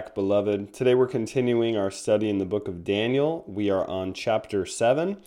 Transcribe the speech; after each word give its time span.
back, 0.00 0.14
beloved. 0.14 0.72
Today 0.72 0.94
we're 0.94 1.06
continuing 1.06 1.76
our 1.76 1.90
study 1.90 2.30
in 2.30 2.38
the 2.38 2.46
book 2.46 2.68
of 2.68 2.84
Daniel. 2.84 3.44
We 3.46 3.68
are 3.68 3.86
on 3.86 4.14
chapter 4.14 4.64
7, 4.64 5.18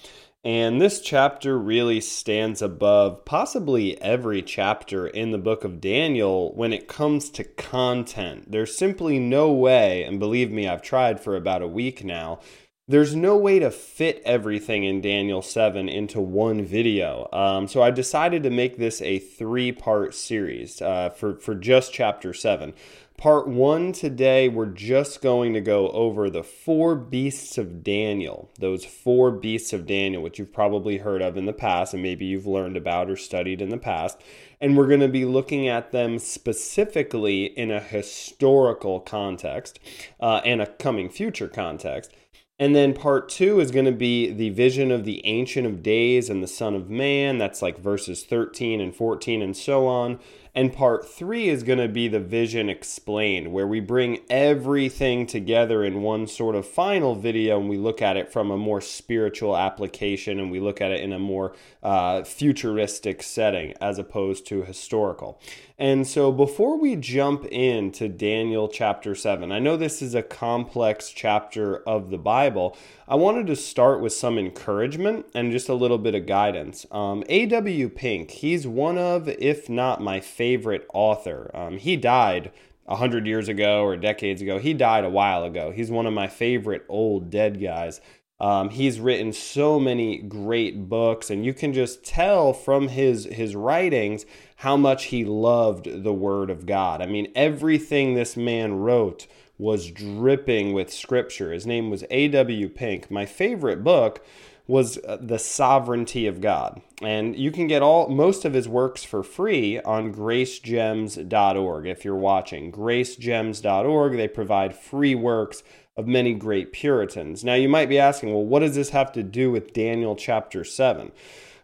and 0.43 0.81
this 0.81 0.99
chapter 0.99 1.59
really 1.59 2.01
stands 2.01 2.59
above 2.59 3.23
possibly 3.23 4.01
every 4.01 4.41
chapter 4.41 5.05
in 5.05 5.29
the 5.29 5.37
book 5.37 5.63
of 5.63 5.79
Daniel 5.79 6.55
when 6.55 6.73
it 6.73 6.87
comes 6.87 7.29
to 7.31 7.43
content. 7.43 8.51
There's 8.51 8.75
simply 8.75 9.19
no 9.19 9.51
way, 9.51 10.03
and 10.05 10.19
believe 10.19 10.49
me, 10.49 10.67
I've 10.67 10.81
tried 10.81 11.19
for 11.19 11.35
about 11.35 11.61
a 11.61 11.67
week 11.67 12.03
now, 12.03 12.39
there's 12.87 13.15
no 13.15 13.37
way 13.37 13.59
to 13.59 13.71
fit 13.71 14.21
everything 14.25 14.83
in 14.83 14.99
Daniel 14.99 15.41
7 15.41 15.87
into 15.87 16.19
one 16.19 16.65
video. 16.65 17.29
Um, 17.31 17.67
so 17.67 17.81
I 17.81 17.91
decided 17.91 18.43
to 18.43 18.49
make 18.49 18.77
this 18.77 19.01
a 19.01 19.19
three 19.19 19.71
part 19.71 20.13
series 20.13 20.81
uh, 20.81 21.11
for, 21.11 21.37
for 21.37 21.55
just 21.55 21.93
chapter 21.93 22.33
7. 22.33 22.73
Part 23.17 23.47
one 23.47 23.93
today, 23.93 24.49
we're 24.49 24.65
just 24.65 25.21
going 25.21 25.53
to 25.53 25.61
go 25.61 25.89
over 25.89 26.29
the 26.29 26.43
four 26.43 26.95
beasts 26.95 27.57
of 27.57 27.83
Daniel. 27.83 28.51
Those 28.59 28.83
four 28.83 29.31
beasts 29.31 29.71
of 29.71 29.85
Daniel, 29.85 30.21
which 30.21 30.39
you've 30.39 30.51
probably 30.51 30.97
heard 30.97 31.21
of 31.21 31.37
in 31.37 31.45
the 31.45 31.53
past, 31.53 31.93
and 31.93 32.03
maybe 32.03 32.25
you've 32.25 32.47
learned 32.47 32.75
about 32.75 33.09
or 33.09 33.15
studied 33.15 33.61
in 33.61 33.69
the 33.69 33.77
past. 33.77 34.19
And 34.59 34.75
we're 34.75 34.87
going 34.87 34.99
to 34.99 35.07
be 35.07 35.25
looking 35.25 35.67
at 35.67 35.91
them 35.91 36.19
specifically 36.19 37.45
in 37.45 37.71
a 37.71 37.79
historical 37.79 38.99
context 38.99 39.79
uh, 40.19 40.41
and 40.43 40.61
a 40.61 40.67
coming 40.67 41.09
future 41.09 41.47
context. 41.47 42.11
And 42.59 42.75
then 42.75 42.93
part 42.93 43.29
two 43.29 43.59
is 43.59 43.71
going 43.71 43.85
to 43.85 43.91
be 43.91 44.31
the 44.31 44.51
vision 44.51 44.91
of 44.91 45.05
the 45.05 45.25
Ancient 45.25 45.65
of 45.65 45.81
Days 45.81 46.29
and 46.29 46.43
the 46.43 46.47
Son 46.47 46.75
of 46.75 46.89
Man. 46.89 47.37
That's 47.37 47.61
like 47.61 47.77
verses 47.77 48.23
13 48.23 48.79
and 48.79 48.95
14 48.95 49.41
and 49.41 49.57
so 49.57 49.87
on. 49.87 50.19
And 50.55 50.71
part 50.71 51.09
three 51.09 51.49
is 51.49 51.63
going 51.63 51.79
to 51.79 51.87
be 51.87 52.07
the 52.07 52.19
vision 52.19 52.69
explained, 52.69 53.51
where 53.51 53.65
we 53.65 53.79
bring 53.79 54.19
everything 54.29 55.25
together 55.25 55.83
in 55.83 56.03
one 56.03 56.27
sort 56.27 56.55
of 56.55 56.67
final 56.67 57.15
video 57.15 57.59
and 57.59 57.67
we 57.67 57.77
look 57.77 58.03
at 58.03 58.17
it 58.17 58.31
from 58.31 58.51
a 58.51 58.57
more 58.57 58.79
spiritual 58.79 59.57
application 59.57 60.39
and 60.39 60.51
we 60.51 60.59
look 60.59 60.79
at 60.79 60.91
it 60.91 61.01
in 61.01 61.11
a 61.11 61.17
more 61.17 61.55
uh, 61.81 62.23
futuristic 62.23 63.23
setting 63.23 63.73
as 63.81 63.97
opposed 63.97 64.45
to 64.47 64.61
historical. 64.63 65.39
And 65.79 66.05
so 66.05 66.31
before 66.31 66.77
we 66.77 66.95
jump 66.95 67.45
into 67.45 68.07
Daniel 68.07 68.67
chapter 68.67 69.15
7, 69.15 69.51
I 69.51 69.57
know 69.57 69.75
this 69.75 70.03
is 70.03 70.13
a 70.13 70.21
complex 70.21 71.09
chapter 71.09 71.77
of 71.87 72.11
the 72.11 72.17
Bible. 72.19 72.77
I 73.07 73.15
wanted 73.15 73.47
to 73.47 73.55
start 73.55 73.99
with 73.99 74.13
some 74.13 74.37
encouragement 74.37 75.25
and 75.33 75.51
just 75.51 75.69
a 75.69 75.73
little 75.73 75.97
bit 75.97 76.13
of 76.13 76.27
guidance. 76.27 76.85
Um, 76.91 77.23
A.W. 77.27 77.89
Pink, 77.89 78.29
he's 78.29 78.67
one 78.67 78.99
of, 78.99 79.27
if 79.27 79.67
not 79.67 79.99
my 79.99 80.19
favorite 80.19 80.85
author. 80.93 81.49
Um, 81.55 81.77
he 81.77 81.97
died 81.97 82.51
a 82.87 82.97
hundred 82.97 83.25
years 83.25 83.47
ago 83.47 83.83
or 83.83 83.97
decades 83.97 84.43
ago. 84.43 84.59
He 84.59 84.75
died 84.75 85.05
a 85.05 85.09
while 85.09 85.43
ago. 85.43 85.71
He's 85.71 85.89
one 85.89 86.05
of 86.05 86.13
my 86.13 86.27
favorite 86.27 86.85
old 86.87 87.31
dead 87.31 87.59
guys. 87.59 87.99
Um, 88.39 88.69
he's 88.69 88.99
written 88.99 89.31
so 89.31 89.79
many 89.79 90.17
great 90.17 90.89
books, 90.89 91.29
and 91.29 91.45
you 91.45 91.53
can 91.53 91.71
just 91.71 92.03
tell 92.03 92.51
from 92.51 92.89
his 92.89 93.23
his 93.25 93.55
writings 93.55 94.25
how 94.63 94.77
much 94.77 95.05
he 95.05 95.25
loved 95.25 96.03
the 96.03 96.13
Word 96.13 96.49
of 96.49 96.65
God. 96.65 97.01
I 97.01 97.05
mean, 97.05 97.29
everything 97.35 98.13
this 98.13 98.37
man 98.37 98.75
wrote 98.75 99.27
was 99.57 99.91
dripping 99.91 100.71
with 100.71 100.89
Scripture. 100.89 101.51
His 101.51 101.67
name 101.67 101.89
was 101.89 102.05
A.W. 102.09 102.69
Pink. 102.69 103.11
My 103.11 103.25
favorite 103.25 103.83
book 103.83 104.25
was 104.65 104.97
uh, 104.99 105.17
The 105.19 105.37
Sovereignty 105.37 106.27
of 106.27 106.39
God. 106.39 106.81
And 107.01 107.35
you 107.35 107.51
can 107.51 107.67
get 107.67 107.81
all 107.81 108.07
most 108.07 108.45
of 108.45 108.53
his 108.53 108.69
works 108.69 109.03
for 109.03 109.21
free 109.21 109.81
on 109.81 110.13
gracegems.org 110.13 111.85
if 111.85 112.05
you're 112.05 112.15
watching. 112.15 112.71
gracegems.org, 112.71 114.15
they 114.15 114.29
provide 114.29 114.77
free 114.77 115.13
works 115.13 115.61
of 115.97 116.07
many 116.07 116.33
great 116.33 116.71
Puritans. 116.71 117.43
Now 117.43 117.55
you 117.55 117.67
might 117.67 117.89
be 117.89 117.99
asking, 117.99 118.33
well, 118.33 118.45
what 118.45 118.61
does 118.61 118.75
this 118.75 118.91
have 118.91 119.11
to 119.11 119.23
do 119.23 119.51
with 119.51 119.73
Daniel 119.73 120.15
chapter 120.15 120.63
7? 120.63 121.11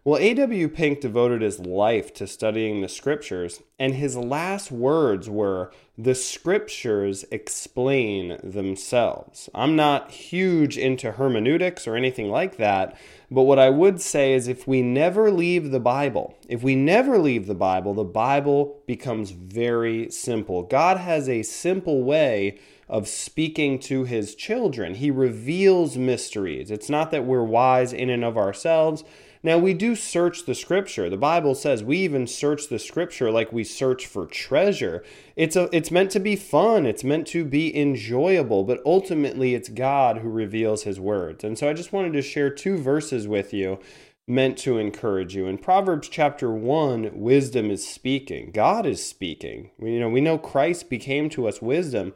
Well, 0.06 0.18
A.W. 0.18 0.70
Pink 0.70 1.02
devoted 1.02 1.42
his 1.42 1.60
life 1.60 2.14
to 2.14 2.26
studying 2.26 2.80
the 2.80 2.88
scriptures, 2.88 3.62
and 3.78 3.94
his 3.96 4.16
last 4.16 4.72
words 4.72 5.30
were, 5.30 5.74
The 5.98 6.16
scriptures 6.16 7.26
explain 7.32 8.38
themselves. 8.42 9.50
I'm 9.54 9.76
not 9.76 10.12
huge 10.12 10.78
into 10.78 11.12
hermeneutics 11.12 11.86
or 11.86 11.98
anything 11.98 12.30
like 12.30 12.56
that, 12.56 12.98
but 13.30 13.44
what 13.44 13.60
I 13.60 13.70
would 13.70 14.00
say 14.00 14.34
is 14.34 14.48
if 14.48 14.66
we 14.66 14.82
never 14.82 15.32
leave 15.32 15.70
the 15.70 15.82
Bible, 15.82 16.34
if 16.48 16.64
we 16.64 16.76
never 16.76 17.18
leave 17.18 17.46
the 17.46 17.54
Bible, 17.54 17.94
the 17.94 18.06
Bible 18.06 18.82
becomes 18.88 19.32
very 19.32 20.10
simple. 20.10 20.64
God 20.64 20.96
has 20.96 21.28
a 21.28 21.44
simple 21.44 22.04
way 22.04 22.58
of 22.88 23.08
speaking 23.08 23.78
to 23.80 24.06
his 24.06 24.34
children. 24.34 24.96
He 24.96 25.12
reveals 25.12 25.98
mysteries. 25.98 26.72
It's 26.72 26.90
not 26.90 27.12
that 27.12 27.26
we're 27.26 27.44
wise 27.44 27.92
in 27.92 28.10
and 28.10 28.24
of 28.24 28.38
ourselves 28.38 29.04
now, 29.42 29.58
we 29.58 29.74
do 29.74 29.96
search 29.96 30.46
the 30.46 30.54
scripture. 30.54 31.10
The 31.10 31.16
Bible 31.16 31.56
says 31.56 31.82
we 31.82 32.00
even 32.00 32.28
search 32.28 32.68
the 32.68 32.78
scripture 32.78 33.32
like 33.32 33.54
we 33.54 33.64
search 33.64 34.06
for 34.06 34.26
treasure. 34.26 35.02
It's, 35.38 35.56
a, 35.56 35.70
it's 35.72 35.92
meant 35.92 36.12
to 36.12 36.20
be 36.20 36.36
fun, 36.36 36.86
it's 36.86 37.06
meant 37.06 37.26
to 37.28 37.46
be 37.46 37.76
enjoyable, 37.76 38.66
but 38.66 38.82
ultimately 38.86 39.56
it's 39.56 39.70
God 39.70 40.18
who 40.18 40.30
reveals 40.30 40.84
his 40.84 41.00
words. 41.00 41.46
And 41.46 41.58
so 41.58 41.70
I 41.70 41.74
just 41.74 41.94
wanted 41.94 42.12
to 42.14 42.22
share 42.22 42.50
two 42.50 42.78
verses 42.78 43.30
with 43.30 43.54
you 43.54 43.80
meant 44.28 44.58
to 44.60 44.78
encourage 44.78 45.36
you. 45.36 45.48
In 45.48 45.58
Proverbs 45.58 46.10
chapter 46.10 46.52
1, 46.52 47.12
wisdom 47.14 47.72
is 47.72 47.88
speaking. 47.88 48.52
God 48.52 48.86
is 48.86 49.04
speaking. 49.04 49.72
We, 49.80 49.94
you 49.94 50.00
know, 50.02 50.10
we 50.10 50.22
know 50.22 50.38
Christ 50.38 50.90
became 50.90 51.30
to 51.32 51.48
us 51.48 51.62
wisdom. 51.62 52.14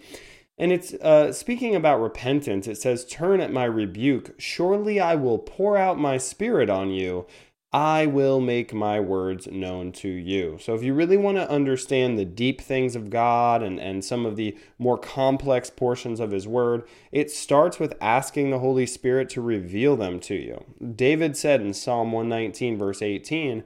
And 0.58 0.72
it's 0.72 0.94
uh, 0.94 1.32
speaking 1.34 1.76
about 1.76 2.02
repentance. 2.02 2.68
It 2.68 2.78
says, 2.78 3.06
Turn 3.06 3.42
at 3.42 3.52
my 3.52 3.66
rebuke. 3.66 4.36
Surely 4.38 5.00
I 5.00 5.16
will 5.16 5.40
pour 5.40 5.78
out 5.78 6.00
my 6.00 6.18
spirit 6.18 6.70
on 6.70 6.92
you. 6.92 7.26
I 7.74 8.06
will 8.06 8.40
make 8.40 8.72
my 8.72 9.00
words 9.00 9.48
known 9.48 9.94
to 9.94 10.08
you. 10.08 10.60
So, 10.62 10.76
if 10.76 10.84
you 10.84 10.94
really 10.94 11.18
want 11.18 11.38
to 11.38 11.50
understand 11.50 12.20
the 12.20 12.26
deep 12.26 12.62
things 12.62 12.96
of 12.96 13.10
God 13.10 13.64
and, 13.64 13.80
and 13.80 14.06
some 14.06 14.28
of 14.28 14.36
the 14.36 14.56
more 14.78 14.98
complex 14.98 15.72
portions 15.72 16.20
of 16.20 16.30
His 16.30 16.48
Word, 16.48 16.84
it 17.12 17.32
starts 17.32 17.80
with 17.80 17.96
asking 18.00 18.52
the 18.52 18.60
Holy 18.60 18.86
Spirit 18.86 19.28
to 19.30 19.42
reveal 19.42 19.96
them 19.96 20.20
to 20.20 20.36
you. 20.36 20.64
David 20.96 21.36
said 21.36 21.62
in 21.62 21.74
Psalm 21.74 22.12
119, 22.12 22.78
verse 22.78 23.02
18, 23.02 23.64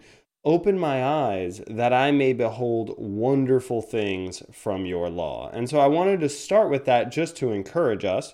Open 0.47 0.79
my 0.79 1.03
eyes 1.03 1.61
that 1.67 1.91
I 1.91 2.11
may 2.11 2.31
behold 2.31 2.95
wonderful 2.97 3.81
things 3.81 4.41
from 4.49 4.85
your 4.85 5.09
law. 5.09 5.49
And 5.51 5.69
so 5.69 5.77
I 5.77 5.87
wanted 5.87 6.21
to 6.21 6.29
start 6.29 6.69
with 6.69 6.85
that 6.85 7.11
just 7.11 7.35
to 7.37 7.51
encourage 7.51 8.05
us. 8.05 8.33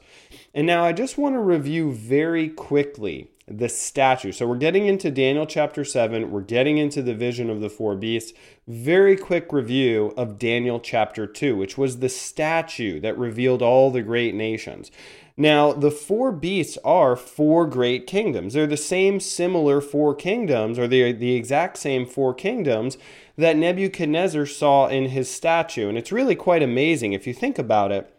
And 0.54 0.68
now 0.68 0.86
I 0.86 0.94
just 0.94 1.18
want 1.18 1.34
to 1.34 1.40
review 1.40 1.92
very 1.92 2.50
quickly 2.50 3.32
the 3.48 3.68
statue. 3.68 4.32
So 4.32 4.46
we're 4.46 4.58
getting 4.58 4.86
into 4.86 5.10
Daniel 5.10 5.48
chapter 5.48 5.84
7, 5.84 6.30
we're 6.30 6.42
getting 6.42 6.78
into 6.78 7.02
the 7.02 7.16
vision 7.16 7.50
of 7.50 7.62
the 7.62 7.70
four 7.70 7.96
beasts. 7.96 8.32
Very 8.68 9.18
quick 9.18 9.52
review 9.52 10.14
of 10.16 10.38
Daniel 10.38 10.80
chapter 10.80 11.26
2, 11.26 11.56
which 11.56 11.80
was 11.80 11.98
the 11.98 12.10
statue 12.10 13.00
that 13.00 13.18
revealed 13.18 13.64
all 13.64 13.90
the 13.90 14.04
great 14.04 14.36
nations. 14.36 14.92
Now, 15.36 15.74
the 15.74 15.90
four 15.90 16.32
beasts 16.32 16.78
are 16.84 17.16
four 17.16 17.66
great 17.66 18.06
kingdoms. 18.06 18.54
They're 18.54 18.68
the 18.68 18.78
same 18.78 19.20
similar 19.20 19.82
four 19.82 20.14
kingdoms, 20.14 20.78
or 20.78 20.88
the, 20.88 21.12
the 21.12 21.36
exact 21.36 21.78
same 21.78 22.06
four 22.06 22.36
kingdoms 22.36 22.98
that 23.36 23.58
Nebuchadnezzar 23.58 24.46
saw 24.46 24.88
in 24.88 25.10
his 25.10 25.30
statue. 25.30 25.90
And 25.90 25.98
it's 25.98 26.12
really 26.12 26.36
quite 26.36 26.62
amazing 26.62 27.14
if 27.14 27.26
you 27.26 27.34
think 27.34 27.58
about 27.58 27.92
it. 27.92 28.14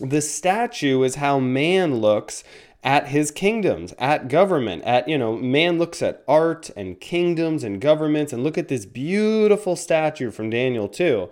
The 0.00 0.20
statue 0.20 1.02
is 1.02 1.16
how 1.16 1.38
man 1.40 1.96
looks 1.96 2.44
at 2.82 3.08
his 3.08 3.30
kingdoms, 3.30 3.94
at 3.98 4.28
government, 4.28 4.82
at, 4.84 5.08
you 5.08 5.16
know, 5.16 5.36
man 5.36 5.78
looks 5.78 6.02
at 6.02 6.22
art 6.26 6.70
and 6.76 7.00
kingdoms 7.00 7.62
and 7.64 7.80
governments, 7.80 8.32
and 8.32 8.42
look 8.42 8.56
at 8.56 8.68
this 8.68 8.86
beautiful 8.86 9.76
statue 9.76 10.30
from 10.30 10.50
Daniel 10.50 10.88
2. 10.88 11.28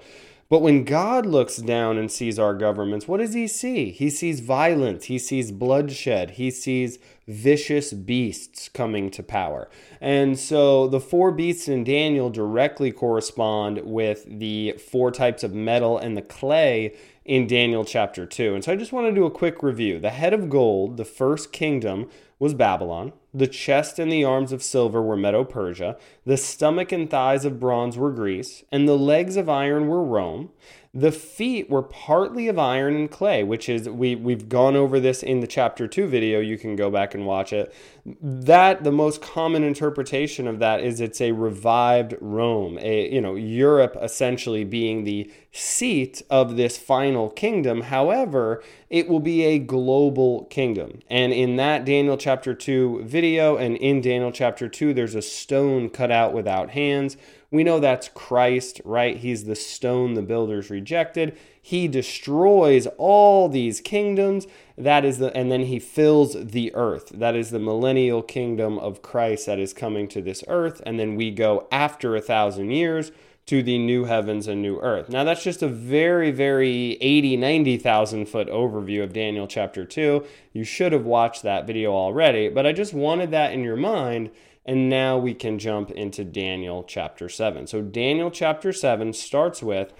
But 0.51 0.63
when 0.63 0.85
God 0.85 1.27
looks 1.27 1.59
down 1.59 1.99
and 1.99 2.11
sees 2.11 2.39
our 2.39 2.55
governments, 2.55 3.07
what 3.07 3.19
does 3.19 3.35
he 3.35 3.47
see? 3.47 3.91
He 3.91 4.09
sees 4.09 4.41
violence, 4.41 5.05
he 5.05 5.19
sees 5.19 5.53
bloodshed, 5.53 6.33
he 6.33 6.51
sees 6.51 6.99
vicious 7.27 7.93
beasts 7.93 8.71
coming 8.71 9.11
to 9.11 9.23
power. 9.23 9.69
And 10.01 10.39
so 10.39 10.89
the 10.89 11.01
four 11.01 11.33
beasts 11.33 11.69
in 11.69 11.85
Daniel 11.85 12.31
directly 12.31 12.93
correspond 12.93 13.83
with 13.85 14.25
the 14.27 14.73
four 14.91 15.11
types 15.11 15.45
of 15.45 15.53
metal 15.53 15.99
and 15.99 16.17
the 16.17 16.23
clay 16.23 16.95
in 17.27 17.47
Daniel 17.47 17.85
chapter 17.85 18.25
2. 18.25 18.55
And 18.55 18.65
so 18.65 18.73
I 18.73 18.77
just 18.77 18.91
want 18.93 19.07
to 19.07 19.15
do 19.15 19.27
a 19.27 19.31
quick 19.31 19.63
review. 19.63 20.01
The 20.01 20.09
head 20.09 20.33
of 20.33 20.49
gold, 20.49 20.97
the 20.97 21.05
first 21.05 21.53
kingdom, 21.53 22.09
was 22.39 22.55
Babylon. 22.55 23.13
The 23.35 23.47
chest 23.47 23.99
and 23.99 24.11
the 24.11 24.25
arms 24.25 24.53
of 24.53 24.63
silver 24.63 25.03
were 25.03 25.17
Medo 25.17 25.45
Persia. 25.45 25.97
The 26.25 26.37
stomach 26.37 26.93
and 26.93 27.11
thighs 27.11 27.45
of 27.45 27.61
bronze 27.61 27.97
were 27.97 28.13
Greece. 28.13 28.65
And 28.71 28.89
the 28.89 28.97
legs 28.99 29.37
of 29.37 29.49
iron 29.49 29.89
were 29.89 30.03
Rome. 30.03 30.51
The 30.95 31.13
feet 31.13 31.69
were 31.69 31.83
partly 31.83 32.49
of 32.49 32.59
iron 32.59 32.97
and 32.97 33.11
clay, 33.11 33.45
which 33.45 33.69
is 33.69 33.89
we 33.89 34.15
we've 34.15 34.49
gone 34.49 34.75
over 34.75 34.99
this 34.99 35.23
in 35.23 35.41
the 35.41 35.47
chapter 35.47 35.87
2 35.87 36.07
video. 36.07 36.41
You 36.41 36.57
can 36.57 36.77
go 36.77 36.91
back 36.91 37.15
and 37.15 37.27
watch 37.27 37.53
it. 37.53 37.75
That 38.23 38.85
the 38.85 38.93
most 38.93 39.21
common 39.21 39.65
interpretation 39.65 40.49
of 40.49 40.61
that 40.61 40.81
is 40.81 41.01
it's 41.01 41.21
a 41.21 41.33
revived 41.33 42.15
Rome, 42.23 42.79
a 42.81 43.13
you 43.13 43.21
know, 43.21 43.35
Europe 43.35 43.99
essentially 44.01 44.65
being 44.65 45.05
the 45.05 45.31
seat 45.53 46.23
of 46.31 46.57
this 46.57 46.79
final 46.79 47.29
kingdom. 47.29 47.83
However, 47.83 48.63
it 48.89 49.09
will 49.09 49.21
be 49.21 49.45
a 49.45 49.59
global 49.59 50.45
kingdom. 50.47 51.01
And 51.11 51.35
in 51.35 51.57
that 51.57 51.85
Daniel 51.85 52.17
chapter 52.17 52.55
2 52.55 53.03
video 53.05 53.57
and 53.57 53.77
in 53.77 54.01
Daniel 54.01 54.33
chapter 54.33 54.69
2 54.69 54.95
there's 54.95 55.15
a 55.15 55.23
stone 55.23 55.91
cut 55.91 56.11
out 56.11 56.33
without 56.33 56.71
hands 56.71 57.19
we 57.51 57.65
know 57.65 57.81
that's 57.81 58.09
Christ, 58.09 58.81
right? 58.85 59.17
He's 59.17 59.45
the 59.45 59.57
stone 59.57 60.15
the 60.15 60.23
builders 60.23 60.69
rejected. 60.69 61.39
He 61.61 61.89
destroys 61.89 62.87
all 62.99 63.49
these 63.49 63.81
kingdoms. 63.81 64.47
That 64.77 65.05
is 65.05 65.19
the 65.19 65.35
and 65.35 65.51
then 65.51 65.65
he 65.65 65.79
fills 65.79 66.35
the 66.35 66.75
earth. 66.75 67.11
That 67.15 67.35
is 67.35 67.51
the 67.51 67.59
millennial 67.59 68.23
kingdom 68.23 68.79
of 68.79 69.01
Christ 69.01 69.47
that 69.47 69.59
is 69.59 69.73
coming 69.73 70.09
to 70.09 70.21
this 70.21 70.45
earth 70.47 70.83
and 70.85 71.01
then 71.01 71.17
we 71.17 71.31
go 71.31 71.67
after 71.73 72.15
a 72.15 72.21
thousand 72.21 72.71
years 72.71 73.13
to 73.47 73.63
the 73.63 73.79
new 73.79 74.05
heavens 74.05 74.47
and 74.47 74.61
new 74.61 74.79
earth. 74.81 75.09
Now 75.09 75.25
that's 75.25 75.43
just 75.43 75.63
a 75.63 75.69
very 75.69 76.31
very 76.31 76.99
80 77.01 77.39
90,000 77.39 78.27
foot 78.27 78.49
overview 78.49 79.03
of 79.03 79.15
Daniel 79.15 79.47
chapter 79.47 79.87
2. 79.87 80.23
You 80.53 80.65
should 80.65 80.93
have 80.93 81.07
watched 81.07 81.45
that 81.45 81.67
video 81.67 81.95
already, 81.95 82.51
but 82.51 82.67
I 82.67 82.73
just 82.73 82.93
wanted 82.93 83.31
that 83.31 83.55
in 83.55 83.65
your 83.65 83.77
mind 83.77 84.31
and 84.69 84.91
now 84.91 85.17
we 85.17 85.33
can 85.33 85.59
jump 85.59 85.91
into 85.91 86.23
Daniel 86.23 86.85
chapter 86.85 87.31
7. 87.31 87.67
So, 87.67 87.81
Daniel 87.81 88.31
chapter 88.31 88.71
7 88.71 89.15
starts 89.15 89.63
with 89.63 89.95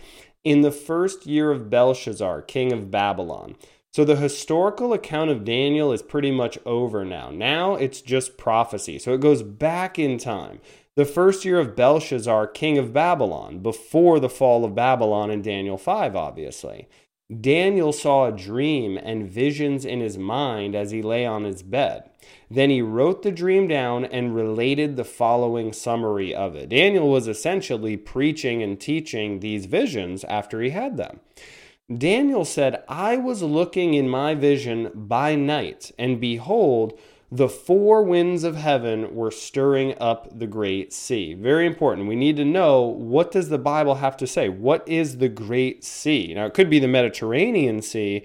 In 0.45 0.61
the 0.61 0.71
first 0.71 1.27
year 1.27 1.51
of 1.51 1.71
Belshazzar, 1.71 2.43
king 2.43 2.71
of 2.71 2.91
Babylon. 2.91 3.57
So, 3.95 4.05
the 4.05 4.17
historical 4.17 4.93
account 4.93 5.31
of 5.31 5.47
Daniel 5.47 5.91
is 5.91 6.03
pretty 6.03 6.31
much 6.31 6.59
over 6.67 7.03
now. 7.03 7.31
Now 7.31 7.77
it's 7.77 8.03
just 8.03 8.37
prophecy. 8.37 8.99
So, 8.99 9.15
it 9.15 9.23
goes 9.23 9.43
back 9.43 9.99
in 9.99 10.19
time. 10.19 10.61
The 10.97 11.07
first 11.07 11.47
year 11.47 11.59
of 11.59 11.75
Belshazzar, 11.75 12.49
king 12.49 12.77
of 12.77 12.93
Babylon, 12.93 13.61
before 13.61 14.21
the 14.21 14.29
fall 14.29 14.67
of 14.67 14.75
Babylon 14.75 15.31
in 15.31 15.41
Daniel 15.41 15.79
5, 15.79 16.15
obviously. 16.15 16.89
Daniel 17.41 17.93
saw 17.93 18.27
a 18.27 18.33
dream 18.33 18.99
and 18.99 19.31
visions 19.31 19.85
in 19.85 20.01
his 20.01 20.19
mind 20.19 20.75
as 20.75 20.91
he 20.91 21.01
lay 21.03 21.25
on 21.25 21.45
his 21.45 21.63
bed. 21.63 22.11
Then 22.51 22.71
he 22.71 22.81
wrote 22.81 23.23
the 23.23 23.31
dream 23.31 23.69
down 23.69 24.05
and 24.05 24.35
related 24.35 24.97
the 24.97 25.05
following 25.05 25.73
summary 25.73 26.35
of 26.35 26.57
it. 26.57 26.71
Daniel 26.71 27.11
was 27.11 27.29
essentially 27.29 27.97
preaching 27.97 28.63
and 28.63 28.81
teaching 28.81 29.41
these 29.41 29.67
visions 29.67 30.25
after 30.25 30.61
he 30.61 30.71
had 30.71 30.97
them. 30.97 31.21
Daniel 31.95 32.45
said, 32.45 32.83
I 32.89 33.17
was 33.17 33.43
looking 33.43 33.95
in 33.95 34.09
my 34.09 34.35
vision 34.35 34.91
by 34.95 35.35
night, 35.35 35.91
and 35.99 36.21
behold, 36.21 36.99
the 37.31 37.49
four 37.49 38.03
winds 38.03 38.43
of 38.43 38.57
heaven 38.57 39.15
were 39.15 39.31
stirring 39.31 39.95
up 40.01 40.39
the 40.39 40.47
great 40.47 40.95
sea 40.95 41.35
very 41.35 41.67
important 41.67 42.09
we 42.09 42.17
need 42.17 42.37
to 42.39 42.45
know 42.45 42.81
what 42.81 43.31
does 43.31 43.51
the 43.51 43.59
bible 43.59 43.97
have 43.97 44.17
to 44.17 44.27
say 44.27 44.49
what 44.49 44.87
is 44.89 45.19
the 45.19 45.29
great 45.29 45.85
sea 45.85 46.33
now 46.35 46.47
it 46.47 46.55
could 46.55 46.71
be 46.71 46.79
the 46.79 46.89
mediterranean 46.89 47.83
sea 47.83 48.25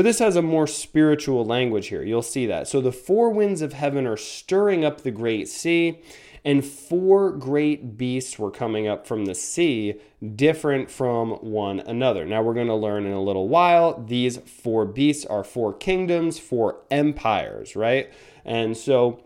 but 0.00 0.04
this 0.04 0.18
has 0.18 0.34
a 0.34 0.40
more 0.40 0.66
spiritual 0.66 1.44
language 1.44 1.88
here. 1.88 2.02
You'll 2.02 2.22
see 2.22 2.46
that. 2.46 2.66
So 2.66 2.80
the 2.80 2.90
four 2.90 3.28
winds 3.28 3.60
of 3.60 3.74
heaven 3.74 4.06
are 4.06 4.16
stirring 4.16 4.82
up 4.82 5.02
the 5.02 5.10
great 5.10 5.46
sea, 5.46 6.00
and 6.42 6.64
four 6.64 7.32
great 7.32 7.98
beasts 7.98 8.38
were 8.38 8.50
coming 8.50 8.88
up 8.88 9.06
from 9.06 9.26
the 9.26 9.34
sea, 9.34 10.00
different 10.36 10.90
from 10.90 11.32
one 11.32 11.80
another. 11.80 12.24
Now 12.24 12.40
we're 12.40 12.54
going 12.54 12.68
to 12.68 12.74
learn 12.74 13.04
in 13.04 13.12
a 13.12 13.22
little 13.22 13.46
while. 13.46 14.02
These 14.02 14.38
four 14.38 14.86
beasts 14.86 15.26
are 15.26 15.44
four 15.44 15.74
kingdoms, 15.74 16.38
four 16.38 16.78
empires, 16.90 17.76
right? 17.76 18.10
And 18.46 18.78
so 18.78 19.22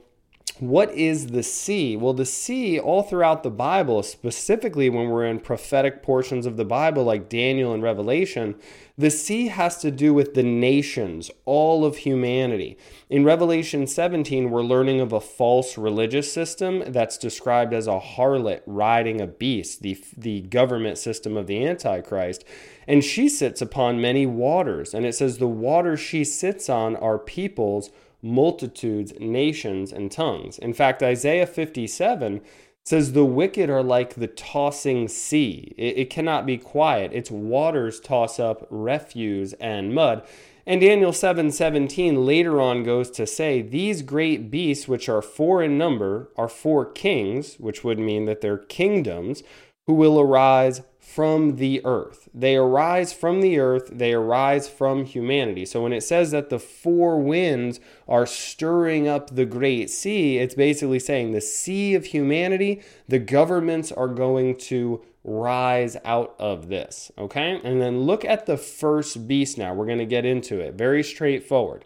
what 0.60 0.92
is 0.92 1.28
the 1.28 1.42
sea? 1.42 1.96
Well, 1.96 2.12
the 2.12 2.24
sea, 2.24 2.78
all 2.78 3.02
throughout 3.02 3.42
the 3.42 3.50
Bible, 3.50 4.04
specifically 4.04 4.88
when 4.88 5.08
we're 5.08 5.26
in 5.26 5.40
prophetic 5.40 6.00
portions 6.00 6.46
of 6.46 6.56
the 6.56 6.64
Bible 6.64 7.02
like 7.02 7.28
Daniel 7.28 7.72
and 7.72 7.82
Revelation, 7.82 8.54
the 8.96 9.10
sea 9.10 9.48
has 9.48 9.78
to 9.78 9.90
do 9.90 10.14
with 10.14 10.34
the 10.34 10.44
nations, 10.44 11.28
all 11.44 11.84
of 11.84 11.96
humanity. 11.96 12.78
In 13.10 13.24
Revelation 13.24 13.88
17, 13.88 14.48
we're 14.48 14.62
learning 14.62 15.00
of 15.00 15.12
a 15.12 15.20
false 15.20 15.76
religious 15.76 16.32
system 16.32 16.84
that's 16.86 17.18
described 17.18 17.74
as 17.74 17.88
a 17.88 17.98
harlot 17.98 18.60
riding 18.64 19.20
a 19.20 19.26
beast, 19.26 19.82
the, 19.82 20.00
the 20.16 20.42
government 20.42 20.98
system 20.98 21.36
of 21.36 21.48
the 21.48 21.66
Antichrist. 21.66 22.44
And 22.86 23.02
she 23.02 23.28
sits 23.28 23.60
upon 23.60 24.00
many 24.00 24.24
waters. 24.24 24.94
And 24.94 25.04
it 25.04 25.16
says, 25.16 25.38
The 25.38 25.48
waters 25.48 25.98
she 25.98 26.22
sits 26.22 26.70
on 26.70 26.94
are 26.96 27.18
peoples 27.18 27.90
multitudes, 28.24 29.12
nations, 29.20 29.92
and 29.92 30.10
tongues. 30.10 30.58
In 30.58 30.72
fact, 30.72 31.02
Isaiah 31.02 31.46
57 31.46 32.40
says, 32.84 33.12
The 33.12 33.24
wicked 33.24 33.70
are 33.70 33.82
like 33.82 34.14
the 34.14 34.26
tossing 34.26 35.08
sea. 35.08 35.74
It, 35.76 35.98
it, 35.98 36.10
cannot 36.10 36.46
be 36.46 36.58
quiet. 36.58 37.12
Its 37.12 37.30
waters 37.30 38.00
toss 38.00 38.40
up 38.40 38.66
refuse 38.70 39.52
and 39.54 39.94
mud. 39.94 40.26
And 40.66 40.80
Daniel 40.80 41.12
7 41.12 41.50
17 41.50 42.24
later 42.24 42.60
on 42.60 42.82
goes 42.82 43.10
to 43.12 43.26
say, 43.26 43.60
These 43.60 44.02
great 44.02 44.50
beasts, 44.50 44.88
which 44.88 45.08
are 45.08 45.22
four 45.22 45.62
in 45.62 45.76
number, 45.76 46.30
are 46.36 46.48
four 46.48 46.86
kings, 46.86 47.56
which 47.56 47.84
would 47.84 47.98
mean 47.98 48.24
that 48.24 48.40
they're 48.40 48.58
kingdoms, 48.58 49.42
who 49.86 49.92
will 49.92 50.18
arise 50.18 50.80
from 51.14 51.56
the 51.56 51.80
earth. 51.84 52.28
They 52.34 52.56
arise 52.56 53.12
from 53.12 53.40
the 53.40 53.60
earth, 53.60 53.88
they 53.92 54.12
arise 54.12 54.68
from 54.68 55.04
humanity. 55.04 55.64
So 55.64 55.80
when 55.80 55.92
it 55.92 56.02
says 56.02 56.32
that 56.32 56.50
the 56.50 56.58
four 56.58 57.20
winds 57.20 57.78
are 58.08 58.26
stirring 58.26 59.06
up 59.06 59.30
the 59.36 59.46
great 59.46 59.90
sea, 59.90 60.38
it's 60.38 60.56
basically 60.56 60.98
saying 60.98 61.30
the 61.30 61.40
sea 61.40 61.94
of 61.94 62.06
humanity, 62.06 62.82
the 63.06 63.20
governments 63.20 63.92
are 63.92 64.08
going 64.08 64.56
to 64.56 65.04
rise 65.22 65.96
out 66.04 66.34
of 66.40 66.68
this. 66.68 67.12
Okay? 67.16 67.60
And 67.62 67.80
then 67.80 68.00
look 68.00 68.24
at 68.24 68.46
the 68.46 68.56
first 68.56 69.28
beast 69.28 69.56
now. 69.56 69.72
We're 69.72 69.86
going 69.86 69.98
to 69.98 70.06
get 70.06 70.24
into 70.24 70.58
it. 70.58 70.74
Very 70.74 71.04
straightforward. 71.04 71.84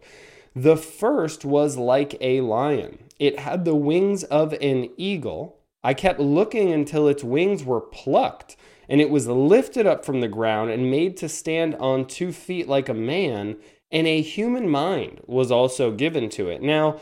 The 0.56 0.76
first 0.76 1.44
was 1.44 1.76
like 1.76 2.16
a 2.22 2.40
lion, 2.40 3.04
it 3.18 3.40
had 3.40 3.66
the 3.66 3.74
wings 3.74 4.24
of 4.24 4.54
an 4.54 4.88
eagle. 4.96 5.56
I 5.84 5.94
kept 5.94 6.18
looking 6.18 6.72
until 6.72 7.06
its 7.08 7.22
wings 7.22 7.62
were 7.62 7.80
plucked 7.80 8.56
and 8.88 9.00
it 9.00 9.10
was 9.10 9.26
lifted 9.26 9.86
up 9.86 10.04
from 10.04 10.20
the 10.20 10.28
ground 10.28 10.70
and 10.70 10.90
made 10.90 11.16
to 11.18 11.28
stand 11.28 11.74
on 11.76 12.06
two 12.06 12.32
feet 12.32 12.68
like 12.68 12.88
a 12.88 12.94
man, 12.94 13.56
and 13.90 14.06
a 14.06 14.20
human 14.20 14.68
mind 14.68 15.20
was 15.26 15.50
also 15.50 15.90
given 15.90 16.28
to 16.30 16.48
it. 16.48 16.62
Now, 16.62 17.00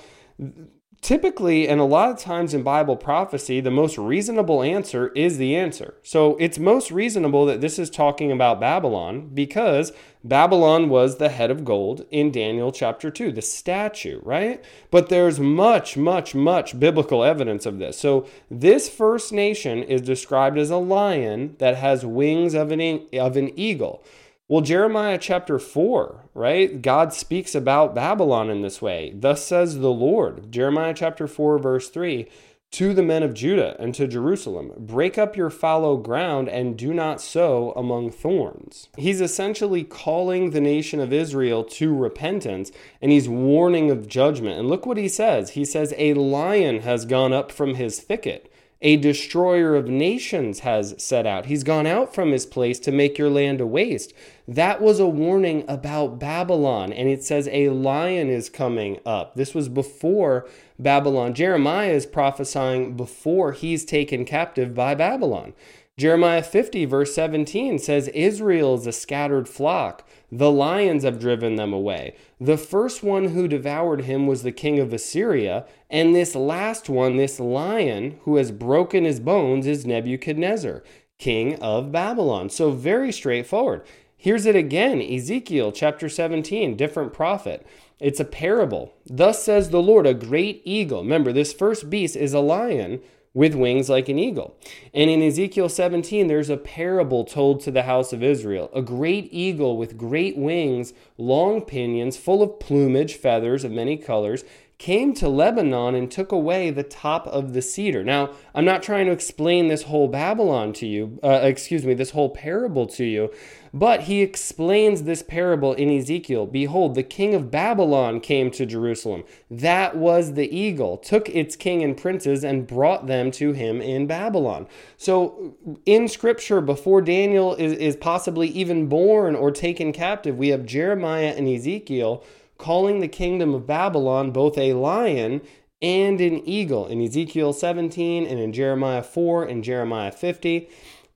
typically 1.01 1.69
and 1.69 1.81
a 1.81 1.85
lot 1.85 2.11
of 2.11 2.19
times 2.19 2.55
in 2.55 2.63
Bible 2.63 2.97
prophecy, 2.97 3.61
the 3.61 3.71
most 3.71 3.99
reasonable 3.99 4.63
answer 4.63 5.09
is 5.09 5.39
the 5.39 5.55
answer. 5.55 5.95
So 6.03 6.37
it's 6.37 6.59
most 6.59 6.91
reasonable 6.91 7.47
that 7.47 7.61
this 7.61 7.79
is 7.79 7.91
talking 7.91 8.33
about 8.33 8.61
Babylon 8.61 9.31
because 9.33 9.93
Babylon 10.25 10.89
was 10.89 11.19
the 11.19 11.29
head 11.29 11.51
of 11.51 11.65
gold 11.65 12.05
in 12.11 12.33
Daniel 12.33 12.73
chapter 12.73 13.11
2, 13.11 13.31
the 13.33 13.43
statue, 13.43 14.21
right? 14.25 14.65
But 14.91 15.09
there's 15.09 15.39
much, 15.39 15.97
much, 15.97 16.35
much 16.35 16.79
biblical 16.79 17.23
evidence 17.23 17.67
of 17.67 17.79
this. 17.79 17.99
So 17.99 18.27
this 18.51 18.89
first 18.89 19.33
nation 19.33 19.83
is 19.85 20.03
described 20.03 20.59
as 20.59 20.71
a 20.71 20.77
lion 20.77 21.55
that 21.59 21.77
has 21.77 22.05
wings 22.05 22.55
of 22.55 22.73
an, 22.73 23.07
of 23.13 23.37
an 23.37 23.57
eagle. 23.59 24.03
Well, 24.49 24.61
Jeremiah 24.61 25.19
chapter 25.21 25.59
4, 25.59 26.31
right? 26.33 26.81
God 26.81 27.13
speaks 27.13 27.53
about 27.53 27.97
Babylon 27.97 28.49
in 28.49 28.63
this 28.63 28.81
way. 28.81 29.13
Thus 29.13 29.45
says 29.45 29.81
the 29.81 29.91
Lord. 29.91 30.53
Jeremiah 30.53 30.95
chapter 30.95 31.27
4, 31.27 31.59
verse 31.59 31.89
3 31.89 32.29
To 32.71 32.95
the 32.95 33.03
men 33.03 33.25
of 33.25 33.35
Judah 33.35 33.75
and 33.81 33.93
to 33.97 34.07
Jerusalem, 34.07 34.71
break 34.79 35.19
up 35.19 35.37
your 35.37 35.51
fallow 35.51 35.97
ground 35.97 36.49
and 36.49 36.79
do 36.79 36.95
not 36.95 37.21
sow 37.21 37.73
among 37.75 38.13
thorns. 38.13 38.89
He's 38.97 39.21
essentially 39.21 39.83
calling 39.83 40.51
the 40.51 40.61
nation 40.61 41.01
of 41.01 41.13
Israel 41.13 41.65
to 41.65 41.93
repentance 41.93 42.71
and 43.03 43.11
he's 43.11 43.29
warning 43.29 43.91
of 43.91 44.07
judgment. 44.07 44.61
And 44.61 44.69
look 44.69 44.87
what 44.87 44.97
he 44.97 45.09
says. 45.09 45.51
He 45.51 45.65
says, 45.65 45.93
A 45.99 46.15
lion 46.15 46.83
has 46.83 47.05
gone 47.05 47.33
up 47.33 47.51
from 47.51 47.75
his 47.75 47.99
thicket 47.99 48.49
a 48.83 48.97
destroyer 48.97 49.75
of 49.75 49.89
nations 49.89 50.61
has 50.61 50.95
set 50.99 51.27
out. 51.27 51.47
He's 51.47 51.65
gone 51.65 51.87
out 51.87 52.15
from 52.15 52.31
his 52.31 52.45
place 52.45 52.79
to 52.81 52.93
make 52.93 53.17
your 53.17 53.31
land 53.31 53.61
a 53.61 53.67
waste. 53.67 54.13
That 54.47 54.83
was 54.83 55.01
a 55.01 55.07
warning 55.07 55.65
about 55.67 56.19
Babylon, 56.19 56.93
and 56.93 57.09
it 57.09 57.25
says 57.25 57.49
a 57.51 57.71
lion 57.71 58.29
is 58.29 58.51
coming 58.51 59.01
up. 59.07 59.35
This 59.35 59.55
was 59.55 59.69
before 59.69 60.47
Babylon. 60.79 61.33
Jeremiah 61.35 61.93
is 61.93 62.05
prophesying 62.07 62.97
before 62.97 63.53
he's 63.53 63.85
taken 63.85 64.25
captive 64.25 64.75
by 64.75 64.95
Babylon. 64.95 65.55
Jeremiah 65.99 66.43
50, 66.43 66.85
verse 66.85 67.15
17 67.15 67.79
says, 67.79 68.09
Israel 68.09 68.75
is 68.75 68.87
a 68.87 68.93
scattered 68.93 69.49
flock. 69.49 70.07
The 70.31 70.51
lions 70.51 71.05
have 71.05 71.19
driven 71.19 71.57
them 71.57 71.73
away. 71.73 72.15
The 72.39 72.59
first 72.59 73.03
one 73.03 73.29
who 73.29 73.49
devoured 73.49 74.03
him 74.03 74.27
was 74.27 74.43
the 74.43 74.53
king 74.53 74.79
of 74.79 74.93
Assyria, 74.93 75.65
and 75.89 76.15
this 76.15 76.35
last 76.35 76.91
one, 76.91 77.17
this 77.17 77.41
lion 77.41 78.21
who 78.25 78.37
has 78.37 78.53
broken 78.53 79.05
his 79.05 79.21
bones, 79.21 79.67
is 79.67 79.87
Nebuchadnezzar, 79.87 80.85
king 81.19 81.55
of 81.63 81.93
Babylon. 81.93 82.51
So, 82.51 82.73
very 82.73 83.11
straightforward. 83.11 83.83
Here's 84.19 84.45
it 84.45 84.57
again 84.57 85.01
Ezekiel 85.01 85.73
chapter 85.73 86.11
17, 86.11 86.77
different 86.77 87.15
prophet. 87.15 87.67
It's 88.01 88.21
a 88.21 88.27
parable. 88.27 88.93
Thus 89.07 89.43
says 89.43 89.71
the 89.71 89.81
Lord, 89.81 90.07
a 90.07 90.13
great 90.13 90.61
eagle. 90.67 91.03
Remember, 91.03 91.33
this 91.33 91.55
first 91.55 91.89
beast 91.89 92.17
is 92.17 92.35
a 92.35 92.41
lion 92.41 93.01
with 93.37 93.55
wings 93.55 93.91
like 93.91 94.09
an 94.09 94.19
eagle. 94.19 94.57
And 94.95 95.11
in 95.11 95.21
Ezekiel 95.21 95.69
17, 95.69 96.27
there's 96.27 96.49
a 96.49 96.57
parable 96.57 97.23
told 97.23 97.61
to 97.61 97.71
the 97.71 97.83
house 97.83 98.15
of 98.15 98.23
Israel 98.23 98.71
a 98.73 98.81
great 98.81 99.29
eagle 99.31 99.77
with 99.77 99.99
great 99.99 100.39
wings, 100.39 100.95
long 101.19 101.61
pinions, 101.61 102.17
full 102.17 102.43
of 102.43 102.59
plumage, 102.59 103.17
feathers 103.17 103.63
of 103.63 103.71
many 103.71 103.99
colors 103.99 104.43
came 104.79 105.15
to 105.15 105.27
Lebanon 105.27 105.95
and 105.95 106.11
took 106.11 106.33
away 106.33 106.71
the 106.71 106.83
top 106.83 107.27
of 107.29 107.55
the 107.55 107.63
cedar. 107.63 108.05
Now, 108.05 108.31
I'm 108.55 108.67
not 108.67 108.83
trying 108.83 109.07
to 109.07 109.13
explain 109.13 109.69
this 109.69 109.85
whole 109.85 110.07
Babylon 110.07 110.75
to 110.75 110.87
you, 110.87 111.19
uh, 111.25 111.41
excuse 111.43 111.87
me, 111.87 111.95
this 111.95 112.11
whole 112.11 112.29
parable 112.29 112.87
to 112.89 113.05
you, 113.05 113.33
but 113.73 114.03
he 114.03 114.21
explains 114.21 115.05
this 115.05 115.23
parable 115.23 115.73
in 115.73 115.91
Ezekiel. 115.91 116.47
Behold, 116.47 116.95
the 116.95 117.03
king 117.03 117.35
of 117.35 117.51
Babylon 117.51 118.21
came 118.21 118.51
to 118.51 118.67
Jerusalem. 118.67 119.25
That 119.51 119.97
was 119.97 120.35
the 120.35 120.55
eagle, 120.55 120.99
took 120.99 121.31
its 121.31 121.57
king 121.57 121.83
and 121.83 121.97
princes 121.97 122.45
and 122.45 122.67
brought 122.67 123.07
them 123.07 123.31
to 123.33 123.53
him 123.53 123.81
in 123.81 124.07
Babylon. 124.07 124.67
So, 124.99 125.57
in 125.87 126.07
scripture, 126.07 126.61
before 126.61 127.01
Daniel 127.01 127.55
is, 127.55 127.73
is 127.73 127.97
possibly 127.97 128.49
even 128.49 128.89
born 128.89 129.35
or 129.35 129.51
taken 129.51 129.95
captive, 129.95 130.37
we 130.37 130.49
have 130.49 130.67
Jeremiah 130.67 131.35
and 131.35 131.49
Ezekiel 131.49 132.23
calling 132.59 133.01
the 133.01 133.09
kingdom 133.09 133.55
of 133.55 133.67
Babylon 133.67 134.31
both 134.31 134.57
a 134.59 134.75
lion 134.75 135.41
and 135.83 136.21
an 136.21 136.47
eagle 136.49 136.87
in 136.87 137.03
Ezekiel 137.03 137.53
17 137.53 138.27
and 138.27 138.41
in 138.41 138.53
Jeremiah 138.53 139.03
4 139.03 139.45
and 139.45 139.63
Jeremiah 139.63 140.13
50. 140.13 140.69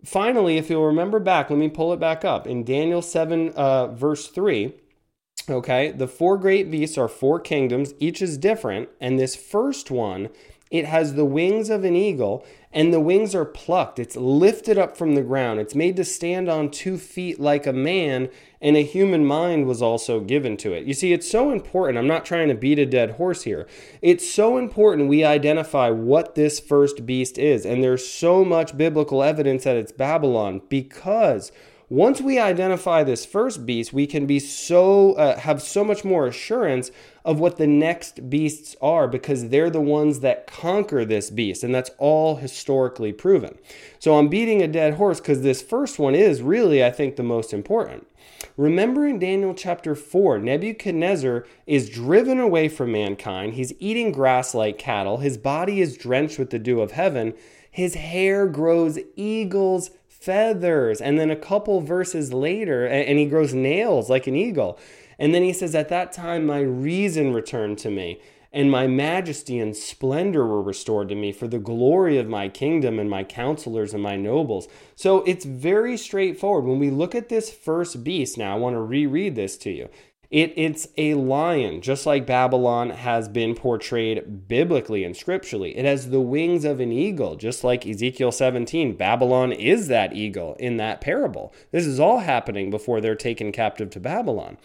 Finally, 0.05 0.57
if 0.57 0.71
you'll 0.71 0.87
remember 0.87 1.19
back, 1.19 1.51
let 1.51 1.59
me 1.59 1.69
pull 1.69 1.93
it 1.93 2.01
back 2.01 2.25
up. 2.25 2.47
In 2.47 2.65
Daniel 2.65 3.03
7, 3.03 3.51
uh, 3.51 3.89
verse 3.89 4.29
3, 4.29 4.73
okay, 5.49 5.91
the 5.93 6.09
four 6.09 6.39
great 6.39 6.71
beasts 6.71 6.97
are 6.97 7.09
four 7.09 7.41
kingdoms, 7.41 7.95
each 7.99 8.23
is 8.23 8.39
different, 8.39 8.89
and 9.01 9.19
this 9.19 9.37
first 9.37 9.91
one 9.91 10.29
it 10.71 10.87
has 10.87 11.15
the 11.15 11.25
wings 11.25 11.69
of 11.69 11.83
an 11.83 11.97
eagle, 11.97 12.47
and 12.73 12.93
the 12.93 13.01
wings 13.01 13.35
are 13.35 13.45
plucked. 13.45 13.99
It's 13.99 14.15
lifted 14.15 14.79
up 14.79 14.97
from 14.97 15.17
the 15.17 15.23
ground. 15.23 15.59
It's 15.59 15.75
made 15.75 15.97
to 15.97 16.05
stand 16.05 16.49
on 16.49 16.71
two 16.71 16.97
feet 16.97 17.41
like 17.41 17.67
a 17.67 17.73
man, 17.73 18.29
and 18.61 18.77
a 18.77 18.85
human 18.85 19.27
mind 19.27 19.67
was 19.67 19.83
also 19.83 20.21
given 20.21 20.57
to 20.59 20.73
it. 20.73 20.85
You 20.85 20.95
see, 20.95 21.13
it's 21.13 21.29
so 21.29 21.51
important. 21.51 21.99
I'm 21.99 22.07
not 22.07 22.25
trying 22.25 22.47
to 22.49 22.55
beat 22.55 22.79
a 22.79 22.87
dead 22.87 23.13
horse 23.13 23.43
here. 23.43 23.67
It's 24.01 24.33
so 24.33 24.59
important 24.59 25.09
we 25.09 25.25
identify 25.25 25.91
what 25.91 26.37
this 26.37 26.61
first 26.61 27.05
beast 27.05 27.37
is, 27.37 27.67
and 27.67 27.83
there's 27.83 28.07
so 28.07 28.45
much 28.45 28.77
biblical 28.77 29.25
evidence 29.25 29.65
that 29.65 29.77
it's 29.77 29.93
Babylon 29.93 30.63
because 30.69 31.51
once 31.89 32.21
we 32.21 32.39
identify 32.39 33.03
this 33.03 33.27
first 33.27 33.67
beast, 33.67 33.93
we 33.93 34.07
can 34.07 34.25
be 34.25 34.39
so 34.39 35.15
uh, 35.15 35.37
have 35.41 35.61
so 35.61 35.83
much 35.83 36.05
more 36.05 36.29
assurance 36.29 36.93
of 37.25 37.39
what 37.39 37.57
the 37.57 37.67
next 37.67 38.31
beasts 38.31 38.77
are 38.81 39.07
because 39.07 39.49
they're 39.49 39.71
the 39.71 39.81
ones 39.81 40.21
that 40.21 40.47
conquer 40.47 41.05
this 41.05 41.31
beast, 41.31 41.63
and 41.63 41.75
that's 41.75 41.91
all 41.99 42.37
historically 42.37 43.13
proven. 43.13 43.59
So 43.99 44.19
I'm 44.19 44.29
beating 44.29 44.63
a 44.63 44.69
dead 44.69 44.95
horse 44.95 45.21
because 45.21 45.43
this 45.43 45.63
first 45.63 45.99
one 45.99 46.15
is 46.15 46.43
really, 46.43 46.85
I 46.85 46.91
think, 46.91 47.17
the 47.17 47.23
most 47.23 47.53
important. 47.53 48.07
Remember 48.57 49.07
in 49.07 49.19
Daniel 49.19 49.55
chapter 49.55 49.95
4, 49.95 50.39
Nebuchadnezzar 50.39 51.47
is 51.67 51.91
driven 51.91 52.41
away 52.41 52.69
from 52.69 52.93
mankind. 52.93 53.55
He's 53.55 53.73
eating 53.79 54.13
grass 54.13 54.55
like 54.55 54.79
cattle. 54.79 55.19
His 55.19 55.37
body 55.39 55.81
is 55.81 55.97
drenched 55.97 56.39
with 56.39 56.51
the 56.51 56.59
dew 56.59 56.81
of 56.81 56.93
heaven. 56.93 57.35
His 57.71 57.95
hair 57.95 58.47
grows 58.47 58.99
eagle's 59.17 59.91
feathers. 60.09 61.01
And 61.01 61.19
then 61.19 61.31
a 61.31 61.37
couple 61.37 61.81
verses 61.81 62.33
later, 62.33 62.87
and 62.87 63.19
he 63.19 63.27
grows 63.27 63.55
nails 63.55 64.11
like 64.11 64.27
an 64.27 64.37
eagle. 64.37 64.79
And 65.21 65.35
then 65.35 65.43
he 65.43 65.53
says, 65.53 65.75
At 65.75 65.91
that 65.91 66.13
time, 66.13 66.47
my 66.47 66.61
reason 66.61 67.35
returned 67.35 67.79
to 67.79 67.91
me, 67.91 68.21
and 68.53 68.71
my 68.71 68.87
majesty 68.89 69.59
and 69.59 69.77
splendor 69.77 70.45
were 70.47 70.63
restored 70.63 71.11
to 71.11 71.15
me 71.15 71.31
for 71.31 71.47
the 71.47 71.59
glory 71.59 72.19
of 72.19 72.27
my 72.27 72.49
kingdom 72.49 72.99
and 72.99 73.09
my 73.09 73.23
counselors 73.23 73.93
and 73.93 74.03
my 74.03 74.17
nobles. 74.17 74.67
So 74.97 75.19
it's 75.25 75.45
very 75.45 75.97
straightforward. 75.97 76.65
When 76.65 76.81
we 76.81 76.91
look 76.91 77.15
at 77.15 77.29
this 77.29 77.51
first 77.51 78.03
beast, 78.03 78.39
now 78.39 78.57
I 78.57 78.59
want 78.59 78.75
to 78.75 78.81
reread 78.81 79.37
this 79.37 79.57
to 79.59 79.71
you. 79.71 79.89
It, 80.31 80.53
it's 80.57 80.87
a 80.97 81.15
lion, 81.15 81.81
just 81.81 82.07
like 82.07 82.25
Babylon 82.25 82.91
has 82.91 83.29
been 83.29 83.57
portrayed 83.57 84.47
biblically 84.47 85.03
and 85.03 85.17
scripturally. 85.17 85.77
It 85.77 85.85
has 85.85 86.11
the 86.11 86.21
wings 86.21 86.65
of 86.65 86.79
an 86.79 86.93
eagle, 86.93 87.35
just 87.35 87.65
like 87.65 87.85
Ezekiel 87.85 88.31
17. 88.31 88.97
Babylon 88.97 89.51
is 89.51 89.89
that 89.89 90.15
eagle 90.15 90.55
in 90.61 90.77
that 90.77 91.01
parable. 91.01 91.53
This 91.73 91.85
is 91.85 91.99
all 91.99 92.21
happening 92.21 92.71
before 92.71 93.01
they're 93.01 93.17
taken 93.17 93.51
captive 93.51 93.91
to 93.91 94.01
Babylon. 94.01 94.57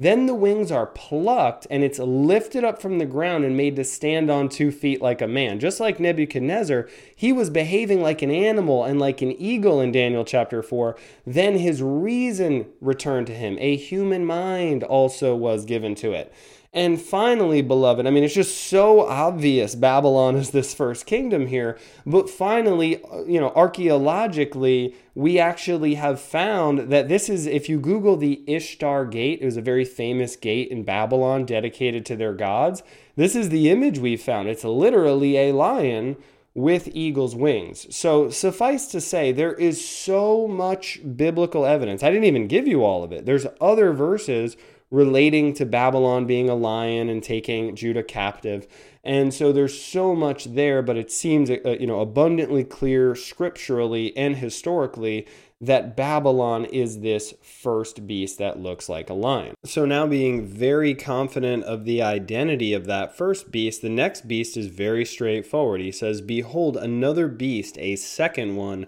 Then 0.00 0.24
the 0.24 0.34
wings 0.34 0.72
are 0.72 0.86
plucked 0.86 1.66
and 1.68 1.84
it's 1.84 1.98
lifted 1.98 2.64
up 2.64 2.80
from 2.80 2.98
the 2.98 3.04
ground 3.04 3.44
and 3.44 3.54
made 3.54 3.76
to 3.76 3.84
stand 3.84 4.30
on 4.30 4.48
two 4.48 4.72
feet 4.72 5.02
like 5.02 5.20
a 5.20 5.28
man. 5.28 5.60
Just 5.60 5.78
like 5.78 6.00
Nebuchadnezzar, 6.00 6.88
he 7.14 7.34
was 7.34 7.50
behaving 7.50 8.00
like 8.00 8.22
an 8.22 8.30
animal 8.30 8.82
and 8.82 8.98
like 8.98 9.20
an 9.20 9.32
eagle 9.32 9.78
in 9.78 9.92
Daniel 9.92 10.24
chapter 10.24 10.62
4. 10.62 10.96
Then 11.26 11.58
his 11.58 11.82
reason 11.82 12.64
returned 12.80 13.26
to 13.26 13.34
him. 13.34 13.58
A 13.60 13.76
human 13.76 14.24
mind 14.24 14.84
also 14.84 15.36
was 15.36 15.66
given 15.66 15.94
to 15.96 16.12
it. 16.12 16.32
And 16.72 17.00
finally, 17.00 17.62
beloved, 17.62 18.06
I 18.06 18.10
mean, 18.10 18.22
it's 18.22 18.34
just 18.34 18.56
so 18.56 19.00
obvious 19.00 19.74
Babylon 19.74 20.36
is 20.36 20.50
this 20.50 20.72
first 20.72 21.04
kingdom 21.04 21.48
here. 21.48 21.76
But 22.06 22.30
finally, 22.30 23.02
you 23.26 23.40
know, 23.40 23.52
archaeologically, 23.56 24.94
we 25.16 25.40
actually 25.40 25.94
have 25.94 26.20
found 26.20 26.92
that 26.92 27.08
this 27.08 27.28
is, 27.28 27.46
if 27.46 27.68
you 27.68 27.80
Google 27.80 28.16
the 28.16 28.44
Ishtar 28.46 29.04
Gate, 29.06 29.40
it 29.42 29.44
was 29.44 29.56
a 29.56 29.62
very 29.62 29.84
famous 29.84 30.36
gate 30.36 30.68
in 30.68 30.84
Babylon 30.84 31.44
dedicated 31.44 32.06
to 32.06 32.14
their 32.14 32.34
gods. 32.34 32.84
This 33.16 33.34
is 33.34 33.48
the 33.48 33.68
image 33.68 33.98
we 33.98 34.16
found. 34.16 34.48
It's 34.48 34.62
literally 34.62 35.36
a 35.38 35.52
lion 35.52 36.16
with 36.54 36.88
eagle's 36.94 37.34
wings. 37.34 37.92
So, 37.94 38.30
suffice 38.30 38.86
to 38.88 39.00
say, 39.00 39.32
there 39.32 39.54
is 39.54 39.84
so 39.84 40.46
much 40.46 41.00
biblical 41.16 41.66
evidence. 41.66 42.04
I 42.04 42.10
didn't 42.10 42.24
even 42.24 42.46
give 42.48 42.68
you 42.68 42.84
all 42.84 43.02
of 43.02 43.12
it. 43.12 43.26
There's 43.26 43.46
other 43.60 43.92
verses 43.92 44.56
relating 44.90 45.54
to 45.54 45.64
Babylon 45.64 46.26
being 46.26 46.48
a 46.48 46.54
lion 46.54 47.08
and 47.08 47.22
taking 47.22 47.76
Judah 47.76 48.02
captive. 48.02 48.66
And 49.04 49.32
so 49.32 49.52
there's 49.52 49.80
so 49.80 50.14
much 50.14 50.44
there, 50.44 50.82
but 50.82 50.96
it 50.96 51.10
seems 51.10 51.50
uh, 51.50 51.76
you 51.78 51.86
know 51.86 52.00
abundantly 52.00 52.64
clear 52.64 53.14
scripturally 53.14 54.16
and 54.16 54.36
historically 54.36 55.26
that 55.62 55.94
Babylon 55.94 56.64
is 56.64 57.00
this 57.00 57.34
first 57.42 58.06
beast 58.06 58.38
that 58.38 58.58
looks 58.58 58.88
like 58.88 59.10
a 59.10 59.14
lion. 59.14 59.54
So 59.64 59.84
now 59.84 60.06
being 60.06 60.46
very 60.46 60.94
confident 60.94 61.64
of 61.64 61.84
the 61.84 62.00
identity 62.00 62.72
of 62.72 62.86
that 62.86 63.14
first 63.14 63.50
beast, 63.50 63.82
the 63.82 63.90
next 63.90 64.26
beast 64.26 64.56
is 64.56 64.68
very 64.68 65.04
straightforward. 65.04 65.80
He 65.82 65.92
says, 65.92 66.20
"Behold 66.22 66.76
another 66.76 67.28
beast, 67.28 67.78
a 67.78 67.96
second 67.96 68.56
one 68.56 68.86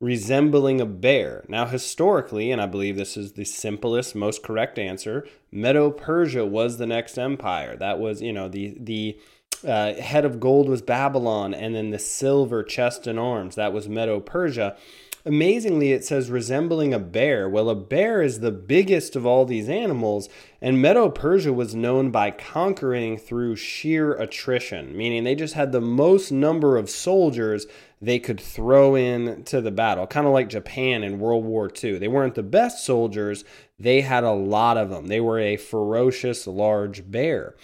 resembling 0.00 0.80
a 0.80 0.86
bear. 0.86 1.44
Now, 1.48 1.66
historically, 1.66 2.50
and 2.50 2.60
I 2.60 2.66
believe 2.66 2.96
this 2.96 3.16
is 3.16 3.32
the 3.32 3.44
simplest, 3.44 4.14
most 4.14 4.42
correct 4.42 4.78
answer, 4.78 5.26
Medo 5.50 5.90
Persia 5.90 6.44
was 6.44 6.78
the 6.78 6.86
next 6.86 7.18
empire. 7.18 7.76
That 7.76 7.98
was, 7.98 8.20
you 8.20 8.32
know, 8.32 8.48
the 8.48 8.76
the 8.78 9.18
uh, 9.66 9.94
head 9.94 10.24
of 10.24 10.40
gold 10.40 10.68
was 10.68 10.82
Babylon, 10.82 11.54
and 11.54 11.74
then 11.74 11.90
the 11.90 11.98
silver 11.98 12.62
chest 12.62 13.06
and 13.06 13.18
arms 13.18 13.54
that 13.54 13.72
was 13.72 13.88
Medo 13.88 14.20
Persia. 14.20 14.76
Amazingly, 15.26 15.92
it 15.92 16.04
says 16.04 16.30
resembling 16.30 16.92
a 16.92 16.98
bear. 16.98 17.48
Well, 17.48 17.70
a 17.70 17.74
bear 17.74 18.20
is 18.20 18.40
the 18.40 18.50
biggest 18.50 19.16
of 19.16 19.24
all 19.24 19.46
these 19.46 19.70
animals, 19.70 20.28
and 20.60 20.82
Medo 20.82 21.08
Persia 21.08 21.50
was 21.50 21.74
known 21.74 22.10
by 22.10 22.30
conquering 22.30 23.16
through 23.16 23.56
sheer 23.56 24.12
attrition, 24.12 24.94
meaning 24.94 25.24
they 25.24 25.34
just 25.34 25.54
had 25.54 25.72
the 25.72 25.80
most 25.80 26.30
number 26.30 26.76
of 26.76 26.90
soldiers 26.90 27.66
they 28.02 28.18
could 28.18 28.38
throw 28.38 28.94
in 28.94 29.44
to 29.44 29.62
the 29.62 29.70
battle, 29.70 30.06
kind 30.06 30.26
of 30.26 30.34
like 30.34 30.50
Japan 30.50 31.02
in 31.02 31.18
World 31.18 31.46
War 31.46 31.70
II. 31.82 31.96
They 31.96 32.08
weren't 32.08 32.34
the 32.34 32.42
best 32.42 32.84
soldiers, 32.84 33.44
they 33.78 34.02
had 34.02 34.24
a 34.24 34.32
lot 34.32 34.76
of 34.76 34.90
them. 34.90 35.06
They 35.06 35.20
were 35.20 35.40
a 35.40 35.56
ferocious, 35.56 36.46
large 36.46 37.10
bear. 37.10 37.54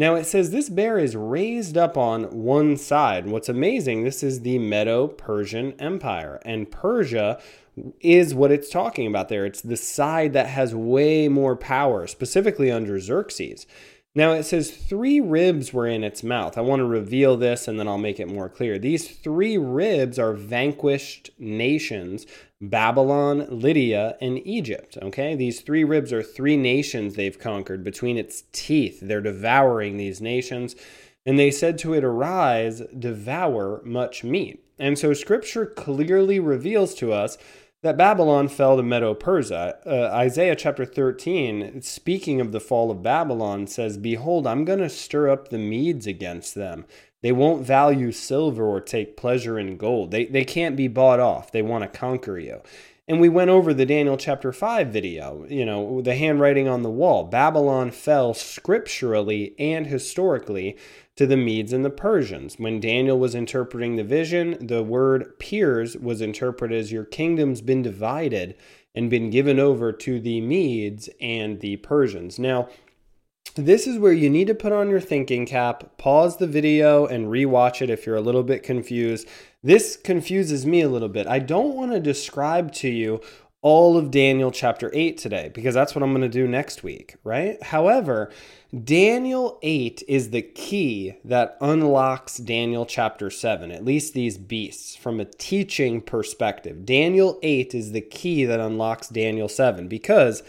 Now 0.00 0.14
it 0.14 0.24
says 0.24 0.50
this 0.50 0.70
bear 0.70 0.98
is 0.98 1.14
raised 1.14 1.76
up 1.76 1.98
on 1.98 2.22
one 2.30 2.78
side. 2.78 3.26
What's 3.26 3.50
amazing, 3.50 4.02
this 4.02 4.22
is 4.22 4.40
the 4.40 4.58
Medo 4.58 5.08
Persian 5.08 5.74
Empire, 5.78 6.40
and 6.42 6.70
Persia 6.70 7.38
is 8.00 8.34
what 8.34 8.50
it's 8.50 8.70
talking 8.70 9.06
about 9.06 9.28
there. 9.28 9.44
It's 9.44 9.60
the 9.60 9.76
side 9.76 10.32
that 10.32 10.46
has 10.46 10.74
way 10.74 11.28
more 11.28 11.54
power, 11.54 12.06
specifically 12.06 12.70
under 12.70 12.98
Xerxes. 12.98 13.66
Now 14.14 14.32
it 14.32 14.42
says 14.42 14.72
three 14.72 15.20
ribs 15.20 15.72
were 15.72 15.86
in 15.86 16.02
its 16.02 16.24
mouth. 16.24 16.58
I 16.58 16.62
want 16.62 16.80
to 16.80 16.84
reveal 16.84 17.36
this 17.36 17.68
and 17.68 17.78
then 17.78 17.86
I'll 17.86 17.98
make 17.98 18.18
it 18.18 18.28
more 18.28 18.48
clear. 18.48 18.78
These 18.78 19.08
three 19.08 19.56
ribs 19.56 20.18
are 20.18 20.32
vanquished 20.32 21.30
nations 21.38 22.26
Babylon, 22.62 23.46
Lydia, 23.48 24.18
and 24.20 24.46
Egypt. 24.46 24.98
Okay, 25.00 25.34
these 25.34 25.62
three 25.62 25.82
ribs 25.82 26.12
are 26.12 26.22
three 26.22 26.58
nations 26.58 27.14
they've 27.14 27.38
conquered 27.38 27.82
between 27.82 28.18
its 28.18 28.42
teeth. 28.52 28.98
They're 29.00 29.22
devouring 29.22 29.96
these 29.96 30.20
nations. 30.20 30.76
And 31.24 31.38
they 31.38 31.50
said 31.50 31.78
to 31.78 31.94
it, 31.94 32.04
Arise, 32.04 32.82
devour 32.98 33.80
much 33.84 34.24
meat. 34.24 34.62
And 34.78 34.98
so 34.98 35.14
scripture 35.14 35.64
clearly 35.64 36.38
reveals 36.38 36.94
to 36.96 37.12
us 37.12 37.38
that 37.82 37.96
Babylon 37.96 38.48
fell 38.48 38.76
to 38.76 38.82
Medo 38.82 39.14
Persia. 39.14 39.78
Uh, 39.86 40.14
Isaiah 40.14 40.56
chapter 40.56 40.84
13, 40.84 41.80
speaking 41.80 42.40
of 42.40 42.52
the 42.52 42.60
fall 42.60 42.90
of 42.90 43.02
Babylon, 43.02 43.66
says, 43.66 43.96
Behold, 43.96 44.46
I'm 44.46 44.64
going 44.64 44.80
to 44.80 44.90
stir 44.90 45.30
up 45.30 45.48
the 45.48 45.58
Medes 45.58 46.06
against 46.06 46.54
them. 46.54 46.84
They 47.22 47.32
won't 47.32 47.66
value 47.66 48.12
silver 48.12 48.64
or 48.64 48.80
take 48.80 49.16
pleasure 49.16 49.58
in 49.58 49.76
gold. 49.76 50.10
They, 50.10 50.26
they 50.26 50.44
can't 50.44 50.76
be 50.76 50.88
bought 50.88 51.20
off. 51.20 51.52
They 51.52 51.62
want 51.62 51.82
to 51.84 51.98
conquer 51.98 52.38
you. 52.38 52.60
And 53.10 53.20
we 53.20 53.28
went 53.28 53.50
over 53.50 53.74
the 53.74 53.84
Daniel 53.86 54.16
chapter 54.16 54.52
5 54.52 54.86
video, 54.86 55.44
you 55.48 55.66
know, 55.66 56.00
the 56.00 56.14
handwriting 56.14 56.68
on 56.68 56.84
the 56.84 56.90
wall. 56.90 57.24
Babylon 57.24 57.90
fell 57.90 58.34
scripturally 58.34 59.52
and 59.58 59.88
historically 59.88 60.76
to 61.16 61.26
the 61.26 61.36
Medes 61.36 61.72
and 61.72 61.84
the 61.84 61.90
Persians. 61.90 62.54
When 62.56 62.78
Daniel 62.78 63.18
was 63.18 63.34
interpreting 63.34 63.96
the 63.96 64.04
vision, 64.04 64.64
the 64.64 64.84
word 64.84 65.40
Peres 65.40 65.96
was 65.96 66.20
interpreted 66.20 66.78
as 66.78 66.92
your 66.92 67.04
kingdom's 67.04 67.60
been 67.60 67.82
divided 67.82 68.54
and 68.94 69.10
been 69.10 69.28
given 69.28 69.58
over 69.58 69.90
to 69.90 70.20
the 70.20 70.40
Medes 70.40 71.10
and 71.20 71.58
the 71.58 71.78
Persians. 71.78 72.38
Now, 72.38 72.68
this 73.54 73.86
is 73.86 73.98
where 73.98 74.12
you 74.12 74.30
need 74.30 74.46
to 74.46 74.54
put 74.54 74.72
on 74.72 74.90
your 74.90 75.00
thinking 75.00 75.46
cap, 75.46 75.96
pause 75.98 76.36
the 76.36 76.46
video, 76.46 77.06
and 77.06 77.26
rewatch 77.26 77.82
it 77.82 77.90
if 77.90 78.06
you're 78.06 78.16
a 78.16 78.20
little 78.20 78.42
bit 78.42 78.62
confused. 78.62 79.26
This 79.62 79.96
confuses 79.96 80.64
me 80.64 80.80
a 80.82 80.88
little 80.88 81.08
bit. 81.08 81.26
I 81.26 81.38
don't 81.38 81.74
want 81.74 81.92
to 81.92 82.00
describe 82.00 82.72
to 82.74 82.88
you 82.88 83.20
all 83.62 83.98
of 83.98 84.10
Daniel 84.10 84.50
chapter 84.50 84.90
8 84.94 85.18
today 85.18 85.50
because 85.52 85.74
that's 85.74 85.94
what 85.94 86.02
I'm 86.02 86.12
going 86.12 86.22
to 86.22 86.28
do 86.28 86.46
next 86.46 86.82
week, 86.82 87.16
right? 87.24 87.62
However, 87.62 88.30
Daniel 88.84 89.58
8 89.62 90.02
is 90.08 90.30
the 90.30 90.42
key 90.42 91.16
that 91.24 91.58
unlocks 91.60 92.38
Daniel 92.38 92.86
chapter 92.86 93.28
7, 93.28 93.70
at 93.70 93.84
least 93.84 94.14
these 94.14 94.38
beasts 94.38 94.96
from 94.96 95.20
a 95.20 95.26
teaching 95.26 96.00
perspective. 96.00 96.86
Daniel 96.86 97.38
8 97.42 97.74
is 97.74 97.92
the 97.92 98.00
key 98.00 98.44
that 98.44 98.60
unlocks 98.60 99.08
Daniel 99.08 99.48
7 99.48 99.88
because 99.88 100.42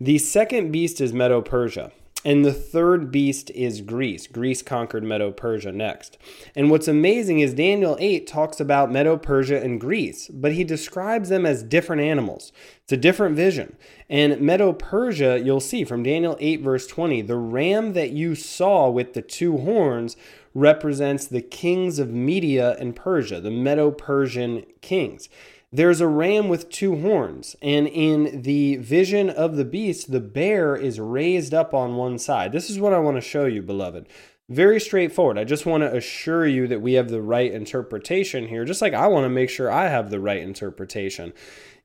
the 0.00 0.18
second 0.18 0.70
beast 0.70 1.00
is 1.00 1.12
Medo 1.12 1.40
Persia. 1.40 1.90
And 2.24 2.44
the 2.44 2.52
third 2.52 3.10
beast 3.10 3.50
is 3.50 3.80
Greece. 3.80 4.28
Greece 4.28 4.62
conquered 4.62 5.02
Medo 5.02 5.32
Persia 5.32 5.72
next. 5.72 6.18
And 6.54 6.70
what's 6.70 6.86
amazing 6.86 7.40
is 7.40 7.52
Daniel 7.52 7.96
8 7.98 8.28
talks 8.28 8.60
about 8.60 8.92
Medo 8.92 9.16
Persia 9.16 9.60
and 9.60 9.80
Greece, 9.80 10.28
but 10.28 10.52
he 10.52 10.62
describes 10.62 11.30
them 11.30 11.44
as 11.44 11.64
different 11.64 12.02
animals. 12.02 12.52
It's 12.84 12.92
a 12.92 12.96
different 12.96 13.34
vision. 13.34 13.76
And 14.08 14.40
Medo 14.40 14.72
Persia, 14.72 15.40
you'll 15.40 15.58
see 15.58 15.82
from 15.84 16.04
Daniel 16.04 16.36
8, 16.38 16.60
verse 16.60 16.86
20, 16.86 17.22
the 17.22 17.36
ram 17.36 17.92
that 17.94 18.10
you 18.10 18.36
saw 18.36 18.88
with 18.88 19.14
the 19.14 19.22
two 19.22 19.58
horns 19.58 20.16
represents 20.54 21.26
the 21.26 21.42
kings 21.42 21.98
of 21.98 22.10
Media 22.10 22.76
and 22.78 22.94
Persia, 22.94 23.40
the 23.40 23.50
Medo 23.50 23.90
Persian 23.90 24.64
kings. 24.80 25.28
There's 25.74 26.02
a 26.02 26.06
ram 26.06 26.50
with 26.50 26.68
two 26.68 27.00
horns, 27.00 27.56
and 27.62 27.88
in 27.88 28.42
the 28.42 28.76
vision 28.76 29.30
of 29.30 29.56
the 29.56 29.64
beast, 29.64 30.12
the 30.12 30.20
bear 30.20 30.76
is 30.76 31.00
raised 31.00 31.54
up 31.54 31.72
on 31.72 31.96
one 31.96 32.18
side. 32.18 32.52
This 32.52 32.68
is 32.68 32.78
what 32.78 32.92
I 32.92 32.98
want 32.98 33.16
to 33.16 33.22
show 33.22 33.46
you, 33.46 33.62
beloved. 33.62 34.06
Very 34.50 34.78
straightforward. 34.78 35.38
I 35.38 35.44
just 35.44 35.64
want 35.64 35.82
to 35.82 35.96
assure 35.96 36.46
you 36.46 36.66
that 36.66 36.82
we 36.82 36.92
have 36.92 37.08
the 37.08 37.22
right 37.22 37.50
interpretation 37.50 38.48
here, 38.48 38.66
just 38.66 38.82
like 38.82 38.92
I 38.92 39.06
want 39.06 39.24
to 39.24 39.30
make 39.30 39.48
sure 39.48 39.70
I 39.70 39.88
have 39.88 40.10
the 40.10 40.20
right 40.20 40.42
interpretation. 40.42 41.32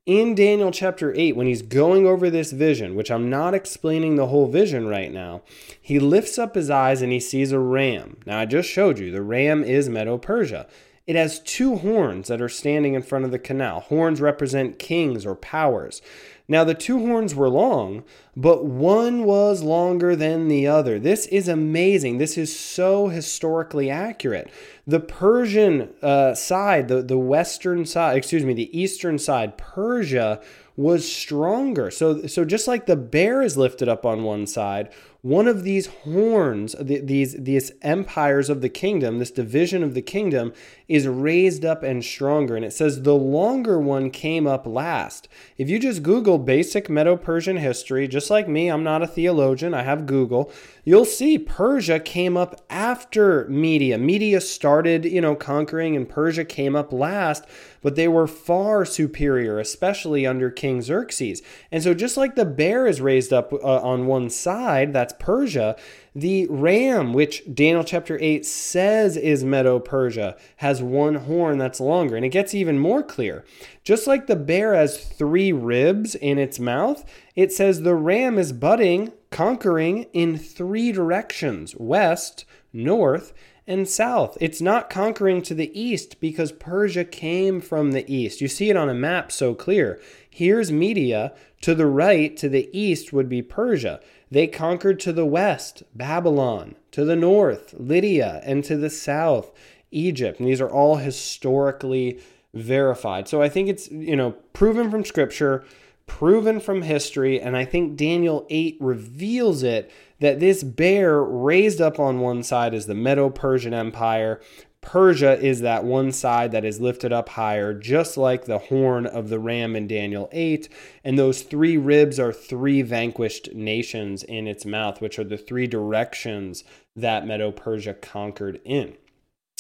In 0.06 0.36
Daniel 0.36 0.72
chapter 0.72 1.14
8, 1.16 1.38
when 1.38 1.48
he's 1.48 1.62
going 1.62 2.06
over 2.06 2.30
this 2.30 2.52
vision, 2.52 2.94
which 2.94 3.10
I'm 3.10 3.30
not 3.30 3.54
explaining 3.54 4.18
the 4.18 4.28
whole 4.28 4.48
vision 4.48 4.88
right 4.88 5.14
now, 5.14 5.44
he 5.82 5.98
lifts 5.98 6.38
up 6.38 6.56
his 6.56 6.70
eyes 6.70 7.02
and 7.02 7.14
he 7.14 7.22
sees 7.22 7.54
a 7.54 7.60
ram. 7.60 8.18
Now, 8.26 8.40
I 8.40 8.46
just 8.46 8.70
showed 8.70 9.00
you 9.00 9.12
the 9.12 9.22
ram 9.22 9.64
is 9.64 9.88
Medo 9.88 10.18
Persia. 10.18 10.68
It 11.08 11.16
has 11.16 11.40
two 11.40 11.78
horns 11.78 12.28
that 12.28 12.42
are 12.42 12.50
standing 12.50 12.94
in 12.94 13.02
front 13.02 13.24
of 13.24 13.32
the 13.32 13.40
canal. 13.40 13.80
Horns 13.80 14.20
represent 14.20 14.78
kings 14.78 15.26
or 15.26 15.36
powers. 15.36 16.02
Now, 16.50 16.64
the 16.64 16.74
two 16.74 17.00
horns 17.00 17.34
were 17.34 17.50
long, 17.50 18.04
but 18.36 18.66
one 18.66 19.24
was 19.24 19.64
longer 19.64 20.16
than 20.16 20.48
the 20.48 20.68
other. 20.68 21.00
This 21.00 21.26
is 21.28 21.48
amazing. 21.48 22.18
This 22.18 22.38
is 22.38 22.58
so 22.58 23.08
historically 23.08 23.90
accurate. 23.90 24.50
The 24.86 25.00
Persian 25.00 25.90
uh, 26.02 26.36
side, 26.36 26.88
the, 26.88 27.02
the 27.02 27.18
western 27.18 27.86
side, 27.86 28.18
excuse 28.18 28.44
me, 28.44 28.54
the 28.54 28.78
eastern 28.78 29.18
side, 29.18 29.58
Persia 29.58 30.42
was 30.78 31.12
stronger. 31.12 31.90
So, 31.90 32.28
so 32.28 32.46
just 32.46 32.68
like 32.68 32.86
the 32.86 32.96
bear 32.96 33.42
is 33.42 33.58
lifted 33.58 33.90
up 33.90 34.06
on 34.06 34.24
one 34.24 34.46
side, 34.46 34.94
one 35.22 35.48
of 35.48 35.64
these 35.64 35.88
horns, 35.88 36.76
these, 36.80 37.34
these 37.34 37.72
empires 37.82 38.50
of 38.50 38.62
the 38.62 38.70
kingdom, 38.70 39.18
this 39.18 39.32
division 39.32 39.84
of 39.84 39.96
the 39.96 40.04
kingdom, 40.04 40.54
is 40.88 41.08
raised 41.08 41.66
up 41.66 41.82
and 41.82 42.06
stronger. 42.06 42.56
And 42.56 42.64
it 42.64 42.72
says 42.72 43.02
the 43.02 43.16
longer 43.16 43.80
one 43.80 44.12
came 44.12 44.46
up 44.46 44.68
last. 44.68 45.28
If 45.58 45.68
you 45.68 45.80
just 45.80 46.04
Google 46.04 46.38
basic 46.38 46.92
Medo 46.92 47.18
Persian 47.18 47.58
history, 47.58 48.08
just 48.08 48.30
like 48.30 48.48
me, 48.48 48.70
I'm 48.70 48.84
not 48.84 49.02
a 49.02 49.08
theologian, 49.08 49.74
I 49.74 49.82
have 49.82 50.06
Google, 50.06 50.52
you'll 50.86 51.06
see 51.06 51.40
Persia 51.40 52.00
came 52.00 52.38
up 52.38 52.64
after 52.88 53.46
Media. 53.50 53.98
Media 53.98 54.40
started, 54.40 55.04
you 55.04 55.20
know, 55.20 55.36
conquering, 55.36 55.96
and 55.98 56.08
Persia 56.08 56.46
came 56.46 56.74
up 56.74 56.94
last 56.94 57.46
but 57.82 57.96
they 57.96 58.08
were 58.10 58.28
far 58.28 58.84
superior, 58.86 59.60
especially 59.60 60.26
under 60.26 60.50
King 60.50 60.82
Xerxes. 60.82 61.42
And 61.72 61.82
so, 61.82 61.94
just 61.94 62.18
like 62.18 62.36
the 62.36 62.46
bear 62.46 62.88
is 62.88 63.00
raised 63.00 63.32
up 63.32 63.54
uh, 63.54 63.58
on 63.58 64.08
one 64.08 64.30
side, 64.30 64.94
that's 64.94 65.14
Persia, 65.20 65.78
the 66.16 66.48
ram, 66.48 67.14
which 67.14 67.44
Daniel 67.54 67.84
chapter 67.86 68.18
8 68.20 68.46
says 68.46 69.16
is 69.16 69.46
Medo 69.46 69.80
Persia, 69.80 70.36
has 70.58 70.82
one 70.82 71.16
horn 71.16 71.58
that's 71.58 71.80
longer. 71.80 72.16
And 72.16 72.26
it 72.26 72.30
gets 72.30 72.54
even 72.54 72.80
more 72.80 73.04
clear. 73.04 73.46
Just 73.84 74.08
like 74.08 74.28
the 74.28 74.36
bear 74.36 74.74
has 74.74 75.02
three 75.02 75.52
ribs 75.52 76.16
in 76.16 76.38
its 76.38 76.60
mouth, 76.60 77.06
it 77.36 77.54
says 77.54 77.82
the 77.82 77.96
ram 77.96 78.38
is 78.38 78.52
budding, 78.52 79.14
conquering 79.30 80.08
in 80.12 80.38
three 80.38 80.92
directions 80.92 81.76
west, 81.78 82.44
north, 82.78 83.34
and 83.68 83.88
south. 83.88 84.38
It's 84.40 84.62
not 84.62 84.90
conquering 84.90 85.42
to 85.42 85.54
the 85.54 85.78
east 85.78 86.22
because 86.22 86.54
Persia 86.54 87.04
came 87.04 87.60
from 87.60 87.92
the 87.92 88.10
east. 88.12 88.40
You 88.40 88.48
see 88.48 88.70
it 88.70 88.78
on 88.78 88.88
a 88.90 88.94
map 88.94 89.32
so 89.32 89.54
clear. 89.54 90.00
Here's 90.30 90.72
Media. 90.72 91.34
To 91.62 91.74
the 91.74 91.88
right, 91.88 92.38
to 92.38 92.50
the 92.50 92.70
east, 92.72 93.12
would 93.12 93.28
be 93.28 93.42
Persia. 93.42 94.00
They 94.30 94.46
conquered 94.46 95.00
to 95.02 95.12
the 95.12 95.26
west, 95.26 95.84
Babylon. 95.96 96.76
To 96.92 97.04
the 97.04 97.16
north, 97.16 97.74
Lydia. 97.78 98.42
And 98.46 98.64
to 98.66 98.78
the 98.78 98.92
south, 98.92 99.52
Egypt. 99.92 100.40
And 100.40 100.48
these 100.48 100.62
are 100.62 100.70
all 100.70 100.98
historically 100.98 102.22
verified. 102.54 103.28
So 103.28 103.42
I 103.42 103.50
think 103.50 103.70
it's, 103.70 103.90
you 103.90 104.16
know, 104.16 104.32
proven 104.54 104.92
from 104.92 105.04
scripture, 105.04 105.66
proven 106.06 106.60
from 106.60 106.84
history. 106.84 107.42
And 107.42 107.58
I 107.58 107.66
think 107.66 107.98
Daniel 107.98 108.46
8 108.50 108.78
reveals 108.80 109.64
it 109.64 109.92
that 110.20 110.40
this 110.40 110.64
bear 110.64 111.22
raised 111.22 111.82
up 111.82 112.00
on 112.00 112.20
one 112.20 112.44
side 112.44 112.74
is 112.74 112.86
the 112.86 112.96
Medo 112.96 113.30
Persian 113.30 113.74
Empire. 113.74 114.42
Persia 114.82 115.38
is 115.40 115.62
that 115.62 115.84
one 115.84 116.12
side 116.12 116.52
that 116.52 116.64
is 116.64 116.80
lifted 116.80 117.12
up 117.12 117.30
higher, 117.30 117.74
just 117.74 118.16
like 118.16 118.46
the 118.46 118.58
horn 118.58 119.06
of 119.06 119.30
the 119.30 119.40
ram 119.40 119.76
in 119.76 119.88
Daniel 119.88 120.30
8. 120.32 120.70
And 121.04 121.20
those 121.20 121.42
three 121.42 121.78
ribs 121.78 122.20
are 122.20 122.32
three 122.32 122.82
vanquished 122.82 123.54
nations 123.54 124.24
in 124.24 124.48
its 124.48 124.66
mouth, 124.66 125.02
which 125.02 125.20
are 125.20 125.26
the 125.26 125.38
three 125.38 125.68
directions 125.68 126.64
that 126.96 127.28
Medo 127.28 127.52
Persia 127.52 127.94
conquered 127.96 128.62
in. 128.64 128.96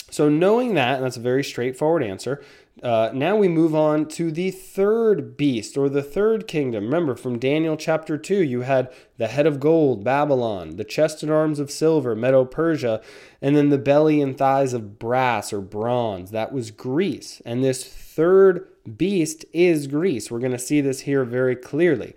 So, 0.10 0.30
knowing 0.30 0.76
that, 0.76 0.96
and 0.96 1.04
that's 1.04 1.18
a 1.18 1.22
very 1.22 1.44
straightforward 1.44 2.04
answer, 2.04 2.42
uh, 2.84 3.10
now 3.14 3.36
we 3.36 3.48
move 3.48 3.74
on 3.74 4.08
to 4.08 4.32
the 4.32 4.52
third 4.52 5.36
beast 5.36 5.78
or 5.78 5.90
the 5.90 6.04
third 6.04 6.48
kingdom. 6.48 6.86
Remember, 6.86 7.16
from 7.16 7.40
Daniel 7.40 7.76
chapter 7.76 8.18
2, 8.18 8.44
you 8.44 8.62
had 8.62 8.92
the 9.18 9.28
head 9.28 9.48
of 9.48 9.60
gold, 9.60 10.04
Babylon, 10.04 10.76
the 10.76 10.84
chest 10.84 11.24
and 11.24 11.32
arms 11.32 11.60
of 11.60 11.72
silver, 11.72 12.16
Medo 12.16 12.46
Persia, 12.46 13.02
and 13.42 13.56
then 13.56 13.70
the 13.70 13.78
belly 13.78 14.22
and 14.22 14.38
thighs 14.38 14.74
of 14.74 15.00
brass 15.00 15.52
or 15.52 15.62
bronze. 15.62 16.32
That 16.32 16.52
was 16.52 16.70
Greece. 16.70 17.42
And 17.46 17.64
this 17.64 17.84
third 17.84 18.68
beast 18.96 19.46
is 19.54 19.88
Greece. 19.88 20.30
We're 20.30 20.40
going 20.40 20.52
to 20.52 20.60
see 20.60 20.82
this 20.82 21.02
here 21.02 21.26
very 21.26 21.56
clearly. 21.56 22.14